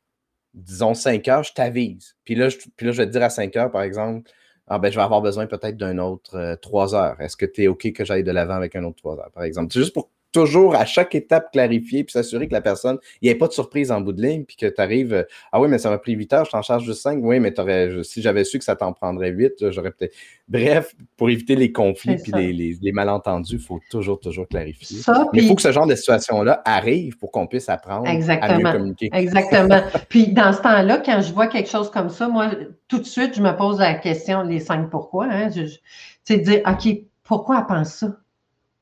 disons, 0.55 0.95
5 0.95 1.27
heures, 1.29 1.43
je 1.43 1.53
t'avise. 1.53 2.17
Puis 2.25 2.35
là, 2.35 2.49
je, 2.49 2.59
puis 2.77 2.87
là, 2.87 2.93
je 2.93 2.99
vais 2.99 3.07
te 3.07 3.13
dire 3.13 3.23
à 3.23 3.31
5 3.31 3.57
heures, 3.57 3.71
par 3.71 3.83
exemple, 3.83 4.31
ah 4.69 4.79
ben, 4.79 4.91
je 4.91 4.97
vais 4.97 5.03
avoir 5.03 5.21
besoin 5.23 5.47
peut-être 5.47 5.77
d'un 5.77 5.99
autre 5.99 6.57
3 6.63 6.95
euh, 6.95 6.99
heures. 6.99 7.21
Est-ce 7.21 7.37
que 7.37 7.47
tu 7.47 7.65
es 7.65 7.69
OK 7.69 7.93
que 7.93 8.05
j'aille 8.05 8.25
de 8.25 8.31
l'avant 8.31 8.55
avec 8.55 8.77
un 8.77 8.85
autre 8.85 8.97
3 8.97 9.19
heures, 9.19 9.31
par 9.33 9.45
exemple? 9.45 9.73
C'est 9.73 9.81
juste 9.81 9.93
pour 9.93 10.11
toujours 10.33 10.75
à 10.75 10.85
chaque 10.87 11.15
étape 11.15 11.53
clarifier 11.53 12.05
puis 12.05 12.13
s'assurer 12.13 12.49
que 12.49 12.53
la 12.53 12.61
personne, 12.61 12.99
il 13.21 13.27
n'y 13.27 13.31
ait 13.31 13.39
pas 13.39 13.49
de 13.49 13.53
surprise 13.53 13.93
en 13.93 14.01
bout 14.01 14.13
de 14.13 14.23
ligne, 14.23 14.45
puis 14.45 14.57
que 14.57 14.67
tu 14.67 14.81
arrives, 14.81 15.27
ah 15.53 15.61
oui, 15.61 15.69
mais 15.69 15.79
ça 15.79 15.91
m'a 15.91 15.99
pris 15.99 16.13
8 16.13 16.33
heures, 16.33 16.45
je 16.47 16.51
t'en 16.51 16.63
charge 16.63 16.85
juste 16.85 17.03
5. 17.03 17.19
Oui, 17.23 17.39
mais 17.39 17.55
si 18.03 18.23
j'avais 18.23 18.45
su 18.45 18.59
que 18.59 18.65
ça 18.65 18.75
t'en 18.75 18.93
prendrait 18.93 19.31
8, 19.31 19.71
j'aurais 19.71 19.91
peut-être. 19.91 20.15
Bref, 20.49 20.95
pour 21.17 21.31
éviter 21.31 21.55
les 21.55 21.73
conflits 21.73 22.17
puis 22.17 22.33
les, 22.33 22.93
malentendus, 22.93 23.55
il 23.55 23.59
faut 23.59 23.81
toujours, 23.91 24.21
toujours 24.21 24.49
clarifier. 24.49 24.99
mais 25.33 25.43
il 25.43 25.49
faut 25.49 25.55
que 25.55 25.63
ce 25.63 25.73
genre 25.73 25.87
de 25.87 25.95
situation-là 25.95 26.63
arrive 26.65 27.17
pour 27.19 27.31
qu'on 27.31 27.47
puisse 27.47 27.69
apprendre 27.69 28.07
à 28.07 28.59
mieux 28.59 28.73
communiquer. 28.73 29.11
Exactement. 29.13 29.81
puis 30.09 30.29
dans 30.29 30.53
ce 30.53 30.61
temps-là, 30.63 31.03
quand 31.05 31.21
je 31.21 31.33
vois 31.33 31.47
quelque 31.47 31.69
chose 31.69 31.91
comme 31.91 32.09
ça, 32.09 32.29
moi, 32.29 32.51
tout 32.89 32.99
de 32.99 33.05
suite, 33.05 33.35
je 33.35 33.43
me 33.43 33.57
pose 33.57 33.79
la 33.79 33.95
question, 33.95 34.43
les 34.43 34.61
cinq 34.61 34.91
pourquoi. 34.91 35.27
Hein, 35.31 35.49
je, 35.51 36.35
dire, 36.35 36.61
OK, 36.67 36.99
pourquoi 37.23 37.61
elle 37.61 37.67
pense 37.67 37.95
ça? 37.95 38.17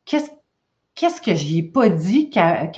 Qu'est-ce 0.05 0.31
qu'est-ce 0.95 1.21
que 1.21 1.35
je 1.35 1.57
ai 1.57 1.63
pas 1.63 1.89
dit 1.89 2.31
qu'elle 2.31 2.71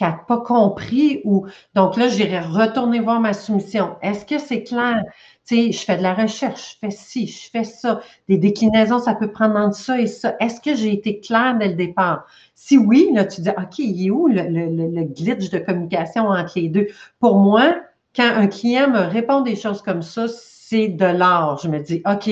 n'a 0.00 0.12
pas 0.26 0.38
compris 0.38 1.20
ou 1.24 1.46
donc 1.74 1.96
là, 1.96 2.08
j'irai 2.08 2.40
retourner 2.40 3.00
voir 3.00 3.20
ma 3.20 3.32
soumission. 3.34 3.96
Est-ce 4.02 4.24
que 4.24 4.38
c'est 4.38 4.62
clair? 4.62 5.02
Tu 5.46 5.56
sais, 5.56 5.72
je 5.72 5.84
fais 5.84 5.96
de 5.96 6.02
la 6.02 6.14
recherche, 6.14 6.74
je 6.74 6.86
fais 6.86 6.90
ci, 6.90 7.26
je 7.26 7.50
fais 7.50 7.64
ça. 7.64 8.00
Des 8.28 8.38
déclinaisons, 8.38 8.98
ça 9.00 9.14
peut 9.14 9.30
prendre 9.30 9.56
entre 9.56 9.76
ça 9.76 10.00
et 10.00 10.06
ça. 10.06 10.36
Est-ce 10.40 10.60
que 10.60 10.74
j'ai 10.74 10.92
été 10.92 11.20
claire 11.20 11.56
dès 11.58 11.68
le 11.68 11.74
départ? 11.74 12.26
Si 12.54 12.78
oui, 12.78 13.10
là, 13.12 13.24
tu 13.24 13.40
dis, 13.42 13.50
OK, 13.50 13.78
il 13.78 14.06
est 14.06 14.10
où 14.10 14.28
le, 14.28 14.42
le 14.48 15.04
glitch 15.04 15.50
de 15.50 15.58
communication 15.58 16.28
entre 16.28 16.52
les 16.58 16.68
deux? 16.68 16.86
Pour 17.18 17.38
moi, 17.38 17.76
quand 18.14 18.30
un 18.34 18.46
client 18.46 18.88
me 18.90 19.00
répond 19.00 19.40
des 19.40 19.56
choses 19.56 19.82
comme 19.82 20.02
ça, 20.02 20.26
c'est 20.28 20.88
de 20.88 21.04
l'art. 21.04 21.58
Je 21.62 21.68
me 21.68 21.80
dis, 21.80 22.02
OK, 22.06 22.30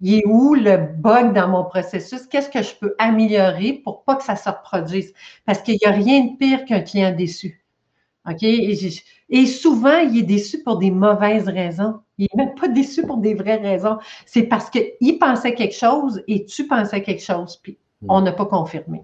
il 0.00 0.14
est 0.14 0.26
où 0.26 0.54
le 0.54 0.76
bug 0.76 1.32
dans 1.32 1.48
mon 1.48 1.64
processus? 1.64 2.26
Qu'est-ce 2.26 2.50
que 2.50 2.62
je 2.62 2.74
peux 2.74 2.94
améliorer 2.98 3.80
pour 3.84 4.04
pas 4.04 4.16
que 4.16 4.24
ça 4.24 4.36
se 4.36 4.48
reproduise? 4.48 5.12
Parce 5.44 5.62
qu'il 5.62 5.78
n'y 5.80 5.86
a 5.86 5.92
rien 5.92 6.24
de 6.24 6.36
pire 6.36 6.64
qu'un 6.64 6.80
client 6.80 7.14
déçu. 7.14 7.64
OK? 8.28 8.42
Et, 9.28 9.46
souvent, 9.46 9.98
il 9.98 10.18
est 10.18 10.22
déçu 10.22 10.62
pour 10.62 10.78
des 10.78 10.90
mauvaises 10.90 11.48
raisons. 11.48 12.00
Il 12.18 12.28
n'est 12.32 12.44
même 12.44 12.54
pas 12.54 12.68
déçu 12.68 13.02
pour 13.02 13.18
des 13.18 13.34
vraies 13.34 13.56
raisons. 13.56 13.98
C'est 14.24 14.44
parce 14.44 14.70
qu'il 14.70 15.18
pensait 15.18 15.54
quelque 15.54 15.74
chose 15.74 16.22
et 16.28 16.44
tu 16.44 16.66
pensais 16.66 17.02
quelque 17.02 17.22
chose, 17.22 17.56
puis 17.56 17.78
hmm. 18.02 18.06
on 18.10 18.20
n'a 18.20 18.32
pas 18.32 18.46
confirmé. 18.46 19.02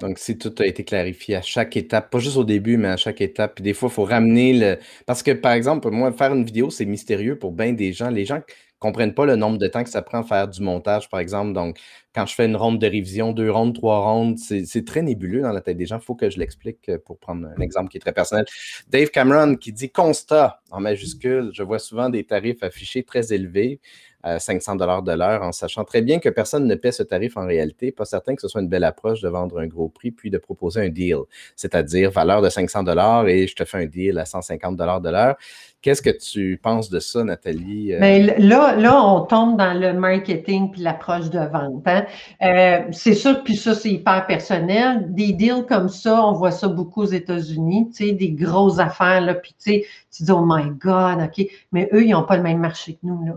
Donc, 0.00 0.18
si 0.18 0.38
tout 0.38 0.54
a 0.58 0.66
été 0.66 0.84
clarifié 0.84 1.36
à 1.36 1.42
chaque 1.42 1.76
étape, 1.76 2.10
pas 2.10 2.20
juste 2.20 2.36
au 2.36 2.44
début, 2.44 2.76
mais 2.76 2.88
à 2.88 2.96
chaque 2.96 3.20
étape. 3.20 3.56
Puis 3.56 3.64
des 3.64 3.74
fois, 3.74 3.88
il 3.88 3.94
faut 3.94 4.04
ramener 4.04 4.52
le. 4.52 4.78
Parce 5.06 5.22
que, 5.22 5.32
par 5.32 5.52
exemple, 5.52 5.90
moi, 5.90 6.12
faire 6.12 6.32
une 6.32 6.44
vidéo, 6.44 6.70
c'est 6.70 6.84
mystérieux 6.84 7.36
pour 7.36 7.52
bien 7.52 7.72
des 7.72 7.92
gens. 7.92 8.08
Les 8.08 8.24
gens 8.24 8.40
comprennent 8.78 9.14
pas 9.14 9.26
le 9.26 9.36
nombre 9.36 9.58
de 9.58 9.66
temps 9.66 9.82
que 9.82 9.90
ça 9.90 10.02
prend 10.02 10.22
faire 10.22 10.48
du 10.48 10.62
montage, 10.62 11.08
par 11.08 11.20
exemple. 11.20 11.52
Donc, 11.52 11.78
quand 12.14 12.26
je 12.26 12.34
fais 12.34 12.46
une 12.46 12.56
ronde 12.56 12.78
de 12.78 12.86
révision, 12.86 13.32
deux 13.32 13.50
rondes, 13.50 13.74
trois 13.74 14.00
rondes, 14.00 14.38
c'est 14.38 14.84
très 14.84 15.02
nébuleux 15.02 15.42
dans 15.42 15.52
la 15.52 15.60
tête 15.60 15.76
des 15.76 15.86
gens. 15.86 15.98
Il 15.98 16.04
faut 16.04 16.14
que 16.14 16.30
je 16.30 16.38
l'explique 16.38 16.88
euh, 16.88 16.98
pour 17.04 17.18
prendre 17.18 17.46
un 17.46 17.60
exemple 17.60 17.90
qui 17.90 17.96
est 17.96 18.00
très 18.00 18.12
personnel. 18.12 18.44
Dave 18.88 19.10
Cameron 19.10 19.56
qui 19.56 19.72
dit 19.72 19.90
constat 19.90 20.60
en 20.70 20.80
majuscule. 20.80 21.50
Je 21.52 21.62
vois 21.62 21.78
souvent 21.78 22.08
des 22.08 22.24
tarifs 22.24 22.62
affichés 22.62 23.02
très 23.02 23.32
élevés. 23.32 23.80
500 24.24 24.76
dollars 24.76 25.02
de 25.02 25.12
l'heure, 25.12 25.42
en 25.42 25.52
sachant 25.52 25.84
très 25.84 26.02
bien 26.02 26.18
que 26.18 26.28
personne 26.28 26.66
ne 26.66 26.74
paie 26.74 26.92
ce 26.92 27.02
tarif 27.02 27.36
en 27.36 27.46
réalité. 27.46 27.92
Pas 27.92 28.04
certain 28.04 28.34
que 28.34 28.42
ce 28.42 28.48
soit 28.48 28.60
une 28.60 28.68
belle 28.68 28.84
approche 28.84 29.20
de 29.20 29.28
vendre 29.28 29.58
un 29.60 29.66
gros 29.66 29.88
prix 29.88 30.10
puis 30.10 30.30
de 30.30 30.38
proposer 30.38 30.80
un 30.80 30.88
deal, 30.88 31.18
c'est-à-dire 31.54 32.10
valeur 32.10 32.42
de 32.42 32.48
500 32.48 32.82
dollars 32.82 33.28
et 33.28 33.46
je 33.46 33.54
te 33.54 33.64
fais 33.64 33.78
un 33.78 33.86
deal 33.86 34.18
à 34.18 34.24
150 34.24 34.76
dollars 34.76 35.00
de 35.00 35.10
l'heure. 35.10 35.36
Qu'est-ce 35.80 36.02
que 36.02 36.10
tu 36.10 36.58
penses 36.60 36.90
de 36.90 36.98
ça, 36.98 37.22
Nathalie? 37.22 37.94
Euh? 37.94 38.00
Ben, 38.00 38.34
là, 38.38 38.74
là, 38.74 39.00
on 39.00 39.20
tombe 39.20 39.56
dans 39.56 39.78
le 39.78 39.92
marketing 39.92 40.72
puis 40.72 40.80
l'approche 40.80 41.30
de 41.30 41.38
vente. 41.38 41.86
Hein. 41.86 42.04
Euh, 42.42 42.80
c'est 42.90 43.14
sûr, 43.14 43.44
puis 43.44 43.56
ça, 43.56 43.76
c'est 43.76 43.90
hyper 43.90 44.26
personnel. 44.26 45.06
Des 45.14 45.32
deals 45.32 45.64
comme 45.68 45.88
ça, 45.88 46.24
on 46.26 46.32
voit 46.32 46.50
ça 46.50 46.66
beaucoup 46.66 47.02
aux 47.02 47.06
États-Unis, 47.06 47.90
tu 47.94 48.08
sais, 48.08 48.12
des 48.12 48.32
grosses 48.32 48.80
affaires, 48.80 49.20
là, 49.20 49.34
puis 49.34 49.54
tu 49.56 49.70
sais, 49.70 49.86
tu 50.10 50.24
dis, 50.24 50.32
oh 50.32 50.44
my 50.44 50.68
God, 50.70 51.22
OK, 51.22 51.46
mais 51.70 51.88
eux, 51.92 52.04
ils 52.04 52.10
n'ont 52.10 52.24
pas 52.24 52.36
le 52.36 52.42
même 52.42 52.58
marché 52.58 52.94
que 52.94 52.98
nous, 53.04 53.24
là 53.24 53.34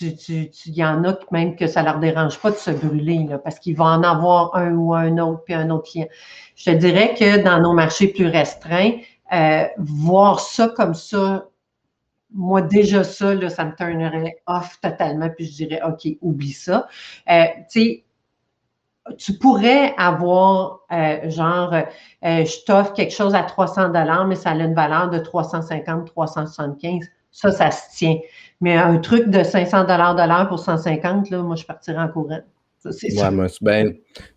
il 0.00 0.50
y 0.66 0.84
en 0.84 1.04
a 1.04 1.14
même 1.30 1.56
que 1.56 1.66
ça 1.66 1.82
leur 1.82 1.98
dérange 1.98 2.38
pas 2.38 2.50
de 2.50 2.56
se 2.56 2.70
brûler, 2.70 3.26
parce 3.42 3.58
qu'ils 3.58 3.76
vont 3.76 3.84
en 3.84 4.02
avoir 4.02 4.54
un 4.54 4.72
ou 4.74 4.94
un 4.94 5.18
autre, 5.18 5.42
puis 5.44 5.54
un 5.54 5.70
autre 5.70 5.90
client. 5.90 6.08
Je 6.54 6.70
te 6.70 6.76
dirais 6.76 7.14
que 7.18 7.42
dans 7.42 7.60
nos 7.60 7.72
marchés 7.72 8.08
plus 8.08 8.26
restreints, 8.26 8.98
euh, 9.32 9.64
voir 9.78 10.40
ça 10.40 10.68
comme 10.68 10.94
ça, 10.94 11.46
moi, 12.34 12.62
déjà 12.62 13.04
ça, 13.04 13.34
là, 13.34 13.50
ça 13.50 13.64
me 13.64 13.74
turnerait 13.74 14.42
off 14.46 14.78
totalement, 14.80 15.28
puis 15.30 15.46
je 15.46 15.52
dirais, 15.52 15.80
OK, 15.86 16.08
oublie 16.20 16.52
ça. 16.52 16.88
Euh, 17.30 17.44
tu 17.70 18.02
tu 19.18 19.36
pourrais 19.36 19.94
avoir, 19.96 20.82
euh, 20.92 21.28
genre, 21.28 21.74
je 22.22 22.64
t'offre 22.64 22.92
quelque 22.92 23.12
chose 23.12 23.34
à 23.34 23.42
300 23.42 23.90
mais 24.28 24.36
ça 24.36 24.50
a 24.50 24.54
une 24.54 24.74
valeur 24.74 25.10
de 25.10 25.18
350, 25.18 26.06
375 26.06 27.10
ça, 27.32 27.50
ça 27.50 27.70
se 27.70 27.96
tient. 27.96 28.18
Mais 28.60 28.76
un 28.76 28.98
truc 28.98 29.28
de 29.28 29.42
500 29.42 29.82
dollars 29.82 30.14
de 30.14 30.22
l'heure 30.22 30.48
pour 30.48 30.60
150, 30.60 31.30
là, 31.30 31.42
moi, 31.42 31.56
je 31.56 31.64
partirais 31.64 31.98
en 31.98 32.08
courant. 32.08 32.40
c'est 32.78 33.12
ouais, 33.12 33.48
ben, 33.60 33.94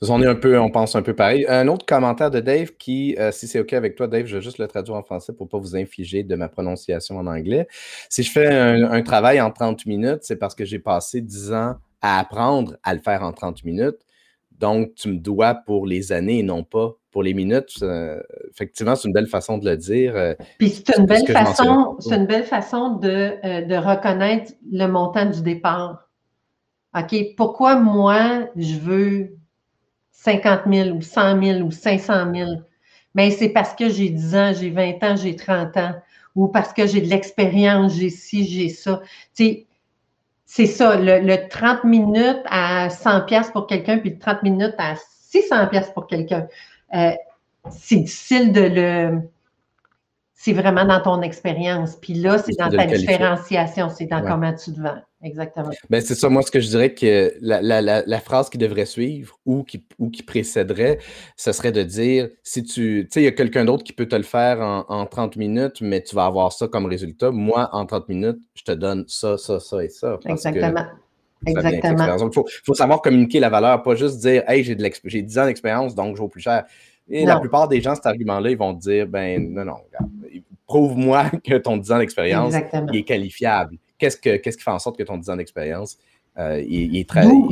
on 0.10 0.22
est 0.24 0.28
un 0.28 0.36
peu, 0.36 0.58
on 0.58 0.72
pense 0.72 0.96
un 0.96 1.04
peu 1.04 1.14
pareil. 1.14 1.46
Un 1.48 1.68
autre 1.68 1.86
commentaire 1.86 2.32
de 2.32 2.40
Dave 2.40 2.72
qui, 2.80 3.16
euh, 3.20 3.32
si 3.32 3.48
c'est 3.48 3.60
OK 3.60 3.74
avec 3.74 3.96
toi, 3.96 4.08
Dave, 4.08 4.26
je 4.26 4.38
vais 4.38 4.42
juste 4.42 4.58
le 4.58 4.68
traduire 4.68 4.96
en 4.96 5.04
français 5.04 5.34
pour 5.34 5.46
ne 5.46 5.52
pas 5.52 5.60
vous 5.60 5.76
infliger 5.76 6.24
de 6.24 6.36
ma 6.36 6.50
prononciation 6.50 7.18
en 7.18 7.28
anglais. 7.28 7.68
Si 8.10 8.24
je 8.24 8.32
fais 8.32 8.48
un, 8.48 9.02
travail 9.04 9.40
en 9.42 9.52
30 9.52 9.86
minutes, 9.86 10.22
c'est 10.22 10.38
parce 10.38 10.56
que 10.56 10.66
j'ai 10.66 10.80
passé 10.80 11.22
10 11.22 11.54
ans 11.54 11.76
à 12.02 12.20
apprendre 12.20 12.78
à 12.84 12.94
le 12.96 13.02
faire 13.02 13.22
en 13.22 13.32
30 13.32 13.64
minutes. 13.64 14.00
Donc, 14.52 14.96
tu 14.96 15.10
me 15.10 15.18
dois 15.18 15.54
pour 15.54 15.86
les 15.86 16.12
années 16.14 16.40
et 16.40 16.44
non 16.44 16.64
pas 16.64 16.96
pour 17.16 17.24
les 17.24 17.34
minutes. 17.34 17.78
Euh, 17.82 18.20
effectivement, 18.52 18.94
c'est 18.98 19.08
une 19.08 19.14
belle 19.14 19.28
façon 19.28 19.58
de 19.58 19.70
le 19.70 19.78
dire. 19.78 20.18
Euh, 20.18 20.34
Puis 20.60 20.70
c'est 20.70 20.98
une, 20.98 21.06
belle 21.06 21.26
façon, 21.26 21.96
c'est 22.02 22.14
une 22.14 22.26
belle 22.26 22.44
façon 22.44 22.90
de, 22.98 23.38
euh, 23.46 23.62
de, 23.62 23.76
reconnaître 23.76 24.52
le 24.70 24.86
montant 24.88 25.26
du 25.26 25.42
départ. 25.42 26.10
OK, 26.94 27.16
pourquoi 27.38 27.78
moi, 27.78 28.50
je 28.58 28.78
veux 28.78 29.38
50 30.12 30.64
000 30.70 30.90
ou 30.90 31.02
100 31.02 31.42
000 31.42 31.60
ou 31.62 31.72
500 31.72 32.34
000? 32.36 32.50
Mais 33.14 33.32
c'est 33.32 33.48
parce 33.48 33.74
que 33.76 33.88
j'ai 33.88 34.10
10 34.10 34.36
ans, 34.36 34.52
j'ai 34.54 34.70
20 34.70 35.02
ans, 35.06 35.16
j'ai 35.16 35.38
30 35.38 35.78
ans, 35.78 35.96
ou 36.36 36.50
parce 36.50 36.74
que 36.74 36.86
j'ai 36.86 37.00
de 37.00 37.08
l'expérience, 37.08 37.94
j'ai 37.94 38.10
ci, 38.10 38.46
j'ai 38.46 38.68
ça. 38.68 39.00
Tu 39.34 39.46
sais, 39.46 39.68
c'est 40.46 40.66
ça, 40.66 40.98
le, 40.98 41.22
le, 41.22 41.48
30 41.48 41.86
minutes 41.86 42.44
à 42.48 42.90
100 42.90 43.22
pièces 43.22 43.52
pour 43.52 43.68
quelqu'un, 43.68 44.00
puis 44.00 44.10
le 44.10 44.20
30 44.20 44.44
minutes 44.44 44.76
à 44.78 44.96
600 45.30 45.68
pièces 45.68 45.92
pour 45.92 46.08
quelqu'un. 46.08 46.50
Euh, 46.94 47.12
c'est 47.72 47.98
difficile 47.98 48.52
de 48.52 48.62
le. 48.62 49.22
C'est 50.34 50.54
vraiment 50.54 50.86
dans 50.86 51.02
ton 51.02 51.22
expérience. 51.24 51.96
Puis 51.96 52.14
là, 52.14 52.38
c'est 52.38 52.56
dans 52.60 52.70
ta 52.70 52.86
différenciation, 52.86 53.90
c'est 53.90 54.06
dans 54.06 54.22
comment 54.22 54.54
tu 54.54 54.74
te 54.74 54.80
vends. 54.80 55.02
Exactement. 55.24 55.72
Ben, 55.90 56.02
c'est 56.02 56.14
ça, 56.14 56.30
moi, 56.30 56.44
ce 56.44 56.52
que 56.52 56.60
je 56.60 56.68
dirais 56.68 56.94
que 56.94 57.34
la, 57.42 58.20
phrase 58.20 58.52
qui 58.52 58.60
devrait 58.60 58.86
suivre 58.86 59.40
ou 59.48 59.64
qui, 59.64 59.84
ou 59.98 60.12
qui 60.12 60.22
précéderait, 60.22 61.00
ce 61.36 61.52
serait 61.52 61.72
de 61.72 61.82
dire 61.82 62.30
si 62.44 62.62
tu. 62.62 63.06
Tu 63.06 63.08
sais, 63.12 63.22
il 63.22 63.24
y 63.24 63.28
a 63.28 63.32
quelqu'un 63.32 63.66
d'autre 63.66 63.84
qui 63.84 63.94
peut 63.94 64.08
te 64.08 64.16
le 64.16 64.24
faire 64.24 64.60
en, 64.88 65.06
30 65.08 65.36
minutes, 65.38 65.82
mais 65.82 66.04
tu 66.04 66.16
vas 66.16 66.26
avoir 66.26 66.52
ça 66.52 66.68
comme 66.68 66.86
résultat. 66.86 67.32
Moi, 67.32 67.70
en 67.72 67.88
30 67.88 68.08
minutes, 68.10 68.40
je 68.54 68.64
te 68.64 68.72
donne 68.72 69.06
ça, 69.08 69.38
ça, 69.40 69.60
ça 69.60 69.84
et 69.84 69.90
ça. 69.90 70.20
Exactement. 70.26 70.86
Exactement. 71.46 72.18
il 72.18 72.44
faut, 72.64 72.74
savoir 72.74 73.02
communiquer 73.02 73.40
la 73.40 73.50
valeur, 73.50 73.84
pas 73.84 73.96
juste 73.96 74.20
dire 74.20 74.44
Hey, 74.48 74.64
j'ai, 74.64 74.76
10 74.76 75.40
ans 75.40 75.46
d'expérience, 75.46 75.96
donc 75.96 76.16
je 76.16 76.22
vaux 76.22 76.28
plus 76.28 76.42
cher. 76.42 76.66
Et 77.08 77.26
la 77.26 77.40
plupart 77.40 77.68
des 77.68 77.82
gens, 77.82 77.94
cet 77.94 78.08
argument-là, 78.08 78.50
ils 78.50 78.58
vont 78.58 78.74
te 78.74 78.82
dire 78.82 79.08
Ben 79.08 79.54
non, 79.54 79.66
non, 79.66 79.78
prouve-moi 80.66 81.30
que 81.44 81.58
ton 81.58 81.78
10 81.78 81.92
ans 81.92 81.98
d'expérience 82.00 82.54
est 82.54 83.04
qualifiable. 83.04 83.78
Qu'est-ce, 83.98 84.18
que, 84.18 84.36
qu'est-ce 84.38 84.58
qui 84.58 84.64
fait 84.64 84.72
en 84.72 84.80
sorte 84.80 84.98
que 84.98 85.04
ton 85.04 85.18
10 85.18 85.30
ans 85.30 85.36
d'expérience 85.38 85.98
euh, 86.38 86.62
il, 86.68 87.06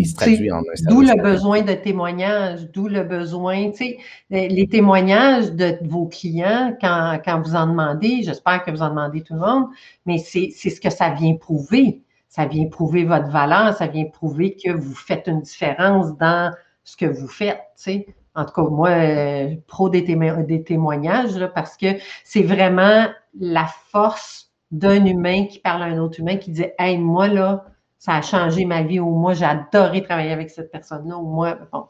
se 0.06 0.14
traduit 0.14 0.52
en 0.52 0.58
un 0.58 0.90
D'où 0.90 1.02
le 1.02 1.22
besoin 1.22 1.62
de 1.62 1.72
témoignages, 1.72 2.70
d'où 2.74 2.90
le 2.90 3.04
besoin, 3.04 3.72
tu 3.72 3.78
sais, 3.78 3.98
les 4.30 4.68
témoignages 4.68 5.54
de 5.54 5.78
vos 5.84 6.08
clients 6.08 6.76
quand, 6.82 7.18
quand 7.24 7.42
vous 7.42 7.56
en 7.56 7.68
demandez, 7.68 8.24
j'espère 8.24 8.62
que 8.66 8.72
vous 8.72 8.82
en 8.82 8.90
demandez 8.90 9.22
tout 9.22 9.36
le 9.36 9.40
monde, 9.40 9.68
mais 10.06 10.18
c'est, 10.18 10.50
c'est 10.54 10.70
ce 10.70 10.82
que 10.82 10.90
ça 10.90 11.12
vient 11.12 11.34
prouver 11.36 12.02
ça 12.34 12.48
vient 12.48 12.66
prouver 12.66 13.04
votre 13.04 13.30
valeur, 13.30 13.76
ça 13.76 13.86
vient 13.86 14.06
prouver 14.06 14.56
que 14.56 14.72
vous 14.72 14.96
faites 14.96 15.28
une 15.28 15.42
différence 15.42 16.18
dans 16.18 16.52
ce 16.84 16.98
que 16.98 17.06
vous 17.06 17.28
faites. 17.28 17.62
sais. 17.76 18.08
En 18.34 18.44
tout 18.44 18.54
cas, 18.54 18.64
moi, 18.64 18.90
euh, 18.90 19.56
pro 19.68 19.88
des, 19.88 20.04
témoignages, 20.04 21.48
parce 21.54 21.78
que 21.78 21.86
c'est 22.24 22.42
vraiment 22.42 23.06
la 23.40 23.68
force 23.92 24.52
d'un 24.72 25.06
humain 25.06 25.46
qui 25.46 25.60
parle 25.60 25.84
à 25.84 25.86
un 25.86 26.00
autre 26.00 26.22
humain 26.22 26.38
qui 26.38 26.50
dit 26.50 26.66
Hey, 26.80 26.98
moi, 26.98 27.28
là, 27.28 27.68
ça 28.00 28.16
a 28.16 28.24
changé 28.24 28.66
ma 28.66 28.82
vie, 28.82 29.00
ou 29.00 29.12
moi, 29.12 29.36
j'ai 29.36 29.46
adoré 29.46 30.02
travailler 30.02 30.32
avec 30.32 30.50
cette 30.50 30.72
personne-là, 30.72 31.16
ou 31.16 31.28
moi, 31.28 31.60
bon, 31.72 31.86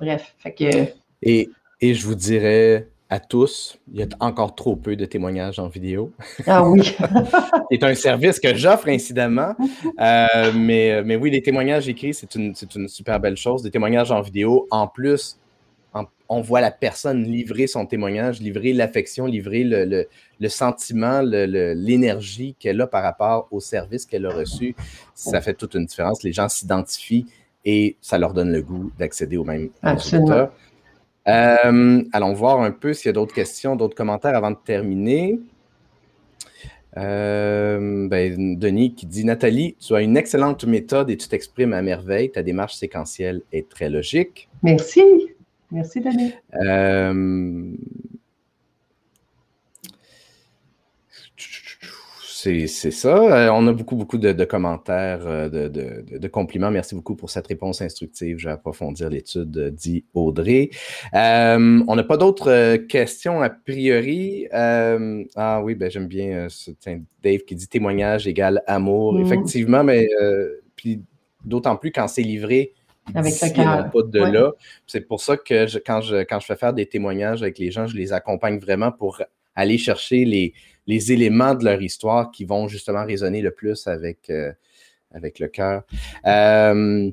bref. 0.00 0.34
Fait 0.38 0.54
que. 0.54 0.88
Et, 1.22 1.48
et 1.80 1.94
je 1.94 2.04
vous 2.04 2.16
dirais, 2.16 2.88
à 3.14 3.20
tous. 3.20 3.78
Il 3.92 4.00
y 4.00 4.02
a 4.02 4.06
encore 4.18 4.56
trop 4.56 4.74
peu 4.74 4.96
de 4.96 5.04
témoignages 5.04 5.60
en 5.60 5.68
vidéo. 5.68 6.12
Ah 6.46 6.68
oui. 6.68 6.96
c'est 7.70 7.84
un 7.84 7.94
service 7.94 8.40
que 8.40 8.56
j'offre 8.56 8.88
incidemment. 8.88 9.54
Euh, 10.00 10.52
mais, 10.52 11.00
mais 11.04 11.14
oui, 11.14 11.30
les 11.30 11.40
témoignages 11.40 11.88
écrits, 11.88 12.12
c'est 12.12 12.34
une, 12.34 12.52
une, 12.74 12.88
super 12.88 13.20
belle 13.20 13.36
chose. 13.36 13.62
Des 13.62 13.70
témoignages 13.70 14.10
en 14.10 14.20
vidéo, 14.20 14.66
en 14.72 14.88
plus, 14.88 15.38
on 16.28 16.40
voit 16.40 16.60
la 16.60 16.72
personne 16.72 17.22
livrer 17.22 17.68
son 17.68 17.86
témoignage, 17.86 18.40
livrer 18.40 18.72
l'affection, 18.72 19.26
livrer 19.26 19.62
le, 19.62 20.06
le, 20.40 20.48
sentiment, 20.48 21.20
l'énergie 21.22 22.56
qu'elle 22.58 22.80
a 22.80 22.88
par 22.88 23.04
rapport 23.04 23.46
au 23.52 23.60
service 23.60 24.06
qu'elle 24.06 24.26
a 24.26 24.30
reçu. 24.30 24.74
Ça 25.14 25.40
fait 25.40 25.54
toute 25.54 25.74
une 25.74 25.86
différence. 25.86 26.24
Les 26.24 26.32
gens 26.32 26.48
s'identifient 26.48 27.26
et 27.64 27.96
ça 28.00 28.18
leur 28.18 28.32
donne 28.32 28.50
le 28.50 28.62
goût 28.62 28.90
d'accéder 28.98 29.36
au 29.36 29.44
même 29.44 29.70
résultat. 29.82 30.52
Euh, 31.26 32.02
allons 32.12 32.32
voir 32.34 32.60
un 32.60 32.70
peu 32.70 32.92
s'il 32.92 33.06
y 33.06 33.10
a 33.10 33.12
d'autres 33.12 33.34
questions, 33.34 33.76
d'autres 33.76 33.96
commentaires 33.96 34.36
avant 34.36 34.50
de 34.50 34.58
terminer. 34.62 35.38
Euh, 36.96 38.06
ben, 38.08 38.58
Denis 38.58 38.94
qui 38.94 39.06
dit 39.06 39.24
Nathalie, 39.24 39.74
tu 39.80 39.94
as 39.94 40.02
une 40.02 40.16
excellente 40.16 40.64
méthode 40.64 41.10
et 41.10 41.16
tu 41.16 41.28
t'exprimes 41.28 41.72
à 41.72 41.82
merveille. 41.82 42.30
Ta 42.30 42.42
démarche 42.42 42.74
séquentielle 42.74 43.42
est 43.52 43.68
très 43.68 43.88
logique. 43.88 44.48
Merci. 44.62 45.02
Merci, 45.70 46.00
Denis. 46.00 46.34
C'est 52.44 52.90
ça. 52.90 53.16
Euh, 53.16 53.50
on 53.52 53.66
a 53.66 53.72
beaucoup, 53.72 53.96
beaucoup 53.96 54.18
de, 54.18 54.44
commentaires, 54.44 55.26
euh, 55.26 55.48
de, 55.48 56.28
compliments. 56.28 56.70
Merci 56.70 56.94
beaucoup 56.94 57.14
pour 57.14 57.30
cette 57.30 57.46
réponse 57.46 57.80
instructive. 57.80 58.38
Je 58.38 58.48
vais 58.48 58.52
approfondir 58.52 59.08
l'étude, 59.08 59.56
euh, 59.56 59.70
dit 59.70 60.04
Audrey. 60.14 60.70
on 61.12 61.94
n'a 61.96 62.04
pas 62.04 62.16
d'autres 62.16 62.76
questions 62.76 63.42
a 63.42 63.50
priori. 63.50 64.46
ah 64.52 65.62
oui, 65.62 65.74
ben, 65.74 65.90
j'aime 65.90 66.06
bien 66.06 66.48
Dave 67.22 67.40
qui 67.40 67.54
dit 67.54 67.68
témoignage 67.68 68.26
égale 68.26 68.62
amour. 68.66 69.14
Mm. 69.14 69.22
Effectivement, 69.22 69.84
mais 69.84 70.08
puis 70.76 71.02
d'autant 71.44 71.76
plus 71.76 71.92
quand 71.92 72.08
c'est 72.08 72.22
livré 72.22 72.72
avec 73.14 73.34
le 73.40 73.54
cœur. 73.54 73.90
pas 73.90 74.02
de 74.02 74.18
là. 74.18 74.52
C'est 74.86 75.02
pour 75.02 75.20
ça 75.20 75.36
que 75.36 75.66
quand, 75.78 76.00
je, 76.00 76.22
quand 76.24 76.40
je 76.40 76.46
fais 76.46 76.56
faire 76.56 76.72
des 76.72 76.86
témoignages 76.86 77.42
avec 77.42 77.58
les 77.58 77.70
gens, 77.70 77.86
je 77.86 77.96
les 77.96 78.12
accompagne 78.12 78.58
vraiment 78.58 78.92
pour 78.92 79.20
aller 79.54 79.78
chercher 79.78 80.24
les, 80.24 80.54
les 80.86 81.12
éléments 81.12 81.54
de 81.54 81.64
leur 81.64 81.80
histoire 81.80 82.30
qui 82.30 82.44
vont 82.44 82.68
justement 82.68 83.04
résonner 83.04 83.42
le 83.42 83.50
plus 83.50 83.86
avec, 83.86 84.30
euh, 84.30 84.52
avec 85.12 85.38
le 85.38 85.48
cœur. 85.48 85.82
Euh, 86.26 87.10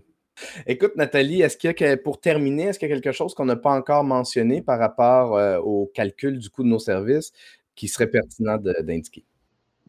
écoute, 0.68 0.96
Nathalie, 0.96 1.42
est-ce 1.42 1.58
qu'il 1.58 1.74
y 1.80 1.84
a, 1.84 1.98
pour 1.98 2.20
terminer, 2.20 2.64
est-ce 2.64 2.80
qu'il 2.80 2.89
y 2.89 2.92
a 2.92 2.96
quelque 2.96 3.12
chose 3.12 3.34
qu'on 3.34 3.46
n'a 3.46 3.56
pas 3.56 3.74
encore 3.74 4.04
mentionné 4.04 4.62
par 4.62 4.80
rapport 4.80 5.38
euh, 5.38 5.60
au 5.60 5.92
calcul 5.94 6.38
du 6.38 6.50
coût 6.50 6.64
de 6.64 6.70
nos 6.70 6.80
services 6.80 7.32
qui 7.76 7.88
serait 7.88 8.08
pertinent 8.08 8.58
d'indiquer? 8.58 9.24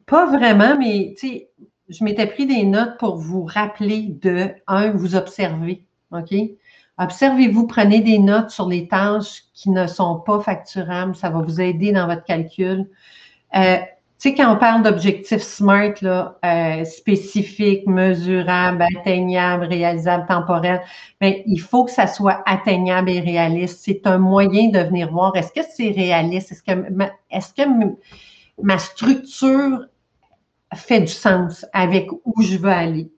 Pas 0.06 0.26
vraiment, 0.26 0.78
mais 0.78 1.14
je 1.88 2.04
m'étais 2.04 2.26
pris 2.26 2.46
des 2.46 2.64
notes 2.64 2.98
pour 2.98 3.16
vous 3.16 3.44
rappeler 3.44 4.02
de, 4.02 4.48
un, 4.66 4.90
vous 4.90 5.14
observer, 5.14 5.84
OK? 6.12 6.34
Observez-vous, 7.02 7.66
prenez 7.66 8.00
des 8.00 8.18
notes 8.18 8.50
sur 8.50 8.68
les 8.68 8.86
tâches 8.86 9.42
qui 9.54 9.70
ne 9.70 9.86
sont 9.86 10.20
pas 10.20 10.40
facturables, 10.40 11.16
ça 11.16 11.30
va 11.30 11.40
vous 11.40 11.60
aider 11.60 11.92
dans 11.92 12.06
votre 12.06 12.24
calcul. 12.24 12.88
Euh, 13.56 13.76
tu 14.18 14.28
sais, 14.28 14.34
quand 14.36 14.54
on 14.54 14.56
parle 14.56 14.84
d'objectifs 14.84 15.42
SMART, 15.42 15.94
là, 16.02 16.38
euh, 16.44 16.84
spécifiques, 16.84 17.86
mesurables, 17.88 18.84
atteignables, 18.96 19.64
réalisables, 19.64 20.26
temporels, 20.28 20.80
bien, 21.20 21.34
il 21.44 21.58
faut 21.58 21.84
que 21.84 21.90
ça 21.90 22.06
soit 22.06 22.40
atteignable 22.46 23.10
et 23.10 23.18
réaliste. 23.18 23.80
C'est 23.82 24.06
un 24.06 24.18
moyen 24.18 24.68
de 24.68 24.78
venir 24.78 25.10
voir, 25.10 25.34
est-ce 25.36 25.52
que 25.52 25.66
c'est 25.74 25.90
réaliste? 25.90 26.52
Est-ce 27.30 27.52
que 27.52 27.96
ma 28.62 28.78
structure 28.78 29.86
fait 30.74 31.00
du 31.00 31.08
sens 31.08 31.66
avec 31.72 32.08
où 32.24 32.42
je 32.42 32.56
veux 32.58 32.70
aller? 32.70 33.10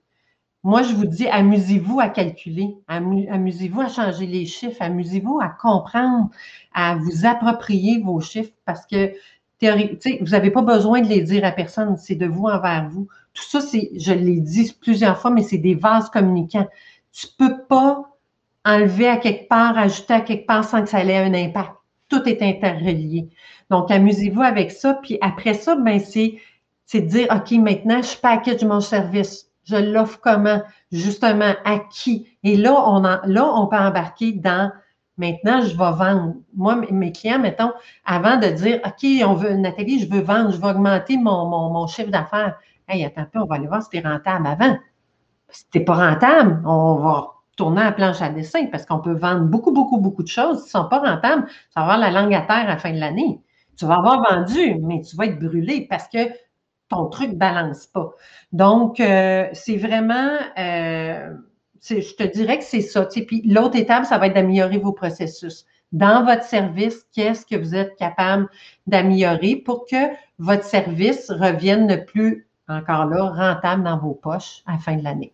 Moi, 0.65 0.81
je 0.81 0.95
vous 0.95 1.05
dis, 1.05 1.27
amusez-vous 1.27 1.99
à 1.99 2.09
calculer, 2.09 2.75
amusez-vous 2.87 3.81
à 3.81 3.87
changer 3.87 4.25
les 4.25 4.47
chiffres, 4.47 4.81
amusez-vous 4.81 5.39
à 5.39 5.49
comprendre, 5.49 6.31
à 6.73 6.95
vous 6.95 7.27
approprier 7.27 8.01
vos 8.01 8.19
chiffres 8.19 8.51
parce 8.65 8.83
que 8.87 9.13
vous 9.61 10.31
n'avez 10.31 10.49
pas 10.49 10.63
besoin 10.63 11.01
de 11.01 11.07
les 11.07 11.21
dire 11.21 11.45
à 11.45 11.51
personne, 11.51 11.97
c'est 11.97 12.15
de 12.15 12.25
vous 12.25 12.45
envers 12.45 12.89
vous. 12.89 13.07
Tout 13.35 13.43
ça, 13.43 13.61
c'est, 13.61 13.91
je 13.95 14.11
l'ai 14.11 14.39
dit 14.39 14.75
plusieurs 14.81 15.19
fois, 15.21 15.29
mais 15.29 15.43
c'est 15.43 15.59
des 15.59 15.75
vases 15.75 16.09
communicants. 16.09 16.67
Tu 17.11 17.27
ne 17.39 17.47
peux 17.47 17.61
pas 17.65 18.17
enlever 18.65 19.07
à 19.07 19.17
quelque 19.17 19.47
part, 19.47 19.77
ajouter 19.77 20.15
à 20.15 20.21
quelque 20.21 20.47
part 20.47 20.67
sans 20.67 20.81
que 20.81 20.89
ça 20.89 21.03
ait 21.03 21.15
un 21.15 21.35
impact. 21.35 21.73
Tout 22.09 22.27
est 22.27 22.41
interrelié. 22.41 23.29
Donc, 23.69 23.91
amusez-vous 23.91 24.41
avec 24.41 24.71
ça. 24.71 24.95
Puis 24.95 25.19
après 25.21 25.53
ça, 25.53 25.75
ben, 25.75 25.99
c'est, 25.99 26.39
c'est 26.87 27.01
de 27.01 27.07
dire, 27.07 27.27
OK, 27.29 27.51
maintenant, 27.51 28.01
je 28.01 28.17
package 28.17 28.63
mon 28.63 28.81
service. 28.81 29.47
Je 29.65 29.75
l'offre 29.75 30.19
comment? 30.21 30.61
Justement, 30.91 31.53
à 31.65 31.79
qui? 31.79 32.27
Et 32.43 32.55
là, 32.55 32.73
on, 32.87 33.01
là, 33.01 33.51
on 33.53 33.67
peut 33.67 33.77
embarquer 33.77 34.31
dans 34.31 34.71
Maintenant, 35.17 35.61
je 35.61 35.69
vais 35.69 35.91
vendre. 35.91 36.33
Moi, 36.55 36.75
mes 36.91 37.11
clients, 37.11 37.39
mettons, 37.39 37.71
avant 38.05 38.37
de 38.37 38.47
dire 38.47 38.81
OK, 38.85 39.05
on 39.25 39.33
veut, 39.33 39.53
Nathalie, 39.53 39.99
je 39.99 40.09
veux 40.11 40.21
vendre, 40.21 40.51
je 40.51 40.57
veux 40.57 40.67
augmenter 40.67 41.17
mon, 41.17 41.69
mon, 41.69 41.87
chiffre 41.87 42.11
d'affaires. 42.11 42.57
Hey, 42.87 43.05
attends 43.05 43.21
un 43.21 43.25
peu, 43.25 43.39
on 43.39 43.45
va 43.45 43.55
aller 43.55 43.67
voir 43.67 43.81
si 43.81 43.89
tu 43.89 43.97
es 43.97 44.01
rentable 44.01 44.45
avant. 44.45 44.77
Si 45.49 45.65
tu 45.71 45.79
n'es 45.79 45.85
pas 45.85 45.95
rentable, 45.95 46.61
on 46.65 46.95
va 46.95 47.27
tourner 47.55 47.83
la 47.83 47.93
planche 47.93 48.21
à 48.21 48.29
dessin 48.29 48.65
parce 48.65 48.85
qu'on 48.85 48.99
peut 48.99 49.13
vendre 49.13 49.45
beaucoup, 49.45 49.71
beaucoup, 49.71 49.99
beaucoup 49.99 50.23
de 50.23 50.27
choses. 50.27 50.59
qui 50.59 50.65
ne 50.65 50.83
sont 50.83 50.89
pas 50.89 50.99
rentables, 50.99 51.45
tu 51.45 51.53
vas 51.75 51.83
avoir 51.83 51.97
la 51.97 52.11
langue 52.11 52.33
à 52.33 52.41
terre 52.41 52.57
à 52.57 52.65
la 52.65 52.77
fin 52.77 52.91
de 52.91 52.99
l'année. 52.99 53.39
Tu 53.77 53.85
vas 53.85 53.95
avoir 53.95 54.21
vendu, 54.21 54.75
mais 54.81 55.01
tu 55.01 55.15
vas 55.15 55.27
être 55.27 55.39
brûlé 55.39 55.87
parce 55.89 56.09
que 56.09 56.17
ton 56.89 57.07
truc 57.07 57.33
balance 57.35 57.87
pas. 57.87 58.11
Donc, 58.51 58.99
euh, 58.99 59.47
c'est 59.53 59.77
vraiment. 59.77 60.37
Euh, 60.57 61.35
je 61.81 62.15
te 62.15 62.23
dirais 62.23 62.57
que 62.57 62.63
c'est 62.63 62.81
ça. 62.81 63.05
Puis 63.05 63.41
l'autre 63.45 63.75
étape, 63.75 64.05
ça 64.05 64.17
va 64.17 64.27
être 64.27 64.35
d'améliorer 64.35 64.77
vos 64.77 64.93
processus. 64.93 65.65
Dans 65.91 66.25
votre 66.25 66.43
service, 66.43 67.05
qu'est-ce 67.13 67.45
que 67.45 67.55
vous 67.55 67.75
êtes 67.75 67.95
capable 67.95 68.49
d'améliorer 68.87 69.55
pour 69.55 69.85
que 69.85 70.13
votre 70.39 70.63
service 70.63 71.29
revienne 71.29 71.87
le 71.87 72.03
plus, 72.03 72.47
encore 72.67 73.05
là, 73.05 73.29
rentable 73.29 73.83
dans 73.83 73.97
vos 73.97 74.13
poches 74.13 74.63
à 74.65 74.73
la 74.73 74.77
fin 74.79 74.95
de 74.95 75.03
l'année? 75.03 75.33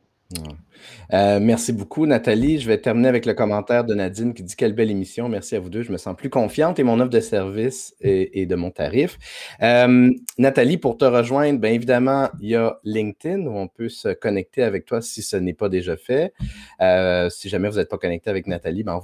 Euh, 1.14 1.40
merci 1.42 1.74
beaucoup, 1.74 2.06
Nathalie. 2.06 2.60
Je 2.60 2.68
vais 2.68 2.80
terminer 2.80 3.08
avec 3.08 3.26
le 3.26 3.34
commentaire 3.34 3.84
de 3.84 3.94
Nadine 3.94 4.34
qui 4.34 4.44
dit 4.44 4.56
Quelle 4.56 4.74
belle 4.74 4.90
émission. 4.90 5.30
Merci 5.30 5.56
à 5.56 5.60
vous 5.60 5.70
deux. 5.70 5.84
Je 5.84 5.92
me 5.92 5.98
sens 5.98 6.16
plus 6.16 6.30
confiante 6.30 6.80
et 6.80 6.84
mon 6.84 7.00
offre 7.00 7.10
de 7.10 7.20
service 7.20 7.96
et, 8.02 8.46
de 8.46 8.56
mon 8.56 8.72
tarif. 8.72 9.18
Euh, 9.62 10.12
Nathalie, 10.38 10.78
pour 10.78 10.98
te 10.98 11.06
rejoindre, 11.06 11.60
bien 11.60 11.72
évidemment, 11.72 12.30
il 12.40 12.50
y 12.50 12.56
a 12.56 12.80
LinkedIn 12.84 13.46
où 13.46 13.58
on 13.58 13.68
peut 13.68 13.90
se 13.90 14.10
connecter 14.10 14.64
avec 14.64 14.86
toi 14.86 15.02
si 15.02 15.22
ce 15.22 15.38
n'est 15.38 15.54
pas 15.54 15.70
déjà 15.70 15.98
fait. 15.98 16.34
Euh, 16.82 17.30
si 17.30 17.50
jamais 17.50 17.70
vous 17.70 17.78
n'êtes 17.78 17.90
pas 17.90 17.98
connecté 17.98 18.30
avec 18.30 18.48
Nathalie, 18.48 18.84
ben, 18.84 19.00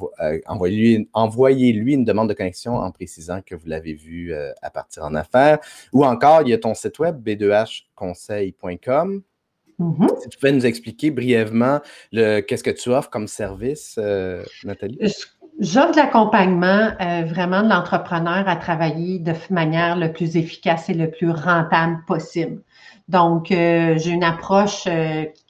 envoyez-lui 0.47 1.09
envoyez 1.13 1.69
une 1.69 2.05
demande 2.05 2.29
de 2.29 2.33
connexion 2.33 2.77
en 2.77 2.91
précisant 2.91 3.41
que 3.45 3.55
vous 3.55 3.67
l'avez 3.67 3.93
vu 3.93 4.33
à 4.33 4.69
partir 4.69 5.03
en 5.03 5.15
affaires. 5.15 5.59
Ou 5.93 6.05
encore, 6.05 6.41
il 6.43 6.49
y 6.49 6.53
a 6.53 6.57
ton 6.57 6.73
site 6.73 6.99
web 6.99 7.21
b2hconseil.com 7.23 9.23
Mm-hmm. 9.79 10.21
Si 10.21 10.29
tu 10.29 10.37
pouvais 10.39 10.51
nous 10.51 10.65
expliquer 10.65 11.11
brièvement 11.11 11.79
qu'est-ce 12.11 12.63
que 12.63 12.71
tu 12.71 12.89
offres 12.89 13.09
comme 13.09 13.27
service, 13.27 13.95
euh, 13.99 14.43
Nathalie? 14.63 14.97
J'offre 15.59 15.91
de 15.91 15.97
l'accompagnement 15.97 16.91
euh, 17.01 17.23
vraiment 17.25 17.63
de 17.63 17.69
l'entrepreneur 17.69 18.47
à 18.47 18.55
travailler 18.55 19.17
de 19.19 19.33
manière 19.49 19.95
le 19.95 20.11
plus 20.11 20.37
efficace 20.37 20.89
et 20.89 20.93
le 20.93 21.09
plus 21.09 21.31
rentable 21.31 22.03
possible. 22.05 22.61
Donc, 23.07 23.51
euh, 23.51 23.97
j'ai 23.97 24.11
une 24.11 24.23
approche 24.23 24.83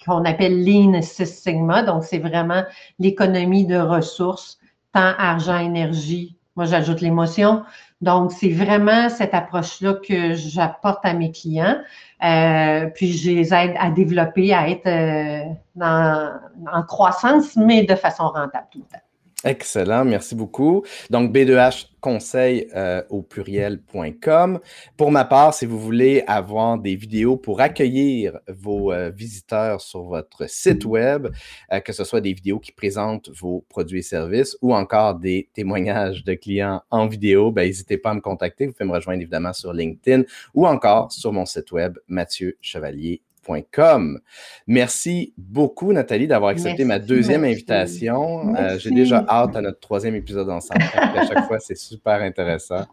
qu'on 0.05 0.23
appelle 0.23 0.63
Lean 0.63 1.01
Six 1.01 1.25
Sigma. 1.25 1.83
Donc, 1.83 2.03
c'est 2.03 2.19
vraiment 2.19 2.63
l'économie 2.99 3.65
de 3.65 3.77
ressources, 3.77 4.59
temps, 4.93 5.13
argent, 5.17 5.57
énergie. 5.57 6.36
Moi, 6.57 6.65
j'ajoute 6.65 6.99
l'émotion. 7.01 7.63
Donc, 8.01 8.31
c'est 8.31 8.49
vraiment 8.49 9.09
cette 9.09 9.33
approche-là 9.33 9.93
que 9.93 10.33
j'apporte 10.33 11.05
à 11.05 11.13
mes 11.13 11.31
clients. 11.31 11.77
Euh, 12.23 12.87
puis 12.87 13.13
je 13.13 13.31
les 13.31 13.53
aide 13.53 13.75
à 13.79 13.91
développer, 13.91 14.53
à 14.53 14.69
être 14.69 14.87
euh, 14.87 15.43
en 15.79 16.83
croissance, 16.83 17.55
mais 17.55 17.83
de 17.83 17.95
façon 17.95 18.23
rentable 18.23 18.67
tout 18.71 18.79
le 18.79 18.85
temps. 18.85 19.06
Excellent, 19.43 20.03
merci 20.03 20.33
beaucoup. 20.33 20.83
Donc, 21.11 21.31
B2H 21.31 21.89
conseil 22.01 22.67
euh, 22.75 23.03
au 23.09 23.21
pluriel.com. 23.21 24.59
Pour 24.97 25.11
ma 25.11 25.25
part, 25.25 25.53
si 25.53 25.67
vous 25.67 25.79
voulez 25.79 26.23
avoir 26.25 26.79
des 26.79 26.95
vidéos 26.95 27.37
pour 27.37 27.61
accueillir 27.61 28.39
vos 28.47 28.91
euh, 28.91 29.11
visiteurs 29.11 29.79
sur 29.81 30.03
votre 30.03 30.49
site 30.49 30.85
web, 30.85 31.27
euh, 31.71 31.79
que 31.79 31.93
ce 31.93 32.03
soit 32.03 32.21
des 32.21 32.33
vidéos 32.33 32.59
qui 32.59 32.71
présentent 32.71 33.29
vos 33.29 33.63
produits 33.69 33.99
et 33.99 34.03
services 34.03 34.57
ou 34.63 34.73
encore 34.73 35.15
des 35.15 35.49
témoignages 35.53 36.23
de 36.23 36.33
clients 36.33 36.81
en 36.89 37.05
vidéo, 37.05 37.51
ben, 37.51 37.67
n'hésitez 37.67 37.99
pas 37.99 38.11
à 38.11 38.13
me 38.15 38.21
contacter. 38.21 38.65
Vous 38.65 38.73
pouvez 38.73 38.89
me 38.89 38.95
rejoindre 38.95 39.21
évidemment 39.21 39.53
sur 39.53 39.71
LinkedIn 39.71 40.23
ou 40.55 40.65
encore 40.65 41.11
sur 41.11 41.31
mon 41.31 41.45
site 41.45 41.71
web 41.71 41.99
Mathieu 42.07 42.57
Chevalier 42.59 43.21
Merci 44.67 45.33
beaucoup, 45.37 45.93
Nathalie, 45.93 46.27
d'avoir 46.27 46.51
accepté 46.51 46.85
ma 46.85 46.99
deuxième 46.99 47.43
invitation. 47.43 48.55
Euh, 48.55 48.77
j'ai 48.77 48.91
déjà 48.91 49.25
hâte 49.27 49.55
à 49.55 49.61
notre 49.61 49.79
troisième 49.79 50.15
épisode 50.15 50.49
ensemble. 50.49 50.81
à 50.93 51.25
chaque 51.25 51.47
fois, 51.47 51.59
c'est 51.59 51.77
super 51.77 52.21
intéressant. 52.21 52.85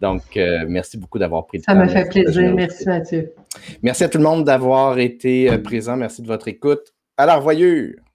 Donc, 0.00 0.36
euh, 0.36 0.64
merci 0.68 0.96
beaucoup 0.98 1.18
d'avoir 1.18 1.46
pris 1.46 1.58
le 1.58 1.64
temps. 1.64 1.72
Ça 1.72 1.78
me 1.78 1.88
fait 1.88 2.08
plaisir. 2.08 2.54
Merci, 2.54 2.86
Mathieu. 2.86 3.32
Merci 3.82 4.04
à 4.04 4.08
tout 4.08 4.18
le 4.18 4.24
monde 4.24 4.44
d'avoir 4.44 4.98
été 4.98 5.50
euh, 5.50 5.58
présent. 5.58 5.96
Merci 5.96 6.22
de 6.22 6.26
votre 6.26 6.48
écoute. 6.48 6.94
À 7.16 7.26
la 7.26 7.36
revoyure! 7.36 8.07